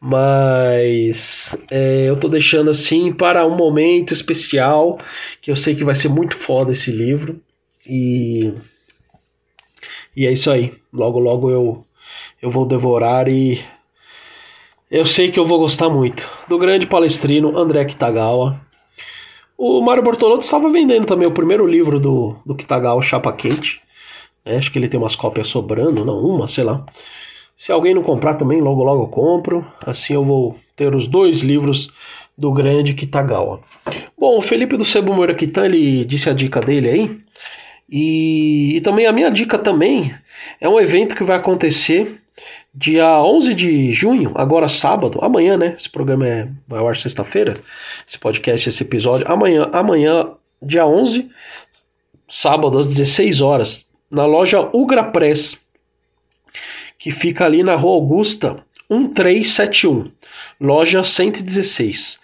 Mas 0.00 1.54
é, 1.70 2.06
eu 2.08 2.16
tô 2.16 2.28
deixando 2.28 2.70
assim 2.70 3.12
para 3.12 3.46
um 3.46 3.54
momento 3.54 4.14
especial 4.14 4.98
que 5.42 5.50
eu 5.50 5.56
sei 5.56 5.74
que 5.74 5.84
vai 5.84 5.94
ser 5.94 6.08
muito 6.08 6.36
foda 6.36 6.72
esse 6.72 6.90
livro 6.90 7.40
e 7.86 8.52
e 10.16 10.26
é 10.26 10.32
isso 10.32 10.50
aí. 10.50 10.72
Logo 10.92 11.18
logo 11.18 11.50
eu 11.50 11.84
eu 12.40 12.50
vou 12.50 12.66
devorar 12.66 13.28
e 13.28 13.62
eu 14.90 15.06
sei 15.06 15.30
que 15.30 15.38
eu 15.38 15.46
vou 15.46 15.58
gostar 15.58 15.90
muito 15.90 16.28
do 16.48 16.58
grande 16.58 16.86
palestrino 16.86 17.56
André 17.58 17.84
Kitagawa 17.84 18.69
o 19.60 19.82
Mário 19.82 20.02
Bortolotto 20.02 20.42
estava 20.42 20.70
vendendo 20.70 21.04
também 21.04 21.28
o 21.28 21.32
primeiro 21.32 21.66
livro 21.66 22.00
do, 22.00 22.34
do 22.46 22.54
Kitagawa, 22.54 23.02
Chapa 23.02 23.30
Quente. 23.30 23.82
É, 24.42 24.56
acho 24.56 24.72
que 24.72 24.78
ele 24.78 24.88
tem 24.88 24.98
umas 24.98 25.14
cópias 25.14 25.48
sobrando, 25.48 26.02
não 26.02 26.18
uma, 26.24 26.48
sei 26.48 26.64
lá. 26.64 26.86
Se 27.54 27.70
alguém 27.70 27.92
não 27.92 28.02
comprar 28.02 28.36
também, 28.36 28.58
logo 28.62 28.82
logo 28.82 29.02
eu 29.02 29.08
compro. 29.08 29.66
Assim 29.86 30.14
eu 30.14 30.24
vou 30.24 30.58
ter 30.74 30.94
os 30.94 31.06
dois 31.06 31.42
livros 31.42 31.90
do 32.38 32.50
grande 32.52 32.94
Kitagawa. 32.94 33.60
Bom, 34.18 34.38
o 34.38 34.42
Felipe 34.42 34.78
do 34.78 34.84
Sebo 34.84 35.12
Moura 35.12 35.34
Kitan, 35.34 35.66
ele 35.66 36.06
disse 36.06 36.30
a 36.30 36.32
dica 36.32 36.62
dele 36.62 36.88
aí. 36.88 37.20
E, 37.86 38.76
e 38.76 38.80
também 38.80 39.04
a 39.04 39.12
minha 39.12 39.30
dica 39.30 39.58
também 39.58 40.14
é 40.58 40.66
um 40.70 40.80
evento 40.80 41.14
que 41.14 41.22
vai 41.22 41.36
acontecer 41.36 42.19
Dia 42.72 43.20
11 43.20 43.52
de 43.52 43.92
junho, 43.92 44.30
agora 44.36 44.68
sábado, 44.68 45.18
amanhã, 45.20 45.56
né? 45.56 45.74
Esse 45.76 45.90
programa 45.90 46.26
é, 46.28 46.48
ao 46.70 46.88
ar 46.88 46.96
sexta-feira, 46.96 47.54
esse 48.06 48.16
podcast, 48.16 48.68
esse 48.68 48.84
episódio. 48.84 49.26
Amanhã, 49.28 49.68
amanhã, 49.72 50.30
dia 50.62 50.86
11, 50.86 51.28
sábado, 52.28 52.78
às 52.78 52.86
16 52.86 53.40
horas, 53.40 53.86
na 54.08 54.24
loja 54.24 54.70
Ugra 54.72 55.02
Press, 55.02 55.58
que 56.96 57.10
fica 57.10 57.44
ali 57.44 57.64
na 57.64 57.74
Rua 57.74 57.94
Augusta 57.94 58.64
1371, 58.88 60.12
loja 60.60 61.02
116. 61.02 62.20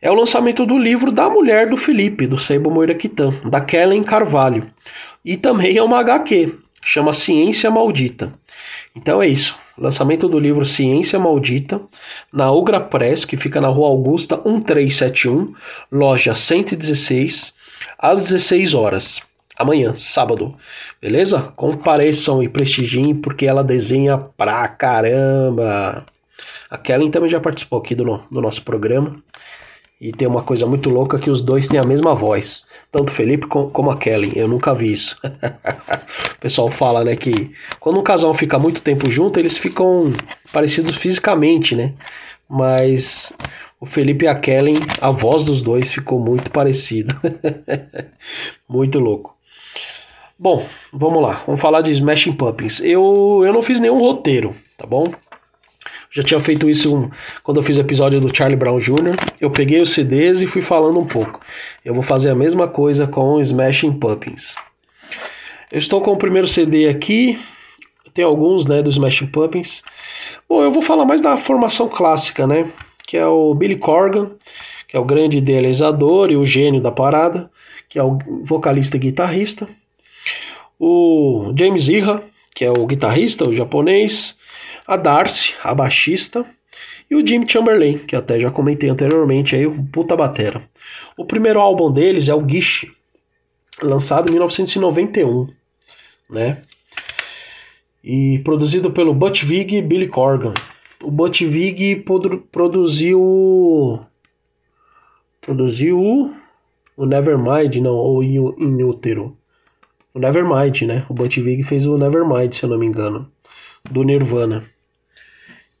É 0.00 0.08
o 0.08 0.14
lançamento 0.14 0.64
do 0.64 0.78
livro 0.78 1.10
da 1.10 1.28
mulher 1.28 1.68
do 1.68 1.76
Felipe, 1.76 2.28
do 2.28 2.38
Seibo 2.38 2.70
Moira 2.70 2.94
Kitan, 2.94 3.34
da 3.50 3.60
Kellen 3.60 4.04
Carvalho. 4.04 4.70
E 5.24 5.36
também 5.36 5.76
é 5.76 5.82
uma 5.82 5.98
HQ, 5.98 6.56
chama 6.80 7.12
Ciência 7.12 7.68
Maldita. 7.68 8.32
Então 8.94 9.20
é 9.20 9.26
isso. 9.26 9.60
Lançamento 9.76 10.28
do 10.28 10.38
livro 10.38 10.66
Ciência 10.66 11.18
Maldita, 11.18 11.80
na 12.32 12.50
Ugra 12.52 12.80
Press, 12.80 13.24
que 13.24 13.36
fica 13.36 13.60
na 13.60 13.68
Rua 13.68 13.88
Augusta 13.88 14.36
1371, 14.36 15.54
loja 15.90 16.34
116, 16.34 17.54
às 17.98 18.24
16 18.24 18.74
horas. 18.74 19.22
Amanhã, 19.56 19.94
sábado. 19.96 20.54
Beleza? 21.00 21.52
Compareçam 21.56 22.42
e 22.42 22.48
prestigiem, 22.48 23.14
porque 23.14 23.46
ela 23.46 23.62
desenha 23.62 24.18
pra 24.18 24.66
caramba. 24.68 26.04
A 26.70 26.78
Kellen 26.78 27.10
também 27.10 27.30
já 27.30 27.40
participou 27.40 27.78
aqui 27.78 27.94
do, 27.94 28.04
do 28.30 28.40
nosso 28.40 28.62
programa. 28.62 29.22
E 30.02 30.10
tem 30.10 30.26
uma 30.26 30.42
coisa 30.42 30.66
muito 30.66 30.90
louca 30.90 31.16
que 31.16 31.30
os 31.30 31.40
dois 31.40 31.68
têm 31.68 31.78
a 31.78 31.84
mesma 31.84 32.12
voz. 32.12 32.66
Tanto 32.90 33.10
o 33.10 33.12
Felipe 33.12 33.46
como 33.46 33.88
a 33.88 33.96
Kelly. 33.96 34.32
Eu 34.34 34.48
nunca 34.48 34.74
vi 34.74 34.92
isso. 34.92 35.16
o 35.22 36.40
pessoal 36.40 36.68
fala, 36.68 37.04
né, 37.04 37.14
que 37.14 37.52
quando 37.78 38.00
um 38.00 38.02
casal 38.02 38.34
fica 38.34 38.58
muito 38.58 38.80
tempo 38.80 39.08
junto, 39.08 39.38
eles 39.38 39.56
ficam 39.56 40.12
parecidos 40.52 40.96
fisicamente, 40.96 41.76
né? 41.76 41.92
Mas 42.48 43.32
o 43.78 43.86
Felipe 43.86 44.24
e 44.24 44.28
a 44.28 44.34
Kellen, 44.34 44.80
a 45.00 45.12
voz 45.12 45.44
dos 45.44 45.62
dois 45.62 45.92
ficou 45.92 46.18
muito 46.18 46.50
parecida. 46.50 47.16
muito 48.68 48.98
louco. 48.98 49.36
Bom, 50.36 50.66
vamos 50.92 51.22
lá. 51.22 51.44
Vamos 51.46 51.60
falar 51.60 51.80
de 51.80 51.92
Smashing 51.92 52.32
Pumpkins. 52.32 52.80
Eu, 52.80 53.42
eu 53.46 53.52
não 53.52 53.62
fiz 53.62 53.78
nenhum 53.78 54.00
roteiro, 54.00 54.52
tá 54.76 54.84
bom? 54.84 55.14
Já 56.12 56.22
tinha 56.22 56.38
feito 56.40 56.68
isso 56.68 56.94
um, 56.94 57.10
quando 57.42 57.56
eu 57.56 57.62
fiz 57.62 57.78
o 57.78 57.80
episódio 57.80 58.20
do 58.20 58.34
Charlie 58.34 58.56
Brown 58.56 58.78
Jr. 58.78 59.16
Eu 59.40 59.50
peguei 59.50 59.80
os 59.80 59.92
CDs 59.92 60.42
e 60.42 60.46
fui 60.46 60.60
falando 60.60 61.00
um 61.00 61.06
pouco. 61.06 61.40
Eu 61.82 61.94
vou 61.94 62.02
fazer 62.02 62.28
a 62.28 62.34
mesma 62.34 62.68
coisa 62.68 63.06
com 63.06 63.40
Smashing 63.40 63.92
Pumpkins. 63.94 64.54
Eu 65.70 65.78
estou 65.78 66.02
com 66.02 66.12
o 66.12 66.18
primeiro 66.18 66.46
CD 66.46 66.86
aqui. 66.86 67.38
Tem 68.12 68.22
alguns, 68.22 68.66
né, 68.66 68.82
do 68.82 68.90
Smashing 68.90 69.28
Pumpkins. 69.28 69.82
Bom, 70.46 70.62
eu 70.62 70.70
vou 70.70 70.82
falar 70.82 71.06
mais 71.06 71.22
da 71.22 71.38
formação 71.38 71.88
clássica, 71.88 72.46
né? 72.46 72.70
Que 73.06 73.16
é 73.16 73.26
o 73.26 73.54
Billy 73.54 73.76
Corgan, 73.76 74.32
que 74.86 74.94
é 74.94 75.00
o 75.00 75.04
grande 75.06 75.38
idealizador 75.38 76.30
e 76.30 76.36
o 76.36 76.44
gênio 76.44 76.82
da 76.82 76.92
parada, 76.92 77.50
que 77.88 77.98
é 77.98 78.02
o 78.02 78.18
vocalista 78.44 78.98
e 78.98 79.00
guitarrista. 79.00 79.66
O 80.78 81.54
James 81.56 81.88
Iha, 81.88 82.22
que 82.54 82.66
é 82.66 82.70
o 82.70 82.86
guitarrista, 82.86 83.48
o 83.48 83.56
japonês 83.56 84.36
a 84.92 84.96
Darcy, 84.98 85.54
a 85.64 85.74
baixista, 85.74 86.44
e 87.10 87.14
o 87.14 87.26
Jim 87.26 87.48
Chamberlain, 87.48 87.98
que 88.00 88.14
até 88.14 88.38
já 88.38 88.50
comentei 88.50 88.90
anteriormente, 88.90 89.56
aí, 89.56 89.66
o 89.66 89.82
puta 89.84 90.14
batera. 90.14 90.62
O 91.16 91.24
primeiro 91.24 91.60
álbum 91.60 91.90
deles 91.90 92.28
é 92.28 92.34
o 92.34 92.46
Gish, 92.46 92.86
lançado 93.82 94.28
em 94.28 94.32
1991, 94.32 95.46
né? 96.28 96.60
E 98.04 98.40
produzido 98.44 98.90
pelo 98.90 99.14
Butch 99.14 99.44
Vig 99.44 99.76
e 99.76 99.80
Billy 99.80 100.08
Corgan. 100.08 100.52
O 101.02 101.10
Butch 101.10 101.40
Vig 101.40 102.04
produziu 102.50 104.00
produziu 105.40 106.34
O 106.96 107.06
Nevermind, 107.06 107.76
não, 107.76 107.94
ou 107.94 108.22
In 108.22 108.82
Utero. 108.82 109.34
O 110.12 110.18
Nevermind, 110.18 110.82
né? 110.82 111.06
O 111.08 111.14
Butch 111.14 111.38
Vig 111.38 111.62
fez 111.62 111.86
o 111.86 111.96
Nevermind, 111.96 112.52
se 112.52 112.64
eu 112.64 112.68
não 112.68 112.78
me 112.78 112.84
engano. 112.84 113.32
Do 113.90 114.02
Nirvana. 114.02 114.71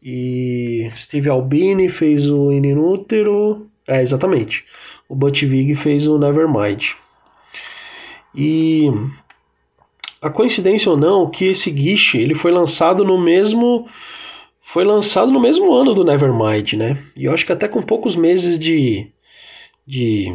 E 0.02 0.90
Steve 0.96 1.28
Albini 1.28 1.88
fez 1.88 2.28
o 2.28 2.50
In 2.50 2.74
Utero. 2.74 3.68
É, 3.86 4.02
exatamente. 4.02 4.64
O 5.08 5.14
Butch 5.14 5.42
Vig 5.44 5.74
fez 5.74 6.06
o 6.06 6.18
Nevermind. 6.18 6.92
E 8.34 8.90
a 10.20 10.30
coincidência 10.30 10.90
ou 10.90 10.96
não, 10.96 11.30
que 11.30 11.44
esse 11.46 11.70
Guiche, 11.70 12.18
ele 12.18 12.34
foi 12.34 12.50
lançado 12.50 13.04
no 13.04 13.18
mesmo 13.18 13.86
foi 14.60 14.84
lançado 14.84 15.30
no 15.30 15.40
mesmo 15.40 15.74
ano 15.74 15.92
do 15.92 16.04
Nevermind, 16.04 16.74
né? 16.74 16.96
E 17.14 17.26
eu 17.26 17.34
acho 17.34 17.44
que 17.44 17.52
até 17.52 17.68
com 17.68 17.82
poucos 17.82 18.16
meses 18.16 18.58
de 18.58 19.12
de 19.86 20.32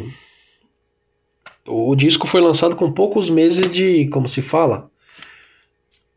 o 1.68 1.96
disco 1.96 2.28
foi 2.28 2.40
lançado 2.42 2.76
com 2.76 2.92
poucos 2.92 3.30
meses 3.30 3.70
de, 3.70 4.08
como 4.08 4.28
se 4.28 4.42
fala, 4.42 4.90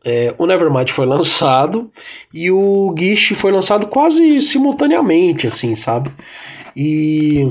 é, 0.03 0.33
o 0.37 0.45
Nevermind 0.45 0.89
foi 0.89 1.05
lançado 1.05 1.91
e 2.33 2.49
o 2.49 2.93
Gish 2.97 3.33
foi 3.35 3.51
lançado 3.51 3.87
quase 3.87 4.41
simultaneamente, 4.41 5.47
assim, 5.47 5.75
sabe? 5.75 6.11
E 6.75 7.45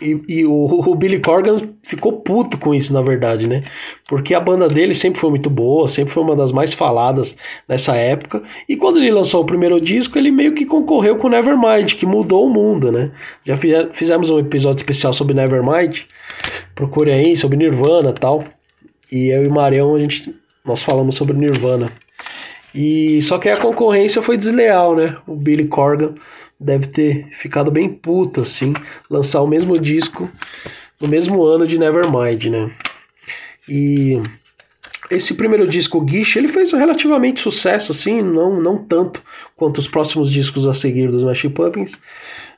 e, 0.00 0.18
e 0.28 0.46
o, 0.46 0.52
o, 0.52 0.94
Billy 0.94 1.20
Corgan 1.20 1.56
ficou 1.82 2.20
puto 2.20 2.56
com 2.56 2.74
isso, 2.74 2.92
na 2.92 3.02
verdade, 3.02 3.46
né? 3.46 3.62
Porque 4.08 4.32
a 4.32 4.40
banda 4.40 4.66
dele 4.66 4.94
sempre 4.94 5.20
foi 5.20 5.28
muito 5.28 5.50
boa, 5.50 5.88
sempre 5.88 6.12
foi 6.12 6.22
uma 6.22 6.34
das 6.34 6.52
mais 6.52 6.72
faladas 6.72 7.36
nessa 7.68 7.94
época. 7.96 8.42
E 8.66 8.76
quando 8.76 8.96
ele 8.98 9.10
lançou 9.10 9.42
o 9.42 9.46
primeiro 9.46 9.78
disco, 9.78 10.16
ele 10.16 10.30
meio 10.30 10.54
que 10.54 10.64
concorreu 10.64 11.16
com 11.16 11.28
Nevermind, 11.28 11.94
que 11.96 12.06
mudou 12.06 12.46
o 12.46 12.50
mundo, 12.50 12.90
né? 12.90 13.10
Já 13.44 13.58
fizemos 13.92 14.30
um 14.30 14.38
episódio 14.38 14.80
especial 14.80 15.12
sobre 15.12 15.34
Nevermind. 15.34 16.04
Procure 16.74 17.12
aí, 17.12 17.36
sobre 17.36 17.58
Nirvana 17.58 18.12
tal. 18.12 18.44
E 19.12 19.28
eu 19.28 19.44
e 19.44 19.48
o 19.48 19.52
Marião, 19.52 19.94
a 19.94 19.98
gente, 19.98 20.34
nós 20.70 20.82
falamos 20.82 21.16
sobre 21.16 21.36
Nirvana. 21.36 21.92
E 22.74 23.20
só 23.22 23.38
que 23.38 23.48
a 23.48 23.56
concorrência 23.56 24.22
foi 24.22 24.36
desleal, 24.36 24.94
né? 24.94 25.16
O 25.26 25.34
Billy 25.34 25.66
Corgan 25.66 26.14
deve 26.58 26.86
ter 26.86 27.26
ficado 27.32 27.70
bem 27.70 27.88
puto, 27.88 28.42
assim, 28.42 28.72
lançar 29.10 29.42
o 29.42 29.48
mesmo 29.48 29.78
disco 29.78 30.30
no 31.00 31.08
mesmo 31.08 31.42
ano 31.42 31.66
de 31.66 31.78
Nevermind, 31.78 32.44
né? 32.46 32.70
E 33.68 34.20
esse 35.10 35.34
primeiro 35.34 35.66
disco, 35.66 36.00
Guiche, 36.00 36.38
ele 36.38 36.48
fez 36.48 36.72
relativamente 36.72 37.40
sucesso, 37.40 37.90
assim, 37.90 38.22
não, 38.22 38.60
não 38.60 38.78
tanto 38.78 39.20
quanto 39.56 39.78
os 39.78 39.88
próximos 39.88 40.30
discos 40.30 40.66
a 40.66 40.74
seguir 40.74 41.10
dos 41.10 41.22
Smashing 41.22 41.50
Pumpkins, 41.50 41.98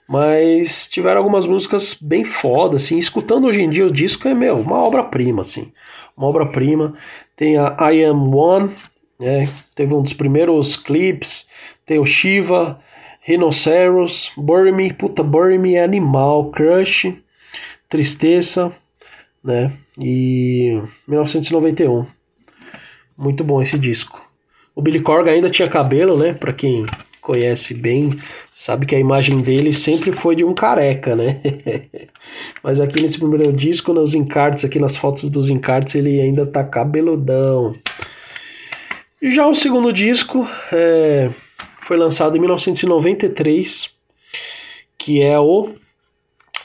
mas 0.06 0.86
tiveram 0.86 1.18
algumas 1.18 1.46
músicas 1.46 1.96
bem 1.98 2.24
foda, 2.24 2.76
assim, 2.76 2.98
escutando 2.98 3.46
hoje 3.46 3.62
em 3.62 3.70
dia 3.70 3.86
o 3.86 3.90
disco 3.90 4.28
é, 4.28 4.34
meu, 4.34 4.56
uma 4.56 4.76
obra-prima, 4.76 5.40
assim, 5.40 5.72
uma 6.16 6.26
obra-prima. 6.26 6.94
Tem 7.36 7.56
a 7.56 7.76
I 7.92 8.04
Am 8.04 8.34
One, 8.34 8.72
né, 9.18 9.44
teve 9.74 9.94
um 9.94 10.02
dos 10.02 10.12
primeiros 10.12 10.76
clipes, 10.76 11.48
tem 11.86 11.98
o 11.98 12.06
Shiva, 12.06 12.80
Rhinoceros, 13.20 14.32
Bury 14.36 14.72
Me, 14.72 14.92
puta, 14.92 15.22
Bury 15.22 15.58
Me 15.58 15.76
é 15.76 15.84
animal, 15.84 16.50
Crush, 16.50 17.14
Tristeza, 17.88 18.72
né? 19.42 19.72
E 19.98 20.80
1991. 21.06 22.06
Muito 23.16 23.44
bom 23.44 23.62
esse 23.62 23.78
disco. 23.78 24.20
O 24.74 24.82
Billy 24.82 25.00
Corgan 25.00 25.32
ainda 25.32 25.50
tinha 25.50 25.68
cabelo, 25.68 26.16
né? 26.16 26.32
Pra 26.32 26.52
quem 26.52 26.86
conhece 27.22 27.72
bem, 27.72 28.10
sabe 28.52 28.84
que 28.84 28.96
a 28.96 28.98
imagem 28.98 29.40
dele 29.40 29.72
sempre 29.72 30.12
foi 30.12 30.34
de 30.34 30.44
um 30.44 30.52
careca, 30.52 31.14
né? 31.14 31.40
Mas 32.62 32.80
aqui 32.80 33.00
nesse 33.00 33.16
primeiro 33.16 33.52
disco, 33.52 33.94
nos 33.94 34.12
encartes, 34.12 34.64
aqui 34.64 34.78
nas 34.80 34.96
fotos 34.96 35.30
dos 35.30 35.48
encartes, 35.48 35.94
ele 35.94 36.20
ainda 36.20 36.44
tá 36.44 36.64
cabeludão. 36.64 37.74
Já 39.22 39.46
o 39.46 39.54
segundo 39.54 39.92
disco, 39.92 40.46
é, 40.72 41.30
foi 41.80 41.96
lançado 41.96 42.36
em 42.36 42.40
1993, 42.40 43.90
que 44.98 45.22
é 45.22 45.38
o 45.38 45.74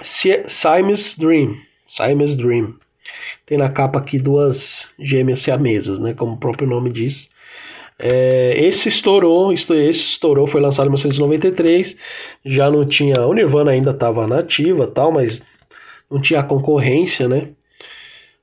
Simon's 0.02 1.16
Dream. 1.18 1.56
Simon's 1.88 2.36
Dream. 2.36 2.74
Tem 3.46 3.60
na 3.60 3.70
capa 3.70 4.00
aqui 4.00 4.18
duas 4.18 4.90
gêmeas 5.00 5.40
siamesas, 5.42 6.00
né, 6.00 6.16
como 6.16 6.34
o 6.34 6.38
próprio 6.38 6.68
nome 6.68 6.92
diz. 6.92 7.30
É, 8.00 8.54
esse 8.58 8.90
estourou, 8.90 9.52
esse 9.52 9.74
estourou, 9.90 10.46
foi 10.46 10.62
lançado 10.62 10.86
em 10.86 10.90
1993. 10.90 11.98
Já 12.46 12.70
não 12.70 12.86
tinha. 12.86 13.26
O 13.26 13.34
Nirvana 13.34 13.72
ainda 13.72 13.92
estava 13.92 14.28
nativa 14.28 14.88
tal, 14.88 15.12
mas 15.12 15.42
não 16.10 16.22
tinha 16.22 16.44
concorrência, 16.44 17.28
né? 17.28 17.50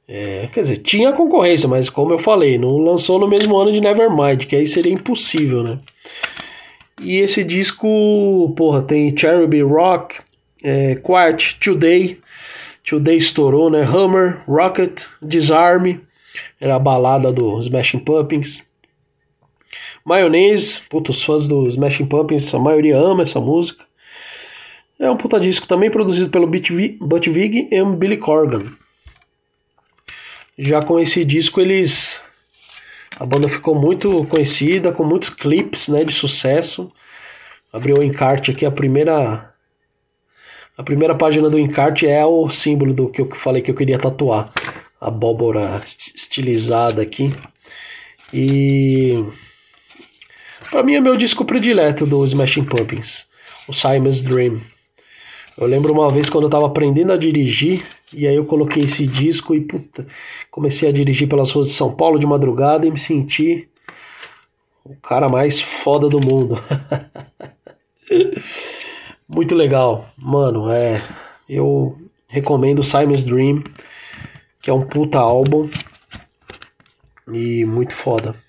É, 0.06 0.48
quer 0.52 0.62
dizer, 0.62 0.76
tinha 0.78 1.12
concorrência, 1.12 1.66
mas 1.66 1.88
como 1.88 2.12
eu 2.12 2.18
falei, 2.18 2.58
não 2.58 2.76
lançou 2.76 3.18
no 3.18 3.26
mesmo 3.26 3.56
ano 3.56 3.72
de 3.72 3.80
Nevermind, 3.80 4.44
que 4.44 4.54
aí 4.54 4.68
seria 4.68 4.92
impossível, 4.92 5.62
né? 5.62 5.78
E 7.02 7.18
esse 7.18 7.42
disco, 7.42 8.52
porra, 8.56 8.82
tem 8.82 9.16
Cherubim 9.16 9.62
Rock, 9.62 10.16
é, 10.62 10.96
Quiet, 10.96 11.58
Today, 11.58 12.18
Today 12.84 13.16
estourou, 13.16 13.70
né? 13.70 13.82
Hammer, 13.82 14.42
Rocket, 14.46 15.04
Disarm, 15.22 15.98
era 16.60 16.76
a 16.76 16.78
balada 16.78 17.32
do 17.32 17.60
Smashing 17.60 18.00
Pumpkins. 18.00 18.62
Mayonnaise, 20.04 20.82
puta, 20.88 21.10
os 21.10 21.22
fãs 21.22 21.48
do 21.48 21.66
Smashing 21.68 22.06
Pumpkins, 22.06 22.54
a 22.54 22.58
maioria 22.58 22.96
ama 22.96 23.22
essa 23.22 23.40
música. 23.40 23.84
É 24.98 25.10
um 25.10 25.16
puta 25.16 25.40
disco 25.40 25.66
também 25.66 25.90
produzido 25.90 26.30
pelo 26.30 26.46
Butch 26.46 26.70
Vig 27.28 27.68
e 27.70 27.84
Billy 27.96 28.16
Corgan. 28.16 28.64
Já 30.56 30.82
com 30.82 31.00
esse 31.00 31.24
disco 31.24 31.60
eles 31.60 32.22
a 33.18 33.24
banda 33.24 33.48
ficou 33.48 33.76
muito 33.76 34.24
conhecida, 34.26 34.90
com 34.90 35.04
muitos 35.04 35.30
clipes 35.30 35.88
né, 35.88 36.02
de 36.04 36.12
sucesso. 36.12 36.90
Abriu 37.72 37.98
o 37.98 38.02
encarte 38.02 38.50
aqui, 38.50 38.66
a 38.66 38.70
primeira. 38.70 39.52
A 40.76 40.82
primeira 40.82 41.14
página 41.14 41.48
do 41.48 41.56
encarte 41.56 42.08
é 42.08 42.26
o 42.26 42.50
símbolo 42.50 42.92
do 42.92 43.08
que 43.08 43.20
eu 43.20 43.30
falei 43.36 43.62
que 43.62 43.70
eu 43.70 43.74
queria 43.74 43.98
tatuar. 43.98 44.50
A 45.00 45.06
abóbora 45.06 45.80
estilizada 45.84 47.02
aqui. 47.02 47.32
E. 48.32 49.24
Pra 50.74 50.82
mim 50.82 50.96
é 50.96 51.00
meu 51.00 51.16
disco 51.16 51.44
predileto 51.44 52.04
do 52.04 52.24
Smashing 52.24 52.64
Pumpkins. 52.64 53.28
O 53.68 53.72
Simon's 53.72 54.22
Dream. 54.22 54.60
Eu 55.56 55.68
lembro 55.68 55.92
uma 55.92 56.10
vez 56.10 56.28
quando 56.28 56.46
eu 56.46 56.50
tava 56.50 56.66
aprendendo 56.66 57.12
a 57.12 57.16
dirigir, 57.16 57.86
e 58.12 58.26
aí 58.26 58.34
eu 58.34 58.44
coloquei 58.44 58.82
esse 58.82 59.06
disco 59.06 59.54
e 59.54 59.60
puta, 59.60 60.04
comecei 60.50 60.88
a 60.88 60.92
dirigir 60.92 61.28
pelas 61.28 61.52
ruas 61.52 61.68
de 61.68 61.74
São 61.74 61.94
Paulo 61.94 62.18
de 62.18 62.26
madrugada 62.26 62.84
e 62.84 62.90
me 62.90 62.98
senti 62.98 63.68
o 64.84 64.96
cara 64.96 65.28
mais 65.28 65.60
foda 65.60 66.08
do 66.08 66.20
mundo. 66.20 66.60
Muito 69.32 69.54
legal, 69.54 70.08
mano. 70.18 70.72
É, 70.72 71.00
eu 71.48 71.96
recomendo 72.26 72.82
Simon's 72.82 73.22
Dream, 73.22 73.62
que 74.60 74.70
é 74.70 74.74
um 74.74 74.84
puta 74.84 75.20
álbum 75.20 75.70
e 77.32 77.64
muito 77.64 77.94
foda. 77.94 78.42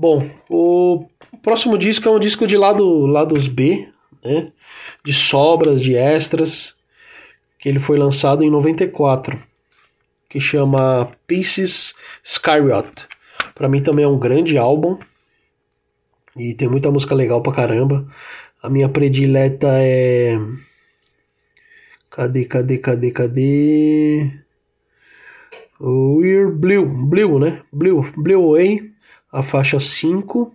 Bom, 0.00 0.30
o 0.48 1.08
próximo 1.42 1.76
disco 1.76 2.08
é 2.08 2.12
um 2.12 2.20
disco 2.20 2.46
de 2.46 2.56
lado, 2.56 3.04
lados 3.04 3.48
B, 3.48 3.88
né? 4.24 4.52
de 5.04 5.12
sobras, 5.12 5.82
de 5.82 5.96
extras, 5.96 6.76
que 7.58 7.68
ele 7.68 7.80
foi 7.80 7.98
lançado 7.98 8.44
em 8.44 8.50
94, 8.50 9.36
que 10.28 10.40
chama 10.40 11.10
Pieces 11.26 11.96
Skyriot. 12.22 13.08
Para 13.56 13.68
mim 13.68 13.82
também 13.82 14.04
é 14.04 14.08
um 14.08 14.20
grande 14.20 14.56
álbum 14.56 14.96
e 16.36 16.54
tem 16.54 16.68
muita 16.68 16.92
música 16.92 17.12
legal 17.12 17.42
pra 17.42 17.52
caramba. 17.52 18.06
A 18.62 18.70
minha 18.70 18.88
predileta 18.88 19.66
é 19.80 20.38
Cadê, 22.08 22.44
cadê, 22.44 22.78
cadê, 22.78 23.10
cadê? 23.10 24.30
We're 25.80 26.52
Blue, 26.52 26.86
Blue, 26.86 27.40
né? 27.40 27.62
Blue, 27.72 28.08
Blue 28.16 28.52
Way, 28.52 28.92
a 29.32 29.42
faixa 29.42 29.78
5. 29.78 30.54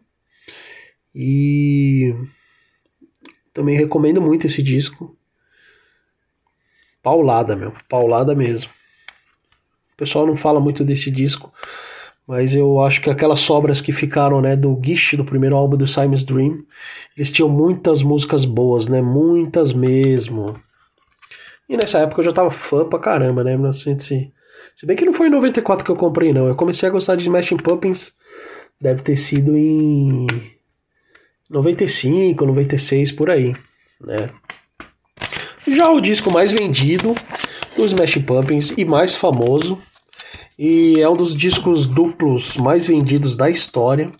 E 1.15 2.13
também 3.53 3.77
recomendo 3.77 4.21
muito 4.21 4.47
esse 4.47 4.63
disco. 4.63 5.15
Paulada, 7.01 7.55
meu. 7.55 7.73
Paulada 7.87 8.33
mesmo. 8.33 8.71
O 9.93 9.97
pessoal 9.97 10.25
não 10.25 10.35
fala 10.35 10.59
muito 10.59 10.83
desse 10.83 11.11
disco, 11.11 11.53
mas 12.25 12.55
eu 12.55 12.81
acho 12.81 12.99
que 12.99 13.09
aquelas 13.09 13.41
sobras 13.41 13.79
que 13.79 13.91
ficaram, 13.91 14.41
né, 14.41 14.55
do 14.55 14.79
Gish, 14.83 15.13
do 15.13 15.23
primeiro 15.23 15.55
álbum 15.55 15.77
do 15.77 15.85
Simon's 15.85 16.23
Dream, 16.23 16.63
eles 17.15 17.31
tinham 17.31 17.47
muitas 17.47 18.01
músicas 18.01 18.43
boas, 18.43 18.87
né? 18.87 19.01
Muitas 19.01 19.71
mesmo. 19.71 20.59
E 21.69 21.77
nessa 21.77 21.99
época 21.99 22.21
eu 22.21 22.25
já 22.25 22.33
tava 22.33 22.49
fã 22.49 22.87
pra 22.87 22.99
caramba, 22.99 23.43
né? 23.43 23.55
1900 23.55 24.07
Se 24.75 24.85
bem 24.85 24.95
que 24.95 25.05
não 25.05 25.13
foi 25.13 25.27
em 25.27 25.31
94 25.31 25.85
que 25.85 25.91
eu 25.91 25.95
comprei, 25.95 26.33
não. 26.33 26.47
Eu 26.47 26.55
comecei 26.55 26.89
a 26.89 26.91
gostar 26.91 27.15
de 27.15 27.23
Smashing 27.23 27.57
Pumpkins, 27.57 28.13
deve 28.83 29.01
ter 29.01 29.15
sido 29.15 29.57
em 29.57 30.27
95, 31.49 32.45
96 32.45 33.13
por 33.13 33.29
aí, 33.29 33.55
né? 34.01 34.29
Já 35.65 35.89
o 35.89 36.01
disco 36.01 36.29
mais 36.29 36.51
vendido 36.51 37.15
dos 37.77 37.91
Smash 37.91 38.17
Pumpkins 38.17 38.73
e 38.77 38.83
mais 38.83 39.15
famoso, 39.15 39.79
e 40.59 40.99
é 40.99 41.07
um 41.07 41.15
dos 41.15 41.33
discos 41.33 41.85
duplos 41.85 42.57
mais 42.57 42.85
vendidos 42.85 43.37
da 43.37 43.49
história, 43.49 44.11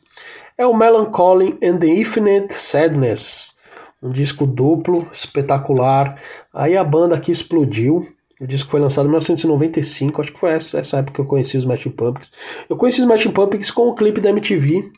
é 0.58 0.66
o 0.66 0.74
Melancholy 0.74 1.58
and 1.62 1.80
the 1.80 1.88
Infinite 1.88 2.54
Sadness, 2.54 3.58
um 4.02 4.12
disco 4.12 4.48
duplo, 4.48 5.10
espetacular. 5.12 6.18
Aí 6.54 6.78
a 6.78 6.84
banda 6.86 7.16
aqui 7.16 7.32
explodiu. 7.32 8.08
O 8.44 8.48
disco 8.48 8.70
foi 8.70 8.82
lançado 8.82 9.06
em 9.06 9.08
1995, 9.08 10.20
acho 10.20 10.34
que 10.34 10.40
foi 10.40 10.50
essa, 10.50 10.78
essa 10.78 10.98
época 10.98 11.14
que 11.14 11.22
eu 11.22 11.26
conheci 11.26 11.56
os 11.56 11.64
Smashing 11.64 11.92
Pumpkins. 11.92 12.30
Eu 12.70 12.76
conheci 12.76 13.00
os 13.00 13.06
Smashing 13.06 13.32
Pumpkins 13.32 13.72
com 13.72 13.88
o 13.88 13.96
clipe 13.96 14.20
da 14.20 14.32
MTV, 14.32 14.80
uh, 14.80 14.92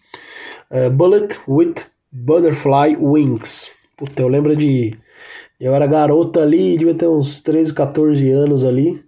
eh, 0.72 0.90
Bullet 0.90 1.40
with 1.48 1.76
Butterfly 2.12 2.98
Wings. 3.00 3.70
Puta, 3.96 4.24
eu 4.24 4.28
lembro 4.30 4.56
de. 4.56 4.98
Eu 5.60 5.76
era 5.76 5.86
garota 5.86 6.42
ali, 6.42 6.76
devia 6.76 6.96
ter 6.96 7.08
uns 7.08 7.40
13, 7.40 7.72
14 7.72 8.32
anos 8.32 8.64
ali. 8.64 9.06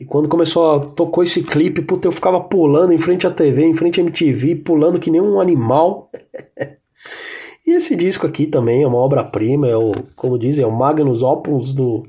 E 0.00 0.04
quando 0.04 0.28
começou 0.28 0.72
a 0.72 0.80
tocou 0.80 1.22
esse 1.22 1.44
clipe, 1.44 1.80
puta, 1.80 2.08
eu 2.08 2.12
ficava 2.12 2.40
pulando 2.40 2.92
em 2.92 2.98
frente 2.98 3.24
à 3.24 3.30
TV, 3.30 3.64
em 3.64 3.74
frente 3.74 4.00
à 4.00 4.02
MTV, 4.02 4.56
pulando 4.56 4.98
que 4.98 5.12
nem 5.12 5.20
um 5.20 5.40
animal. 5.40 6.10
e 7.64 7.70
esse 7.70 7.94
disco 7.94 8.26
aqui 8.26 8.48
também 8.48 8.82
é 8.82 8.86
uma 8.88 8.98
obra-prima, 8.98 9.68
é 9.68 9.76
o, 9.76 9.92
como 10.16 10.36
dizem, 10.36 10.64
é 10.64 10.66
o 10.66 10.72
Magnus 10.72 11.22
Opus 11.22 11.72
do, 11.72 12.04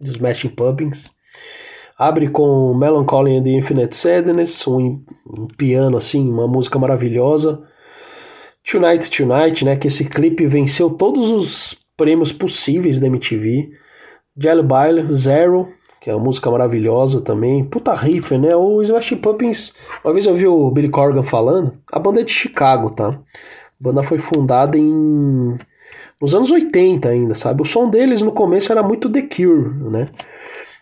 dos 0.00 0.16
Smashing 0.16 0.50
Pumpkins. 0.50 1.10
Abre 1.98 2.28
com 2.28 2.74
Melancholy 2.74 3.36
and 3.36 3.42
the 3.42 3.50
Infinite 3.50 3.96
Sadness, 3.96 4.66
um, 4.66 5.02
um 5.26 5.46
piano 5.56 5.96
assim, 5.96 6.30
uma 6.30 6.46
música 6.46 6.78
maravilhosa. 6.78 7.62
Tonight 8.62 9.10
Tonight, 9.10 9.64
né, 9.64 9.76
que 9.76 9.88
esse 9.88 10.04
clipe 10.04 10.46
venceu 10.46 10.90
todos 10.90 11.30
os 11.30 11.80
prêmios 11.96 12.32
possíveis 12.32 12.98
da 12.98 13.06
MTV. 13.06 13.70
Jelly 14.36 14.62
Bile, 14.62 15.14
Zero, 15.14 15.68
que 16.00 16.10
é 16.10 16.14
uma 16.14 16.24
música 16.24 16.50
maravilhosa 16.50 17.22
também. 17.22 17.64
Puta 17.64 17.94
riff, 17.94 18.36
né? 18.36 18.54
O 18.54 18.82
Smash 18.82 19.14
Pumpkins, 19.14 19.74
uma 20.04 20.12
vez 20.12 20.26
eu 20.26 20.34
vi 20.34 20.46
o 20.46 20.70
Billy 20.70 20.90
Corgan 20.90 21.22
falando, 21.22 21.78
a 21.90 21.98
banda 21.98 22.20
é 22.20 22.24
de 22.24 22.30
Chicago, 22.30 22.90
tá? 22.90 23.08
A 23.08 23.18
banda 23.80 24.02
foi 24.02 24.18
fundada 24.18 24.76
em 24.76 25.56
nos 26.20 26.34
anos 26.34 26.50
80 26.50 27.08
ainda, 27.08 27.34
sabe? 27.34 27.62
O 27.62 27.66
som 27.66 27.88
deles 27.90 28.22
no 28.22 28.32
começo 28.32 28.72
era 28.72 28.82
muito 28.82 29.10
The 29.10 29.22
Cure, 29.22 29.70
né? 29.90 30.08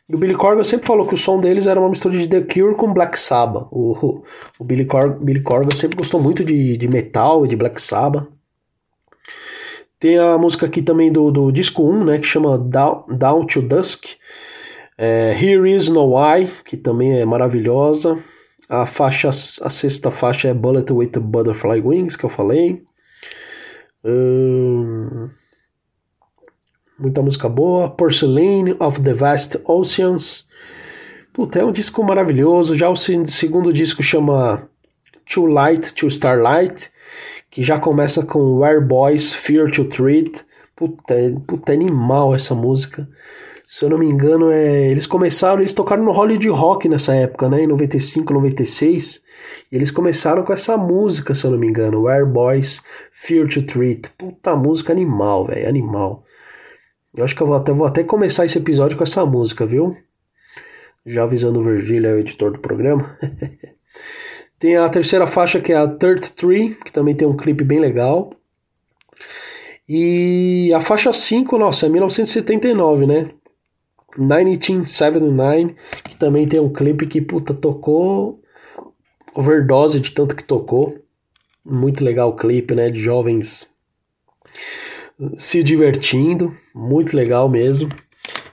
E 0.08 0.14
o 0.14 0.18
Billy 0.18 0.34
Corgan 0.34 0.62
sempre 0.62 0.86
falou 0.86 1.06
que 1.06 1.14
o 1.14 1.18
som 1.18 1.40
deles 1.40 1.66
era 1.66 1.80
uma 1.80 1.88
mistura 1.88 2.16
de 2.16 2.28
The 2.28 2.42
Cure 2.42 2.74
com 2.74 2.92
Black 2.92 3.18
Sabbath. 3.18 3.68
O, 3.70 4.22
o 4.58 4.64
Billy, 4.64 4.84
Cor 4.84 5.18
Billy 5.18 5.42
Corgan 5.42 5.74
sempre 5.74 5.96
gostou 5.96 6.20
muito 6.20 6.44
de, 6.44 6.76
de 6.76 6.88
metal 6.88 7.44
e 7.44 7.48
de 7.48 7.56
Black 7.56 7.80
Sabbath. 7.80 8.28
Tem 9.98 10.18
a 10.18 10.36
música 10.36 10.66
aqui 10.66 10.82
também 10.82 11.10
do, 11.10 11.30
do 11.30 11.50
disco 11.50 11.82
1, 11.82 12.04
né? 12.04 12.18
Que 12.18 12.26
chama 12.26 12.58
Down, 12.58 13.06
Down 13.08 13.46
to 13.46 13.62
Dusk. 13.62 14.04
É, 14.98 15.34
Here 15.40 15.68
Is 15.72 15.88
No 15.88 16.14
Why, 16.14 16.48
que 16.66 16.76
também 16.76 17.18
é 17.18 17.24
maravilhosa. 17.24 18.18
A 18.68 18.84
faixa, 18.84 19.30
a 19.30 19.70
sexta 19.70 20.10
faixa 20.10 20.48
é 20.48 20.54
Bullet 20.54 20.92
with 20.92 21.12
Butterfly 21.18 21.80
Wings, 21.80 22.16
que 22.16 22.24
eu 22.24 22.30
falei. 22.30 22.82
Muita 26.98 27.22
música 27.22 27.48
boa. 27.48 27.90
Porcelain 27.90 28.76
of 28.78 29.00
the 29.00 29.14
Vast 29.14 29.58
Oceans. 29.64 30.46
Puta, 31.32 31.58
é 31.58 31.64
um 31.64 31.72
disco 31.72 32.04
maravilhoso. 32.04 32.76
Já 32.76 32.90
o 32.90 32.96
segundo 32.96 33.72
disco 33.72 34.02
chama 34.02 34.68
Too 35.32 35.46
Light 35.46 35.94
to 35.94 36.06
Starlight, 36.08 36.90
que 37.50 37.62
já 37.62 37.80
começa 37.80 38.24
com 38.26 38.58
Where 38.58 38.84
Boys 38.84 39.32
Fear 39.32 39.70
to 39.70 39.86
Treat. 39.86 40.44
Puta, 40.76 41.14
é, 41.14 41.30
puta, 41.30 41.72
é 41.72 41.74
animal 41.74 42.34
essa 42.34 42.54
música. 42.54 43.08
Se 43.66 43.84
eu 43.84 43.88
não 43.88 43.98
me 43.98 44.06
engano, 44.06 44.50
é, 44.50 44.90
eles 44.90 45.06
começaram, 45.06 45.60
eles 45.60 45.72
tocaram 45.72 46.04
no 46.04 46.12
Hollywood 46.12 46.48
Rock 46.48 46.88
nessa 46.88 47.14
época, 47.14 47.48
né? 47.48 47.62
Em 47.62 47.66
95, 47.66 48.32
96. 48.32 49.22
E 49.72 49.76
eles 49.76 49.90
começaram 49.90 50.44
com 50.44 50.52
essa 50.52 50.76
música, 50.76 51.34
se 51.34 51.44
eu 51.44 51.50
não 51.50 51.58
me 51.58 51.66
engano, 51.66 52.02
Where 52.02 52.26
Boys 52.26 52.82
Fear 53.10 53.48
to 53.48 53.62
Treat. 53.62 54.10
Puta 54.18 54.54
música 54.54 54.92
animal, 54.92 55.46
velho, 55.46 55.68
animal. 55.68 56.22
Eu 57.16 57.24
acho 57.24 57.34
que 57.34 57.42
eu 57.42 57.46
vou 57.46 57.56
até, 57.56 57.72
vou 57.72 57.86
até 57.86 58.04
começar 58.04 58.44
esse 58.44 58.58
episódio 58.58 58.98
com 58.98 59.04
essa 59.04 59.24
música, 59.24 59.64
viu? 59.64 59.96
Já 61.06 61.22
avisando 61.22 61.60
o 61.60 61.62
Virgílio, 61.62 62.10
é 62.10 62.14
o 62.14 62.18
editor 62.18 62.52
do 62.52 62.58
programa. 62.58 63.16
tem 64.58 64.76
a 64.76 64.88
terceira 64.88 65.26
faixa 65.26 65.60
que 65.60 65.72
é 65.72 65.76
a 65.76 65.88
33, 65.88 66.76
que 66.78 66.92
também 66.92 67.14
tem 67.14 67.26
um 67.26 67.36
clipe 67.36 67.64
bem 67.64 67.78
legal. 67.78 68.34
E 69.88 70.72
a 70.74 70.80
faixa 70.80 71.12
5, 71.12 71.58
nossa, 71.58 71.86
é 71.86 71.88
1979, 71.88 73.06
né? 73.06 73.30
1979, 74.16 75.74
que 76.04 76.16
também 76.16 76.46
tem 76.46 76.60
um 76.60 76.72
clipe 76.72 77.06
que, 77.06 77.20
puta, 77.20 77.52
tocou 77.52 78.40
overdose 79.34 80.00
de 80.00 80.12
tanto 80.12 80.36
que 80.36 80.44
tocou. 80.44 80.98
Muito 81.64 82.04
legal 82.04 82.28
o 82.28 82.36
clipe, 82.36 82.74
né? 82.74 82.90
De 82.90 83.00
jovens 83.00 83.68
se 85.36 85.62
divertindo, 85.62 86.54
muito 86.74 87.16
legal 87.16 87.48
mesmo. 87.48 87.88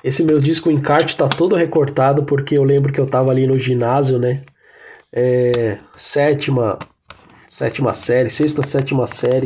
Esse 0.04 0.24
meu 0.24 0.39
disco 0.39 0.71
encarte 0.71 1.15
tá 1.15 1.28
todo 1.28 1.56
recortado 1.56 2.24
porque 2.24 2.58
eu 2.58 2.63
lembro 2.63 2.91
que 2.91 3.00
eu 3.00 3.06
tava 3.06 3.32
ali 3.32 3.45
no 3.45 3.58
ginásio, 3.58 4.17
né? 4.17 4.43
É, 5.13 5.78
sétima, 5.95 6.80
sétima 7.47 7.93
série, 7.93 8.30
sexta, 8.30 8.63
sétima 8.63 9.08
série. 9.08 9.45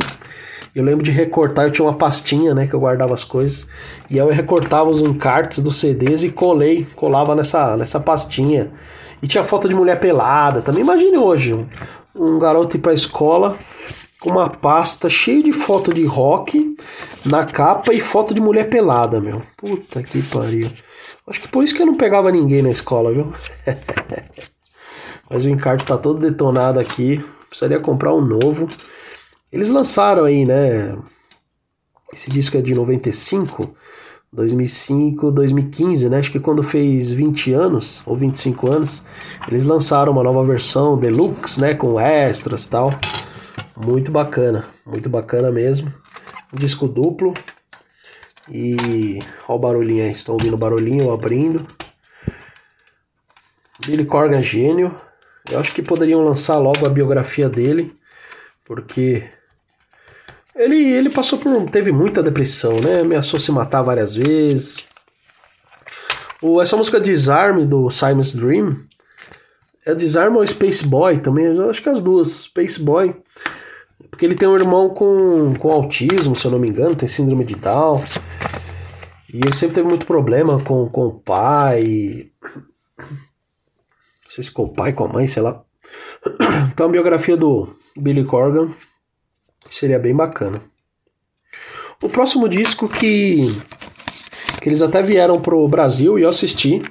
Eu 0.76 0.84
lembro 0.84 1.02
de 1.02 1.10
recortar, 1.10 1.64
eu 1.64 1.70
tinha 1.70 1.86
uma 1.86 1.94
pastinha, 1.94 2.54
né, 2.54 2.66
que 2.66 2.74
eu 2.74 2.80
guardava 2.80 3.14
as 3.14 3.24
coisas, 3.24 3.66
e 4.10 4.18
eu 4.18 4.28
recortava 4.28 4.90
os 4.90 5.00
encartes 5.00 5.60
dos 5.60 5.78
CDs 5.78 6.22
e 6.22 6.30
colei, 6.30 6.86
colava 6.94 7.34
nessa, 7.34 7.78
nessa 7.78 7.98
pastinha. 7.98 8.70
E 9.22 9.26
tinha 9.26 9.42
foto 9.42 9.70
de 9.70 9.74
mulher 9.74 9.98
pelada, 9.98 10.60
também 10.60 10.82
imagine 10.82 11.16
hoje, 11.16 11.54
um, 11.54 11.66
um 12.14 12.38
garoto 12.38 12.76
ir 12.76 12.80
pra 12.80 12.92
escola 12.92 13.56
com 14.20 14.28
uma 14.28 14.50
pasta 14.50 15.08
cheia 15.08 15.42
de 15.42 15.50
foto 15.50 15.94
de 15.94 16.04
rock 16.04 16.76
na 17.24 17.46
capa 17.46 17.94
e 17.94 18.00
foto 18.00 18.34
de 18.34 18.40
mulher 18.42 18.68
pelada, 18.68 19.18
meu. 19.18 19.40
Puta 19.56 20.02
que 20.02 20.20
pariu. 20.24 20.70
Acho 21.26 21.40
que 21.40 21.48
por 21.48 21.64
isso 21.64 21.74
que 21.74 21.80
eu 21.80 21.86
não 21.86 21.96
pegava 21.96 22.30
ninguém 22.30 22.60
na 22.60 22.70
escola, 22.70 23.14
viu? 23.14 23.32
Mas 25.30 25.46
o 25.46 25.48
encarte 25.48 25.86
tá 25.86 25.96
todo 25.96 26.20
detonado 26.20 26.78
aqui. 26.78 27.24
Precisaria 27.48 27.80
comprar 27.80 28.12
um 28.12 28.20
novo. 28.20 28.68
Eles 29.56 29.70
lançaram 29.70 30.24
aí, 30.26 30.44
né? 30.44 30.94
Esse 32.12 32.28
disco 32.28 32.58
é 32.58 32.60
de 32.60 32.74
95, 32.74 33.74
2005, 34.30 35.32
2015, 35.32 36.10
né? 36.10 36.18
Acho 36.18 36.30
que 36.30 36.38
quando 36.38 36.62
fez 36.62 37.10
20 37.10 37.54
anos 37.54 38.02
ou 38.04 38.14
25 38.14 38.70
anos, 38.70 39.02
eles 39.48 39.64
lançaram 39.64 40.12
uma 40.12 40.22
nova 40.22 40.44
versão 40.44 40.98
deluxe, 40.98 41.58
né? 41.58 41.72
Com 41.72 41.98
extras 41.98 42.64
e 42.64 42.68
tal. 42.68 42.90
Muito 43.74 44.12
bacana, 44.12 44.66
muito 44.84 45.08
bacana 45.08 45.50
mesmo. 45.50 45.90
Um 46.52 46.58
disco 46.58 46.86
duplo. 46.86 47.32
E 48.50 49.18
olha 49.48 49.56
o 49.56 49.58
barulhinho 49.58 50.04
aí, 50.04 50.12
estão 50.12 50.34
ouvindo 50.34 50.52
o 50.52 50.58
barulhinho 50.58 51.10
abrindo. 51.10 51.66
Billy 53.86 54.04
Corgan 54.04 54.42
gênio. 54.42 54.94
Eu 55.50 55.58
acho 55.58 55.74
que 55.74 55.80
poderiam 55.80 56.22
lançar 56.22 56.58
logo 56.58 56.84
a 56.84 56.90
biografia 56.90 57.48
dele, 57.48 57.96
porque 58.62 59.26
ele, 60.56 60.76
ele 60.76 61.10
passou 61.10 61.38
por. 61.38 61.68
teve 61.70 61.92
muita 61.92 62.22
depressão, 62.22 62.80
né? 62.80 63.00
Ameaçou 63.00 63.38
se 63.38 63.52
matar 63.52 63.82
várias 63.82 64.14
vezes. 64.14 64.84
O, 66.40 66.60
essa 66.60 66.76
música 66.76 67.00
Disarm 67.00 67.64
do 67.66 67.90
Simon's 67.90 68.34
Dream. 68.34 68.84
É 69.84 69.94
Disarm 69.94 70.36
ou 70.36 70.46
Space 70.46 70.84
Boy 70.84 71.18
também? 71.18 71.44
Eu 71.44 71.70
acho 71.70 71.82
que 71.82 71.88
as 71.88 72.00
duas. 72.00 72.44
Space 72.44 72.80
Boy. 72.80 73.14
Porque 74.10 74.24
ele 74.24 74.34
tem 74.34 74.48
um 74.48 74.56
irmão 74.56 74.88
com, 74.88 75.54
com 75.54 75.70
autismo, 75.70 76.34
se 76.34 76.46
eu 76.46 76.50
não 76.50 76.58
me 76.58 76.68
engano, 76.68 76.96
tem 76.96 77.08
síndrome 77.08 77.44
de 77.44 77.54
Down. 77.54 78.02
E 79.32 79.36
ele 79.36 79.54
sempre 79.54 79.74
teve 79.74 79.88
muito 79.88 80.06
problema 80.06 80.58
com, 80.60 80.88
com 80.88 81.06
o 81.06 81.12
pai. 81.12 82.30
Não 82.98 84.30
sei 84.30 84.44
se 84.44 84.50
com 84.50 84.64
o 84.64 84.72
pai, 84.72 84.92
com 84.92 85.04
a 85.04 85.08
mãe, 85.08 85.28
sei 85.28 85.42
lá. 85.42 85.62
Então 86.72 86.86
a 86.86 86.90
biografia 86.90 87.36
do 87.36 87.68
Billy 87.96 88.24
Corgan 88.24 88.70
seria 89.70 89.98
bem 89.98 90.14
bacana. 90.14 90.62
O 92.02 92.08
próximo 92.08 92.48
disco 92.48 92.88
que, 92.88 93.46
que 94.60 94.68
eles 94.68 94.82
até 94.82 95.02
vieram 95.02 95.40
pro 95.40 95.66
Brasil 95.68 96.18
e 96.18 96.22
eu 96.22 96.28
assisti 96.28 96.82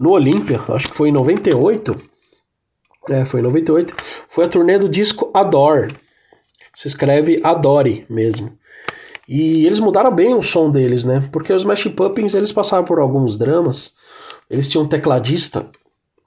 no 0.00 0.10
Olímpia, 0.10 0.60
acho 0.68 0.90
que 0.90 0.96
foi 0.96 1.10
em 1.10 1.12
98. 1.12 2.00
É, 3.10 3.24
foi 3.24 3.40
em 3.40 3.42
98. 3.42 3.94
Foi 4.28 4.44
a 4.44 4.48
turnê 4.48 4.78
do 4.78 4.88
disco 4.88 5.30
Adore 5.34 5.92
se 6.78 6.86
escreve 6.86 7.40
Adore 7.42 8.06
mesmo. 8.08 8.56
E 9.28 9.66
eles 9.66 9.80
mudaram 9.80 10.14
bem 10.14 10.32
o 10.32 10.42
som 10.44 10.70
deles, 10.70 11.02
né? 11.02 11.28
Porque 11.32 11.52
os 11.52 11.62
Smash 11.62 11.88
Pumpkins, 11.88 12.34
eles 12.34 12.52
passaram 12.52 12.84
por 12.84 13.00
alguns 13.00 13.36
dramas. 13.36 13.94
Eles 14.48 14.68
tinham 14.68 14.84
um 14.84 14.88
tecladista 14.88 15.68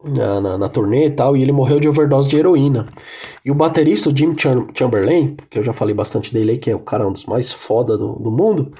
na, 0.03 0.41
na, 0.41 0.57
na, 0.57 0.69
turnê 0.69 1.05
e 1.07 1.11
tal, 1.11 1.35
e 1.35 1.41
ele 1.41 1.51
morreu 1.51 1.79
de 1.79 1.87
overdose 1.87 2.29
de 2.29 2.37
heroína. 2.37 2.87
E 3.45 3.51
o 3.51 3.55
baterista, 3.55 4.09
o 4.09 4.17
Jim 4.17 4.35
Chamberlain, 4.37 5.35
que 5.49 5.59
eu 5.59 5.63
já 5.63 5.73
falei 5.73 5.93
bastante 5.93 6.33
dele 6.33 6.51
aí, 6.51 6.57
que 6.57 6.69
é 6.69 6.75
o 6.75 6.79
cara 6.79 7.07
um 7.07 7.11
dos 7.11 7.25
mais 7.25 7.51
foda 7.51 7.97
do, 7.97 8.13
do 8.13 8.31
mundo, 8.31 8.71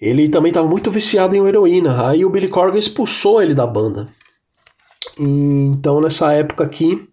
ele 0.00 0.28
também 0.28 0.50
estava 0.50 0.66
muito 0.66 0.90
viciado 0.90 1.36
em 1.36 1.46
heroína. 1.46 2.08
Aí 2.08 2.24
o 2.24 2.30
Billy 2.30 2.48
Corgan 2.48 2.78
expulsou 2.78 3.40
ele 3.40 3.54
da 3.54 3.66
banda. 3.66 4.08
Então 5.18 6.00
nessa 6.00 6.32
época 6.32 6.64
aqui 6.64 7.08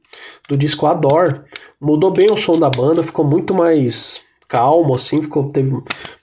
do 0.47 0.57
disco 0.57 0.87
Adore, 0.87 1.41
mudou 1.79 2.11
bem 2.11 2.31
o 2.31 2.37
som 2.37 2.57
da 2.57 2.69
banda, 2.69 3.03
ficou 3.03 3.23
muito 3.23 3.53
mais 3.53 4.21
calmo 4.47 4.95
assim, 4.95 5.21
ficou 5.21 5.51
teve 5.51 5.71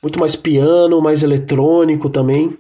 muito 0.03 0.19
mais 0.19 0.35
piano, 0.35 1.01
mais 1.01 1.23
eletrônico 1.23 2.11
também. 2.11 2.59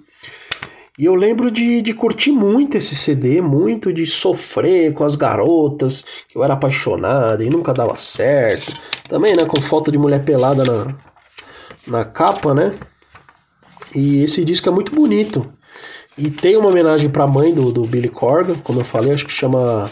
E 0.98 1.04
eu 1.04 1.14
lembro 1.14 1.50
de, 1.50 1.82
de 1.82 1.92
curtir 1.92 2.32
muito 2.32 2.78
esse 2.78 2.96
CD, 2.96 3.42
muito 3.42 3.92
de 3.92 4.06
sofrer 4.06 4.94
com 4.94 5.04
as 5.04 5.14
garotas, 5.14 6.04
que 6.26 6.38
eu 6.38 6.42
era 6.42 6.54
apaixonado 6.54 7.42
e 7.42 7.50
nunca 7.50 7.74
dava 7.74 7.96
certo. 7.96 8.72
Também, 9.06 9.34
né, 9.36 9.44
com 9.44 9.60
foto 9.60 9.92
de 9.92 9.98
mulher 9.98 10.24
pelada 10.24 10.64
na, 10.64 10.94
na 11.86 12.04
capa, 12.04 12.54
né? 12.54 12.74
E 13.94 14.22
esse 14.22 14.42
disco 14.44 14.68
é 14.68 14.72
muito 14.72 14.94
bonito. 14.94 15.52
E 16.16 16.30
tem 16.30 16.56
uma 16.56 16.70
homenagem 16.70 17.10
para 17.10 17.24
a 17.24 17.28
mãe 17.28 17.52
do, 17.52 17.70
do 17.70 17.84
Billy 17.84 18.08
Corgan, 18.08 18.54
como 18.54 18.80
eu 18.80 18.84
falei, 18.84 19.12
acho 19.12 19.26
que 19.26 19.32
chama 19.32 19.90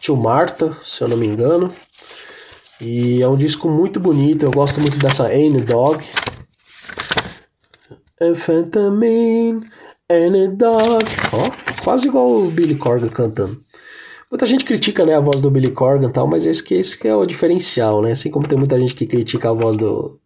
Tio 0.00 0.16
Marta, 0.16 0.76
se 0.82 1.02
eu 1.02 1.08
não 1.08 1.16
me 1.16 1.28
engano. 1.28 1.72
E 2.80 3.22
é 3.22 3.28
um 3.28 3.36
disco 3.36 3.68
muito 3.68 4.00
bonito, 4.00 4.44
eu 4.44 4.50
gosto 4.50 4.80
muito 4.80 4.98
dessa 4.98 5.26
Ain't 5.28 5.62
Dog. 5.62 6.04
Amphetamine, 8.20 9.60
Ain't 10.10 10.56
Dog. 10.56 11.04
Ó, 11.32 11.82
quase 11.84 12.08
igual 12.08 12.28
o 12.28 12.50
Billy 12.50 12.74
Corgan 12.74 13.08
cantando. 13.08 13.60
Muita 14.28 14.44
gente 14.44 14.64
critica 14.64 15.06
né, 15.06 15.14
a 15.14 15.20
voz 15.20 15.40
do 15.40 15.50
Billy 15.50 15.70
Corgan 15.70 16.08
e 16.08 16.12
tal, 16.12 16.26
mas 16.26 16.44
esse 16.44 16.62
que, 16.62 16.74
esse 16.74 16.98
que 16.98 17.06
é 17.06 17.14
o 17.14 17.24
diferencial, 17.24 18.02
né? 18.02 18.12
Assim 18.12 18.30
como 18.30 18.48
tem 18.48 18.58
muita 18.58 18.78
gente 18.78 18.94
que 18.94 19.06
critica 19.06 19.50
a 19.50 19.52
voz 19.52 19.76
do. 19.76 20.18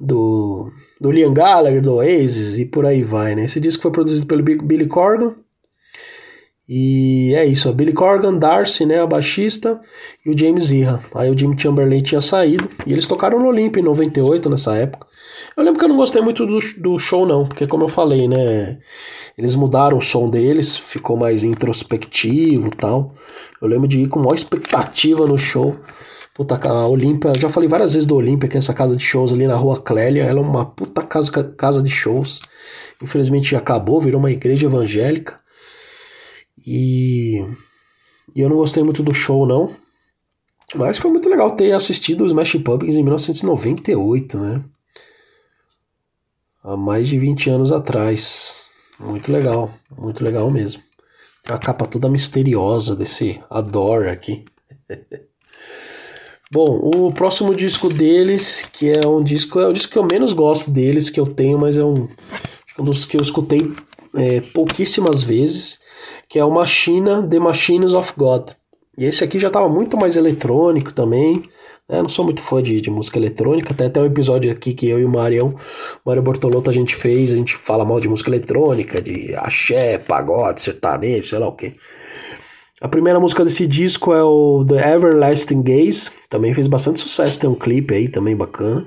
do. 0.00 0.72
do 0.98 1.10
Liam 1.10 1.34
Gallagher, 1.34 1.82
do 1.82 1.96
Oasis 1.96 2.58
e 2.58 2.64
por 2.64 2.86
aí 2.86 3.02
vai, 3.02 3.34
né? 3.34 3.44
Esse 3.44 3.60
disco 3.60 3.82
foi 3.82 3.92
produzido 3.92 4.26
pelo 4.26 4.42
Billy 4.42 4.86
Corgan 4.86 5.34
e 6.68 7.32
é 7.34 7.44
isso, 7.46 7.72
Billy 7.72 7.92
Corgan, 7.92 8.36
Darcy, 8.36 8.84
né, 8.84 9.00
a 9.00 9.06
baixista, 9.06 9.80
e 10.24 10.30
o 10.30 10.36
James 10.36 10.70
Iha. 10.70 11.00
Aí 11.14 11.30
o 11.30 11.38
Jimmy 11.38 11.58
Chamberlain 11.58 12.02
tinha 12.02 12.20
saído, 12.20 12.68
e 12.84 12.92
eles 12.92 13.06
tocaram 13.06 13.38
no 13.38 13.46
Olympia 13.46 13.80
em 13.80 13.84
98, 13.84 14.50
nessa 14.50 14.76
época. 14.76 15.06
Eu 15.56 15.64
lembro 15.64 15.78
que 15.78 15.84
eu 15.86 15.88
não 15.88 15.96
gostei 15.96 16.20
muito 16.20 16.44
do, 16.44 16.58
do 16.76 16.98
show, 16.98 17.24
não, 17.24 17.46
porque 17.46 17.66
como 17.66 17.84
eu 17.84 17.88
falei, 17.88 18.28
né, 18.28 18.78
eles 19.38 19.54
mudaram 19.54 19.96
o 19.96 20.02
som 20.02 20.28
deles, 20.28 20.76
ficou 20.76 21.16
mais 21.16 21.42
introspectivo 21.42 22.70
tal. 22.76 23.14
Eu 23.60 23.66
lembro 23.66 23.88
de 23.88 24.00
ir 24.00 24.08
com 24.08 24.20
maior 24.20 24.34
expectativa 24.34 25.26
no 25.26 25.38
show. 25.38 25.74
Puta, 26.34 26.60
a 26.68 26.86
Olímpia, 26.86 27.32
já 27.38 27.48
falei 27.48 27.66
várias 27.66 27.94
vezes 27.94 28.06
do 28.06 28.16
Olímpia, 28.16 28.48
que 28.50 28.56
é 28.56 28.58
essa 28.58 28.74
casa 28.74 28.94
de 28.94 29.02
shows 29.02 29.32
ali 29.32 29.46
na 29.46 29.56
rua 29.56 29.80
Clélia, 29.80 30.24
ela 30.24 30.40
é 30.40 30.42
uma 30.42 30.66
puta 30.66 31.02
casa, 31.02 31.32
casa 31.56 31.82
de 31.82 31.90
shows. 31.90 32.42
Infelizmente 33.02 33.56
acabou, 33.56 33.98
virou 33.98 34.18
uma 34.18 34.30
igreja 34.30 34.66
evangélica. 34.66 35.40
E, 36.66 37.42
e 38.34 38.40
eu 38.42 38.50
não 38.50 38.56
gostei 38.56 38.82
muito 38.82 39.02
do 39.02 39.14
show, 39.14 39.46
não. 39.46 39.70
Mas 40.74 40.98
foi 40.98 41.10
muito 41.10 41.30
legal 41.30 41.52
ter 41.52 41.72
assistido 41.72 42.24
os 42.24 42.32
Smashing 42.32 42.62
Pumpkins 42.62 42.96
em 42.96 43.02
1998, 43.02 44.38
né? 44.38 44.62
Há 46.66 46.76
mais 46.76 47.06
de 47.08 47.16
20 47.16 47.48
anos 47.48 47.70
atrás. 47.70 48.64
Muito 48.98 49.30
legal, 49.30 49.70
muito 49.96 50.24
legal 50.24 50.50
mesmo. 50.50 50.82
A 51.48 51.56
capa 51.58 51.86
toda 51.86 52.08
misteriosa 52.08 52.96
desse 52.96 53.40
Adore 53.48 54.08
aqui. 54.08 54.44
Bom, 56.50 56.90
o 56.92 57.12
próximo 57.12 57.54
disco 57.54 57.88
deles, 57.88 58.68
que 58.72 58.90
é 58.90 59.06
um 59.06 59.22
disco, 59.22 59.60
é 59.60 59.68
o 59.68 59.72
disco 59.72 59.92
que 59.92 59.98
eu 59.98 60.08
menos 60.10 60.32
gosto 60.32 60.68
deles, 60.68 61.08
que 61.08 61.20
eu 61.20 61.26
tenho, 61.26 61.56
mas 61.56 61.76
é 61.76 61.84
um, 61.84 62.08
um 62.80 62.84
dos 62.84 63.04
que 63.04 63.16
eu 63.16 63.22
escutei 63.22 63.72
é, 64.16 64.40
pouquíssimas 64.52 65.22
vezes, 65.22 65.78
que 66.28 66.36
é 66.36 66.44
o 66.44 66.50
Machina 66.50 67.22
The 67.22 67.38
Machines 67.38 67.92
of 67.92 68.12
God. 68.16 68.50
E 68.98 69.04
esse 69.04 69.22
aqui 69.22 69.38
já 69.38 69.46
estava 69.48 69.68
muito 69.68 69.96
mais 69.96 70.16
eletrônico 70.16 70.92
também. 70.92 71.44
Né? 71.88 72.02
Não 72.02 72.08
sou 72.08 72.24
muito 72.24 72.42
fã 72.42 72.62
de, 72.62 72.80
de 72.80 72.90
música 72.90 73.18
eletrônica. 73.18 73.72
Até 73.72 73.86
até 73.86 74.00
um 74.00 74.06
episódio 74.06 74.50
aqui 74.50 74.74
que 74.74 74.88
eu 74.88 74.98
e 74.98 75.04
o 75.04 75.08
Marião, 75.08 75.54
Mário 76.04 76.22
Bortolotto, 76.22 76.70
a 76.70 76.72
gente 76.72 76.94
fez. 76.94 77.32
A 77.32 77.36
gente 77.36 77.56
fala 77.56 77.84
mal 77.84 78.00
de 78.00 78.08
música 78.08 78.30
eletrônica, 78.30 79.00
de 79.00 79.34
axé, 79.36 79.98
pagode, 79.98 80.60
sertanejo, 80.60 81.28
sei 81.28 81.38
lá 81.38 81.48
o 81.48 81.52
que. 81.52 81.76
A 82.80 82.88
primeira 82.88 83.18
música 83.18 83.44
desse 83.44 83.66
disco 83.66 84.12
é 84.12 84.22
o 84.22 84.64
The 84.68 84.94
Everlasting 84.94 85.62
Gaze. 85.62 86.10
Também 86.28 86.52
fez 86.52 86.66
bastante 86.66 87.00
sucesso. 87.00 87.40
Tem 87.40 87.48
um 87.48 87.54
clipe 87.54 87.94
aí 87.94 88.08
também 88.08 88.36
bacana. 88.36 88.86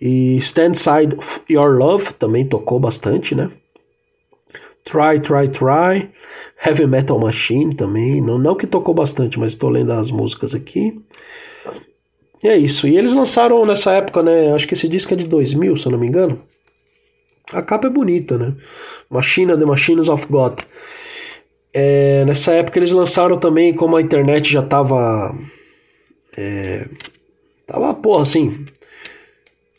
E 0.00 0.36
Stand 0.36 0.74
Side 0.74 1.16
Your 1.50 1.76
Love 1.76 2.14
também 2.14 2.44
tocou 2.44 2.78
bastante, 2.78 3.34
né? 3.34 3.50
Try, 4.84 5.20
Try, 5.20 5.48
Try, 5.48 6.10
Heavy 6.64 6.86
Metal 6.86 7.18
Machine 7.18 7.74
também, 7.74 8.22
não, 8.22 8.38
não 8.38 8.54
que 8.54 8.66
tocou 8.66 8.94
bastante, 8.94 9.38
mas 9.38 9.52
estou 9.52 9.68
lendo 9.68 9.92
as 9.92 10.10
músicas 10.10 10.54
aqui. 10.54 10.98
E 12.42 12.48
é 12.48 12.56
isso. 12.56 12.86
E 12.86 12.96
eles 12.96 13.12
lançaram 13.12 13.64
nessa 13.66 13.92
época, 13.92 14.22
né? 14.22 14.52
Acho 14.52 14.66
que 14.66 14.74
esse 14.74 14.88
disco 14.88 15.12
é 15.12 15.16
de 15.16 15.26
2000, 15.26 15.76
se 15.76 15.86
eu 15.86 15.92
não 15.92 15.98
me 15.98 16.06
engano. 16.06 16.42
A 17.52 17.62
capa 17.62 17.88
é 17.88 17.90
bonita, 17.90 18.36
né? 18.36 18.54
Machina, 19.10 19.56
The 19.56 19.64
Machines 19.64 20.08
of 20.08 20.26
God. 20.28 20.60
É, 21.72 22.24
nessa 22.24 22.52
época 22.52 22.78
eles 22.78 22.92
lançaram 22.92 23.38
também, 23.38 23.74
como 23.74 23.96
a 23.96 24.02
internet 24.02 24.50
já 24.50 24.62
tava. 24.62 25.34
É, 26.36 26.86
tava, 27.66 27.92
porra, 27.94 28.22
assim 28.22 28.66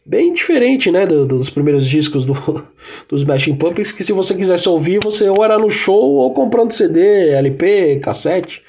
bem 0.09 0.33
diferente, 0.33 0.89
né, 0.89 1.05
do, 1.05 1.27
dos 1.27 1.51
primeiros 1.51 1.85
discos 1.85 2.25
do, 2.25 2.33
dos 3.07 3.21
Smashing 3.21 3.55
Pumpkins, 3.55 3.91
que 3.91 4.03
se 4.03 4.11
você 4.11 4.33
quisesse 4.33 4.67
ouvir, 4.67 4.99
você 5.03 5.29
ou 5.29 5.45
era 5.45 5.59
no 5.59 5.69
show 5.69 6.13
ou 6.13 6.33
comprando 6.33 6.71
CD, 6.71 7.29
LP, 7.29 7.99
cassete. 7.99 8.63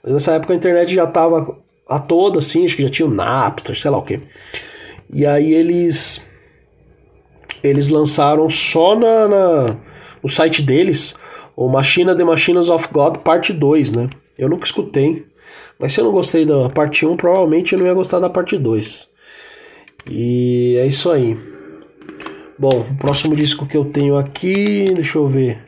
Mas 0.00 0.12
nessa 0.12 0.34
época 0.34 0.52
a 0.52 0.56
internet 0.56 0.94
já 0.94 1.04
tava 1.04 1.58
a 1.88 1.98
toda, 1.98 2.38
assim, 2.38 2.64
acho 2.64 2.76
que 2.76 2.82
já 2.82 2.88
tinha 2.88 3.06
o 3.06 3.14
Napster, 3.14 3.78
sei 3.78 3.90
lá 3.90 3.98
o 3.98 4.02
que. 4.02 4.20
E 5.12 5.26
aí 5.26 5.52
eles 5.52 6.22
eles 7.62 7.88
lançaram 7.88 8.48
só 8.50 8.94
na, 8.94 9.28
na, 9.28 9.76
no 10.22 10.28
site 10.28 10.60
deles 10.62 11.14
o 11.56 11.68
Machina 11.68 12.14
The 12.14 12.24
Machines 12.24 12.68
of 12.68 12.88
God 12.92 13.18
parte 13.18 13.52
2, 13.52 13.92
né? 13.92 14.10
Eu 14.36 14.48
nunca 14.48 14.66
escutei, 14.66 15.24
mas 15.78 15.92
se 15.92 16.00
eu 16.00 16.04
não 16.04 16.12
gostei 16.12 16.44
da 16.44 16.68
parte 16.68 17.06
1, 17.06 17.16
provavelmente 17.16 17.72
eu 17.72 17.78
não 17.78 17.86
ia 17.86 17.94
gostar 17.94 18.18
da 18.18 18.28
parte 18.28 18.58
2. 18.58 19.08
E 20.10 20.76
é 20.78 20.86
isso 20.86 21.10
aí. 21.10 21.36
Bom, 22.58 22.86
o 22.90 22.94
próximo 22.96 23.34
disco 23.34 23.66
que 23.66 23.76
eu 23.76 23.84
tenho 23.84 24.16
aqui, 24.16 24.84
deixa 24.94 25.18
eu 25.18 25.26
ver. 25.26 25.63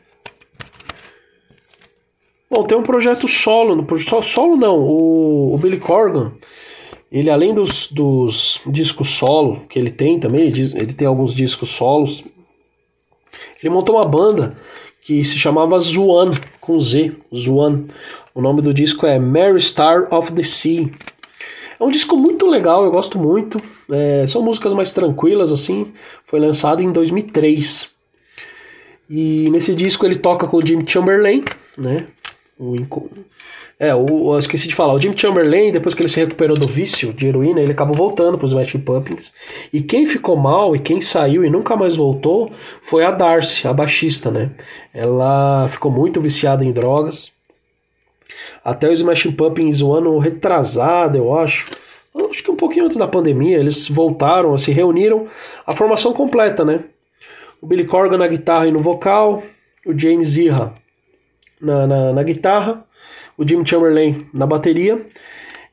Bom, 2.50 2.64
tem 2.64 2.78
um 2.78 2.82
projeto 2.82 3.26
solo, 3.26 3.84
só 4.00 4.22
solo 4.22 4.56
não, 4.56 4.78
o, 4.78 5.54
o 5.54 5.58
Billy 5.58 5.78
Corgan, 5.78 6.32
ele 7.10 7.28
além 7.28 7.52
dos, 7.52 7.88
dos 7.88 8.60
discos 8.66 9.10
solo 9.10 9.62
que 9.68 9.78
ele 9.78 9.90
tem 9.90 10.20
também, 10.20 10.46
ele 10.46 10.92
tem 10.94 11.06
alguns 11.06 11.34
discos 11.34 11.70
solos, 11.70 12.22
ele 13.62 13.72
montou 13.72 13.96
uma 13.96 14.04
banda 14.04 14.56
que 15.02 15.24
se 15.24 15.38
chamava 15.38 15.78
Zuan, 15.78 16.32
com 16.60 16.80
Z, 16.80 17.12
Zuan. 17.34 17.84
O 18.34 18.40
nome 18.40 18.60
do 18.60 18.74
disco 18.74 19.06
é 19.06 19.20
Mary 19.20 19.60
Star 19.60 20.12
of 20.12 20.32
the 20.32 20.42
Sea. 20.42 20.90
É 21.78 21.84
um 21.84 21.90
disco 21.90 22.16
muito 22.16 22.44
legal, 22.46 22.84
eu 22.84 22.90
gosto 22.90 23.18
muito. 23.18 23.62
É, 23.90 24.26
são 24.26 24.42
músicas 24.42 24.72
mais 24.72 24.92
tranquilas, 24.92 25.52
assim. 25.52 25.92
Foi 26.24 26.40
lançado 26.40 26.82
em 26.82 26.90
2003. 26.90 27.90
E 29.08 29.48
nesse 29.50 29.76
disco 29.76 30.04
ele 30.04 30.16
toca 30.16 30.48
com 30.48 30.56
o 30.56 30.66
Jim 30.66 30.84
Chamberlain, 30.84 31.44
né? 31.78 32.08
O, 32.58 32.74
é, 33.78 33.94
o, 33.94 34.32
eu 34.32 34.38
esqueci 34.38 34.66
de 34.66 34.74
falar. 34.74 34.94
O 34.94 35.00
Jim 35.00 35.16
Chamberlain, 35.16 35.72
depois 35.72 35.94
que 35.94 36.00
ele 36.00 36.08
se 36.08 36.18
recuperou 36.18 36.56
do 36.56 36.66
vício 36.66 37.12
de 37.12 37.26
heroína, 37.26 37.60
ele 37.60 37.72
acabou 37.72 37.94
voltando 37.94 38.38
para 38.38 38.46
os 38.46 38.52
Smashing 38.52 38.80
Pumpkins. 38.80 39.34
E 39.70 39.82
quem 39.82 40.06
ficou 40.06 40.36
mal 40.36 40.74
e 40.74 40.78
quem 40.78 41.02
saiu 41.02 41.44
e 41.44 41.50
nunca 41.50 41.76
mais 41.76 41.96
voltou 41.96 42.50
foi 42.80 43.04
a 43.04 43.10
Darcy, 43.10 43.68
a 43.68 43.74
baixista, 43.74 44.30
né? 44.30 44.52
Ela 44.94 45.68
ficou 45.68 45.92
muito 45.92 46.18
viciada 46.18 46.64
em 46.64 46.72
drogas. 46.72 47.30
Até 48.64 48.88
o 48.88 48.92
Smashing 48.92 49.32
Pumpkins 49.32 49.82
o 49.82 49.92
ano 49.92 50.18
retrasado, 50.18 51.18
eu 51.18 51.34
acho. 51.34 51.66
Acho 52.30 52.42
que 52.42 52.50
um 52.50 52.56
pouquinho 52.56 52.86
antes 52.86 52.96
da 52.96 53.06
pandemia, 53.06 53.58
eles 53.58 53.86
voltaram, 53.88 54.56
se 54.56 54.70
reuniram, 54.70 55.26
a 55.66 55.76
formação 55.76 56.14
completa, 56.14 56.64
né? 56.64 56.84
O 57.60 57.66
Billy 57.66 57.84
Corgan 57.84 58.16
na 58.16 58.26
guitarra 58.26 58.66
e 58.66 58.72
no 58.72 58.80
vocal, 58.80 59.42
o 59.84 59.96
James 59.96 60.38
Iha 60.38 60.72
na, 61.60 61.86
na, 61.86 62.12
na 62.12 62.22
guitarra, 62.22 62.84
o 63.36 63.46
Jim 63.46 63.64
Chamberlain 63.64 64.26
na 64.32 64.46
bateria. 64.46 65.06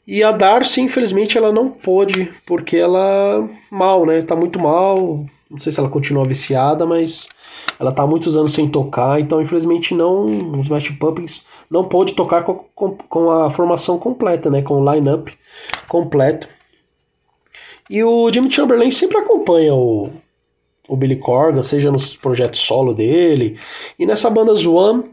E 0.06 0.22
a 0.22 0.32
Darcy, 0.32 0.82
infelizmente, 0.82 1.38
ela 1.38 1.52
não 1.52 1.70
pôde, 1.70 2.32
porque 2.46 2.76
ela 2.76 3.48
mal, 3.72 4.06
né? 4.06 4.22
Tá 4.22 4.36
muito 4.36 4.60
mal. 4.60 5.26
Não 5.50 5.60
sei 5.60 5.72
se 5.72 5.80
ela 5.80 5.88
continua 5.88 6.26
viciada, 6.26 6.86
mas 6.86 7.30
ela 7.80 7.92
tá 7.92 8.04
há 8.04 8.08
muitos 8.08 8.36
anos 8.36 8.54
sem 8.54 8.68
tocar, 8.68 9.20
então 9.20 9.42
infelizmente 9.42 9.94
não, 9.94 10.26
os 10.54 10.64
Smash 10.64 10.90
Pumpkins 10.92 11.46
não 11.70 11.84
pôde 11.84 12.14
tocar 12.14 12.44
com, 12.44 12.66
com, 12.74 12.98
com, 12.98 13.30
a 13.30 13.50
formação 13.52 14.00
completa, 14.00 14.50
né, 14.50 14.62
com 14.62 14.82
o 14.82 14.94
line-up 14.94 15.32
completo. 15.88 16.48
E 17.90 18.04
o 18.04 18.32
Jimmy 18.32 18.50
Chamberlain 18.50 18.90
sempre 18.92 19.18
acompanha 19.18 19.76
o, 19.76 20.10
o 20.88 20.96
Billy 20.96 21.18
Corgan, 21.18 21.62
seja 21.62 21.92
nos 21.92 22.16
projetos 22.16 22.60
solo 22.60 22.94
dele. 22.94 23.60
E 24.00 24.06
nessa 24.06 24.30
banda 24.30 24.56
Swan, 24.56 25.04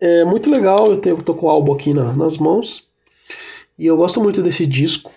é 0.00 0.24
muito 0.24 0.50
legal. 0.50 0.90
Eu, 0.90 0.96
tenho, 0.96 1.22
tô 1.22 1.34
com 1.34 1.46
o 1.46 1.50
álbum 1.50 1.72
aqui 1.72 1.92
na, 1.92 2.12
nas 2.14 2.38
mãos. 2.38 2.88
E 3.78 3.86
eu 3.86 3.96
gosto 3.96 4.20
muito 4.20 4.42
desse 4.42 4.66
disco. 4.66 5.12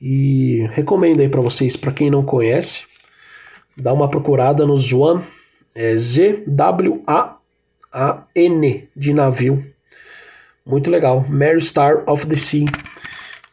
E 0.00 0.66
recomendo 0.72 1.20
aí 1.20 1.28
para 1.28 1.40
vocês, 1.40 1.76
para 1.76 1.92
quem 1.92 2.10
não 2.10 2.24
conhece, 2.24 2.84
dá 3.76 3.92
uma 3.92 4.10
procurada 4.10 4.66
no 4.66 4.76
Zwan, 4.76 5.22
é 5.74 5.94
Z-W-A-A-N 5.96 6.48
de 8.96 9.14
navio. 9.14 9.64
Muito 10.66 10.90
legal. 10.90 11.24
Mary 11.28 11.60
Star 11.62 12.02
of 12.08 12.26
the 12.26 12.36
Sea. 12.36 12.66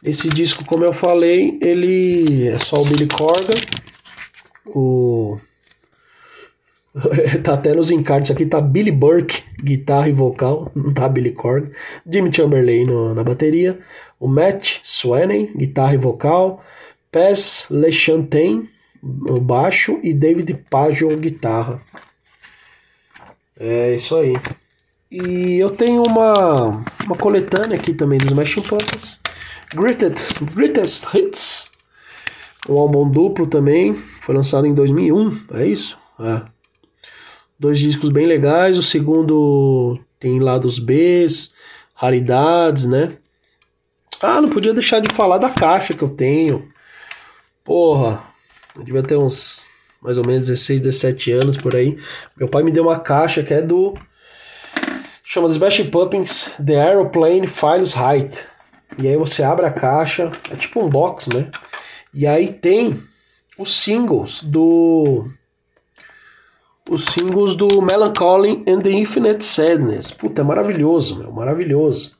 Esse 0.02 0.28
disco, 0.28 0.64
como 0.64 0.84
eu 0.84 0.92
falei, 0.92 1.58
ele 1.60 2.48
é 2.48 2.58
só 2.58 2.80
o 2.80 2.84
Billy 2.84 3.06
Corgan. 3.06 3.54
O 4.66 5.38
tá 7.44 7.54
até 7.54 7.74
nos 7.74 7.90
encartes 7.90 8.30
aqui, 8.30 8.44
tá 8.44 8.60
Billy 8.60 8.90
Burke, 8.90 9.42
guitarra 9.62 10.08
e 10.08 10.12
vocal, 10.12 10.70
não 10.74 10.92
tá 10.94 11.08
Billy 11.08 11.32
Corgan. 11.32 11.70
Jimmy 12.10 12.32
Chamberlain 12.32 12.84
no, 12.84 13.14
na 13.14 13.22
bateria. 13.22 13.78
O 14.18 14.26
Matt 14.26 14.80
Sweeney, 14.82 15.52
guitarra 15.56 15.94
e 15.94 15.98
vocal. 15.98 16.62
Pez 17.10 17.66
LeChantain, 17.70 18.68
o 19.02 19.40
baixo. 19.40 19.98
E 20.02 20.12
David 20.12 20.52
Pageon, 20.68 21.16
guitarra. 21.16 21.80
É 23.58 23.94
isso 23.94 24.16
aí. 24.16 24.34
E 25.10 25.58
eu 25.58 25.70
tenho 25.70 26.02
uma, 26.02 26.84
uma 27.04 27.16
coletânea 27.16 27.76
aqui 27.76 27.92
também 27.92 28.18
dos 28.18 28.30
Smashing 28.30 28.62
Pumpkins. 28.62 29.20
Greatest, 29.74 30.42
Greatest 30.54 31.14
Hits. 31.14 31.70
Um 32.68 32.78
álbum 32.78 33.08
duplo 33.08 33.46
também. 33.46 33.94
Foi 34.22 34.34
lançado 34.34 34.66
em 34.66 34.74
2001, 34.74 35.46
é 35.54 35.66
isso? 35.66 35.98
É. 36.18 36.42
Dois 37.60 37.78
discos 37.78 38.08
bem 38.08 38.24
legais. 38.24 38.78
O 38.78 38.82
segundo 38.82 40.00
tem 40.18 40.40
lados 40.40 40.78
B, 40.78 41.26
raridades, 41.94 42.86
né? 42.86 43.12
Ah, 44.22 44.40
não 44.40 44.48
podia 44.48 44.72
deixar 44.72 44.98
de 45.00 45.12
falar 45.12 45.36
da 45.36 45.50
caixa 45.50 45.92
que 45.92 46.00
eu 46.00 46.08
tenho. 46.08 46.66
Porra, 47.62 48.24
eu 48.74 48.82
devia 48.82 49.02
ter 49.02 49.18
uns 49.18 49.68
mais 50.00 50.16
ou 50.16 50.26
menos 50.26 50.48
16, 50.48 50.80
17 50.80 51.32
anos 51.32 51.58
por 51.58 51.76
aí. 51.76 51.98
Meu 52.34 52.48
pai 52.48 52.62
me 52.62 52.72
deu 52.72 52.84
uma 52.84 52.98
caixa 52.98 53.42
que 53.42 53.52
é 53.52 53.60
do. 53.60 53.94
Chama 55.22 55.48
The 55.48 55.52
Smashing 55.52 55.90
Pumpkins 55.90 56.54
The 56.64 56.80
Aeroplane 56.80 57.46
Files 57.46 57.94
Height. 57.94 58.42
E 58.98 59.06
aí 59.06 59.18
você 59.18 59.42
abre 59.42 59.66
a 59.66 59.70
caixa, 59.70 60.32
é 60.50 60.56
tipo 60.56 60.82
um 60.82 60.88
box, 60.88 61.28
né? 61.28 61.50
E 62.14 62.26
aí 62.26 62.54
tem 62.54 63.02
os 63.58 63.74
singles 63.76 64.42
do 64.42 65.30
os 66.88 67.04
singles 67.06 67.54
do 67.56 67.82
Melancholy 67.82 68.64
and 68.66 68.80
the 68.80 68.90
Infinite 68.90 69.44
Sadness. 69.44 70.10
Puta, 70.10 70.40
é 70.40 70.44
maravilhoso, 70.44 71.18
meu, 71.18 71.32
maravilhoso. 71.32 72.16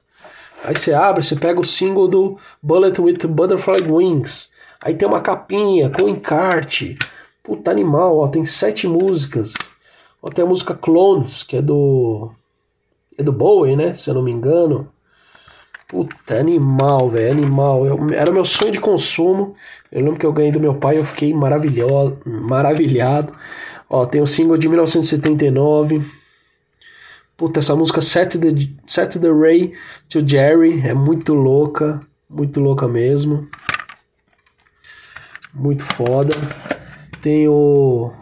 Aí 0.63 0.75
você 0.75 0.93
abre, 0.93 1.23
você 1.23 1.37
pega 1.37 1.61
o 1.61 1.65
single 1.65 2.07
do 2.07 2.39
Bullet 2.63 3.01
with 3.01 3.27
Butterfly 3.27 3.91
Wings. 3.91 4.51
Aí 4.83 4.95
tem 4.95 5.09
uma 5.09 5.21
capinha 5.21 5.91
com 5.91 6.09
encarte. 6.09 6.99
Puta 7.43 7.71
animal, 7.71 8.19
ó, 8.19 8.29
tem 8.29 8.45
sete 8.45 8.87
músicas. 8.87 9.55
Ó, 10.23 10.29
tem 10.29 10.45
a 10.45 10.49
música 10.49 10.75
Clones, 10.75 11.43
que 11.43 11.57
é 11.57 11.63
do. 11.63 12.31
É 13.17 13.23
do 13.23 13.33
Bowie, 13.33 13.77
né? 13.77 13.93
Se 13.95 14.11
eu 14.11 14.15
não 14.15 14.23
me 14.23 14.31
engano. 14.31 14.89
Puta, 15.89 16.39
animal, 16.39 17.09
velho, 17.09 17.33
animal. 17.33 17.85
Eu, 17.85 17.99
era 18.13 18.31
meu 18.31 18.45
sonho 18.45 18.71
de 18.71 18.81
consumo. 18.81 19.55
Eu 19.91 20.05
lembro 20.05 20.21
que 20.21 20.25
eu 20.25 20.33
ganhei 20.33 20.53
do 20.53 20.61
meu 20.61 20.75
pai, 20.75 20.99
eu 20.99 21.05
fiquei 21.05 21.35
maravilhoso, 21.35 22.19
maravilhado. 22.25 23.35
Ó, 23.93 24.07
tem 24.07 24.23
o 24.23 24.27
single 24.27 24.57
de 24.57 24.69
1979. 24.69 26.01
Puta, 27.37 27.59
essa 27.59 27.75
música 27.75 28.01
Set 28.01 28.39
the, 28.39 28.69
Set 28.87 29.19
the 29.19 29.33
Ray 29.33 29.73
to 30.09 30.25
Jerry 30.25 30.81
é 30.87 30.95
muito 30.95 31.35
louca. 31.35 32.01
Muito 32.29 32.61
louca 32.61 32.87
mesmo. 32.87 33.49
Muito 35.53 35.83
foda. 35.83 36.31
Tem 37.21 37.49
o, 37.49 38.13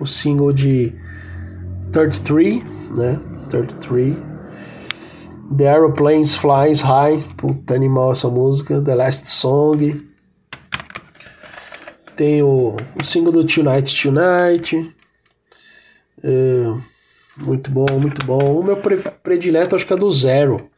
o 0.00 0.06
single 0.06 0.52
de 0.52 0.92
33, 1.92 2.64
né? 2.96 3.20
33. 3.48 4.16
The 5.56 5.68
Aeroplanes 5.68 6.34
Flies 6.34 6.80
High. 6.80 7.22
Puta 7.36 7.74
animal 7.74 8.10
essa 8.10 8.28
música. 8.28 8.82
The 8.82 8.94
Last 8.96 9.28
Song. 9.28 10.04
Tem 12.16 12.42
o, 12.42 12.74
o 13.00 13.04
single 13.04 13.30
do 13.30 13.44
Tonight 13.44 14.02
Tonight. 14.02 14.95
É, 16.28 16.76
muito 17.36 17.70
bom, 17.70 17.86
muito 18.00 18.26
bom. 18.26 18.58
O 18.58 18.64
meu 18.64 18.76
predileto 19.22 19.76
acho 19.76 19.86
que 19.86 19.92
é 19.92 19.96
do 19.96 20.10
Zero, 20.10 20.68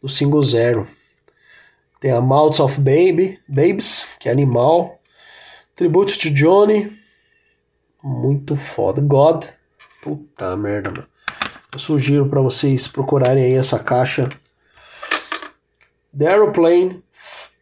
do 0.00 0.08
single 0.08 0.42
Zero. 0.44 0.86
Tem 1.98 2.12
a 2.12 2.20
Mouths 2.20 2.60
of 2.60 2.80
Baby, 2.80 3.40
Babes, 3.48 4.10
que 4.20 4.28
é 4.28 4.32
animal. 4.32 5.00
Tribute 5.74 6.16
to 6.18 6.30
Johnny, 6.30 6.96
muito 8.00 8.54
foda. 8.54 9.00
God, 9.00 9.46
puta 10.00 10.56
merda, 10.56 10.90
mano. 10.92 11.06
Eu 11.72 11.78
sugiro 11.80 12.28
para 12.28 12.40
vocês 12.40 12.86
procurarem 12.86 13.42
aí 13.42 13.54
essa 13.54 13.80
caixa. 13.80 14.28
The 16.16 16.28
Aeroplane 16.28 17.02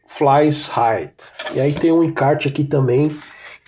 Flies 0.07 0.67
High. 0.67 1.13
E 1.55 1.61
aí 1.61 1.73
tem 1.73 1.91
um 1.91 2.05
encarte 2.05 2.49
aqui 2.49 2.65
também 2.65 3.19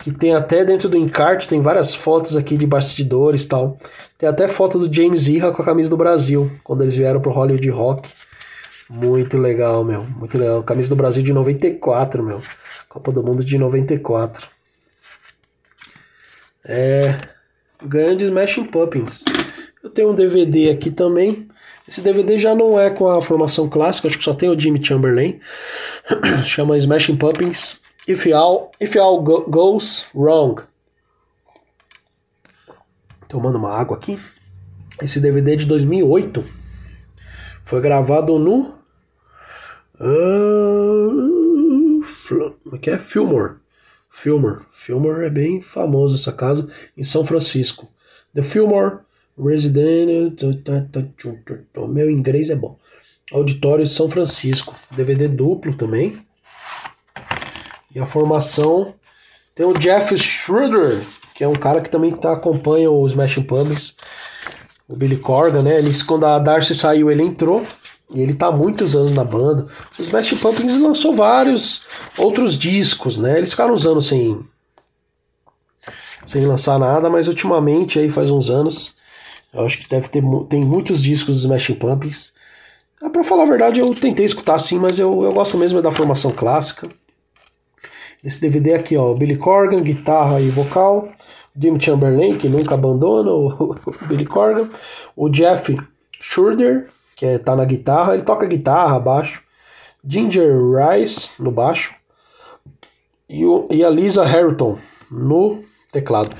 que 0.02 0.10
tem 0.10 0.34
até 0.34 0.64
dentro 0.64 0.88
do 0.88 0.96
encarte, 0.96 1.46
tem 1.46 1.62
várias 1.62 1.94
fotos 1.94 2.36
aqui 2.36 2.56
de 2.56 2.66
bastidores 2.66 3.44
tal. 3.44 3.78
Tem 4.18 4.28
até 4.28 4.48
foto 4.48 4.76
do 4.76 4.92
James 4.92 5.28
Irra 5.28 5.52
com 5.52 5.62
a 5.62 5.64
camisa 5.64 5.88
do 5.88 5.96
Brasil, 5.96 6.50
quando 6.64 6.82
eles 6.82 6.96
vieram 6.96 7.20
pro 7.20 7.30
Hollywood 7.30 7.70
Rock. 7.70 8.10
Muito 8.90 9.38
legal, 9.38 9.84
meu. 9.84 10.02
Muito 10.02 10.36
legal. 10.36 10.60
Camisa 10.64 10.88
do 10.88 10.96
Brasil 10.96 11.22
de 11.22 11.32
94, 11.32 12.20
meu. 12.20 12.42
Copa 12.88 13.12
do 13.12 13.22
Mundo 13.22 13.44
de 13.44 13.56
94. 13.56 14.48
É. 16.64 17.16
Grande 17.80 18.24
Smashing 18.24 18.64
Pumpkins. 18.64 19.22
Eu 19.84 19.90
tenho 19.90 20.10
um 20.10 20.14
DVD 20.16 20.70
aqui 20.70 20.90
também. 20.90 21.46
Esse 21.86 22.00
DVD 22.00 22.40
já 22.40 22.56
não 22.56 22.78
é 22.78 22.90
com 22.90 23.08
a 23.08 23.22
formação 23.22 23.68
clássica, 23.68 24.08
acho 24.08 24.18
que 24.18 24.24
só 24.24 24.34
tem 24.34 24.48
o 24.48 24.58
Jimmy 24.58 24.84
Chamberlain. 24.84 25.38
Chama 26.42 26.76
Smashing 26.76 27.14
Pumpkins 27.14 27.81
If 28.06 28.26
All, 28.32 28.72
if 28.80 28.96
all 28.96 29.22
go, 29.22 29.48
Goes 29.48 30.08
Wrong. 30.12 30.60
Tomando 33.28 33.58
uma 33.58 33.70
água 33.70 33.96
aqui. 33.96 34.18
Esse 35.00 35.20
DVD 35.20 35.56
de 35.56 35.66
2008 35.66 36.44
foi 37.62 37.80
gravado 37.80 38.38
no. 38.38 38.74
Uh, 40.00 42.02
que 42.80 42.90
é 42.90 42.98
Fillmore. 42.98 43.58
Fillmore. 44.10 44.64
Fillmore 44.72 45.24
é 45.24 45.30
bem 45.30 45.62
famoso 45.62 46.16
essa 46.16 46.32
casa 46.32 46.68
em 46.96 47.04
São 47.04 47.24
Francisco. 47.24 47.88
The 48.34 48.42
Fillmore 48.42 48.98
Resident. 49.38 50.42
Meu 51.88 52.10
inglês 52.10 52.50
é 52.50 52.56
bom. 52.56 52.76
Auditório 53.32 53.84
de 53.84 53.92
São 53.92 54.10
Francisco. 54.10 54.74
DVD 54.90 55.28
duplo 55.28 55.76
também. 55.76 56.20
E 57.94 58.00
a 58.00 58.06
formação 58.06 58.94
tem 59.54 59.66
o 59.66 59.74
Jeff 59.74 60.16
Schroeder, 60.16 61.02
que 61.34 61.44
é 61.44 61.48
um 61.48 61.54
cara 61.54 61.80
que 61.80 61.90
também 61.90 62.12
tá, 62.12 62.32
acompanha 62.32 62.90
os 62.90 63.12
Smashing 63.12 63.42
Pumpkins. 63.42 63.94
O 64.88 64.96
Billy 64.96 65.16
Corgan, 65.16 65.62
né? 65.62 65.78
Ele, 65.78 65.90
quando 66.04 66.26
a 66.26 66.38
Darcy 66.38 66.74
saiu, 66.74 67.10
ele 67.10 67.22
entrou. 67.22 67.66
E 68.14 68.20
ele 68.20 68.34
tá 68.34 68.46
há 68.48 68.52
muitos 68.52 68.94
anos 68.94 69.12
na 69.12 69.24
banda. 69.24 69.66
Os 69.98 70.06
Smashing 70.06 70.36
Pumpkins 70.38 70.80
lançou 70.80 71.14
vários 71.14 71.86
outros 72.16 72.58
discos, 72.58 73.16
né? 73.16 73.38
Eles 73.38 73.50
ficaram 73.50 73.74
uns 73.74 73.86
anos 73.86 74.06
sem, 74.06 74.44
sem 76.26 76.44
lançar 76.46 76.78
nada, 76.78 77.08
mas 77.08 77.28
ultimamente, 77.28 77.98
aí 77.98 78.10
faz 78.10 78.30
uns 78.30 78.50
anos, 78.50 78.94
eu 79.52 79.64
acho 79.64 79.78
que 79.78 79.88
deve 79.88 80.08
ter 80.08 80.22
tem 80.48 80.62
muitos 80.62 81.02
discos 81.02 81.36
dos 81.36 81.44
Smashing 81.44 81.74
Pumpkins. 81.74 82.32
Ah, 83.02 83.10
pra 83.10 83.24
falar 83.24 83.44
a 83.44 83.46
verdade, 83.46 83.80
eu 83.80 83.94
tentei 83.94 84.24
escutar 84.24 84.58
sim, 84.58 84.78
mas 84.78 84.98
eu, 84.98 85.24
eu 85.24 85.32
gosto 85.32 85.58
mesmo 85.58 85.82
da 85.82 85.90
formação 85.90 86.32
clássica. 86.32 86.88
Esse 88.22 88.40
DVD 88.40 88.74
aqui, 88.74 88.96
ó, 88.96 89.12
Billy 89.14 89.36
Corgan, 89.36 89.82
guitarra 89.82 90.40
e 90.40 90.48
vocal, 90.48 91.08
Jim 91.56 91.78
Chamberlain, 91.80 92.38
que 92.38 92.48
nunca 92.48 92.74
abandona 92.74 93.30
o, 93.34 93.74
Billy 94.06 94.26
Corgan, 94.26 94.68
o 95.16 95.28
Jeff 95.28 95.76
Schurder, 96.20 96.88
que 97.16 97.26
é, 97.26 97.38
tá 97.38 97.56
na 97.56 97.64
guitarra, 97.64 98.14
ele 98.14 98.22
toca 98.22 98.46
guitarra, 98.46 98.98
baixo, 99.00 99.42
Ginger 100.04 100.52
Rice 100.72 101.40
no 101.42 101.50
baixo. 101.50 101.94
E, 103.28 103.44
o, 103.44 103.66
e 103.70 103.84
a 103.84 103.90
Lisa 103.90 104.24
Harrington 104.24 104.78
no 105.10 105.62
teclado. 105.90 106.36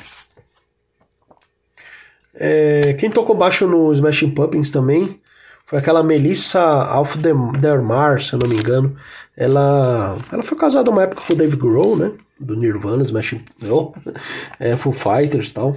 É, 2.34 2.94
quem 2.94 3.10
tocou 3.10 3.36
baixo 3.36 3.66
no 3.66 3.92
Smashing 3.92 4.30
Pumpkins 4.30 4.70
também 4.70 5.20
foi 5.64 5.78
aquela 5.78 6.02
Melissa 6.02 6.84
Auf 6.86 7.18
der 7.18 7.80
Mar, 7.80 8.20
se 8.20 8.32
eu 8.32 8.38
não 8.38 8.48
me 8.48 8.56
engano. 8.56 8.96
Ela, 9.36 10.18
ela 10.30 10.42
foi 10.42 10.58
casada 10.58 10.90
uma 10.90 11.02
época 11.02 11.22
com 11.26 11.32
o 11.32 11.36
Dave 11.36 11.56
Grohl, 11.56 11.96
né? 11.96 12.12
do 12.42 12.56
Nirvana, 12.56 13.02
Smash, 13.04 13.36
oh, 13.70 13.92
é, 14.58 14.76
Foo 14.76 14.92
Fighters 14.92 15.50
e 15.50 15.54
tal. 15.54 15.76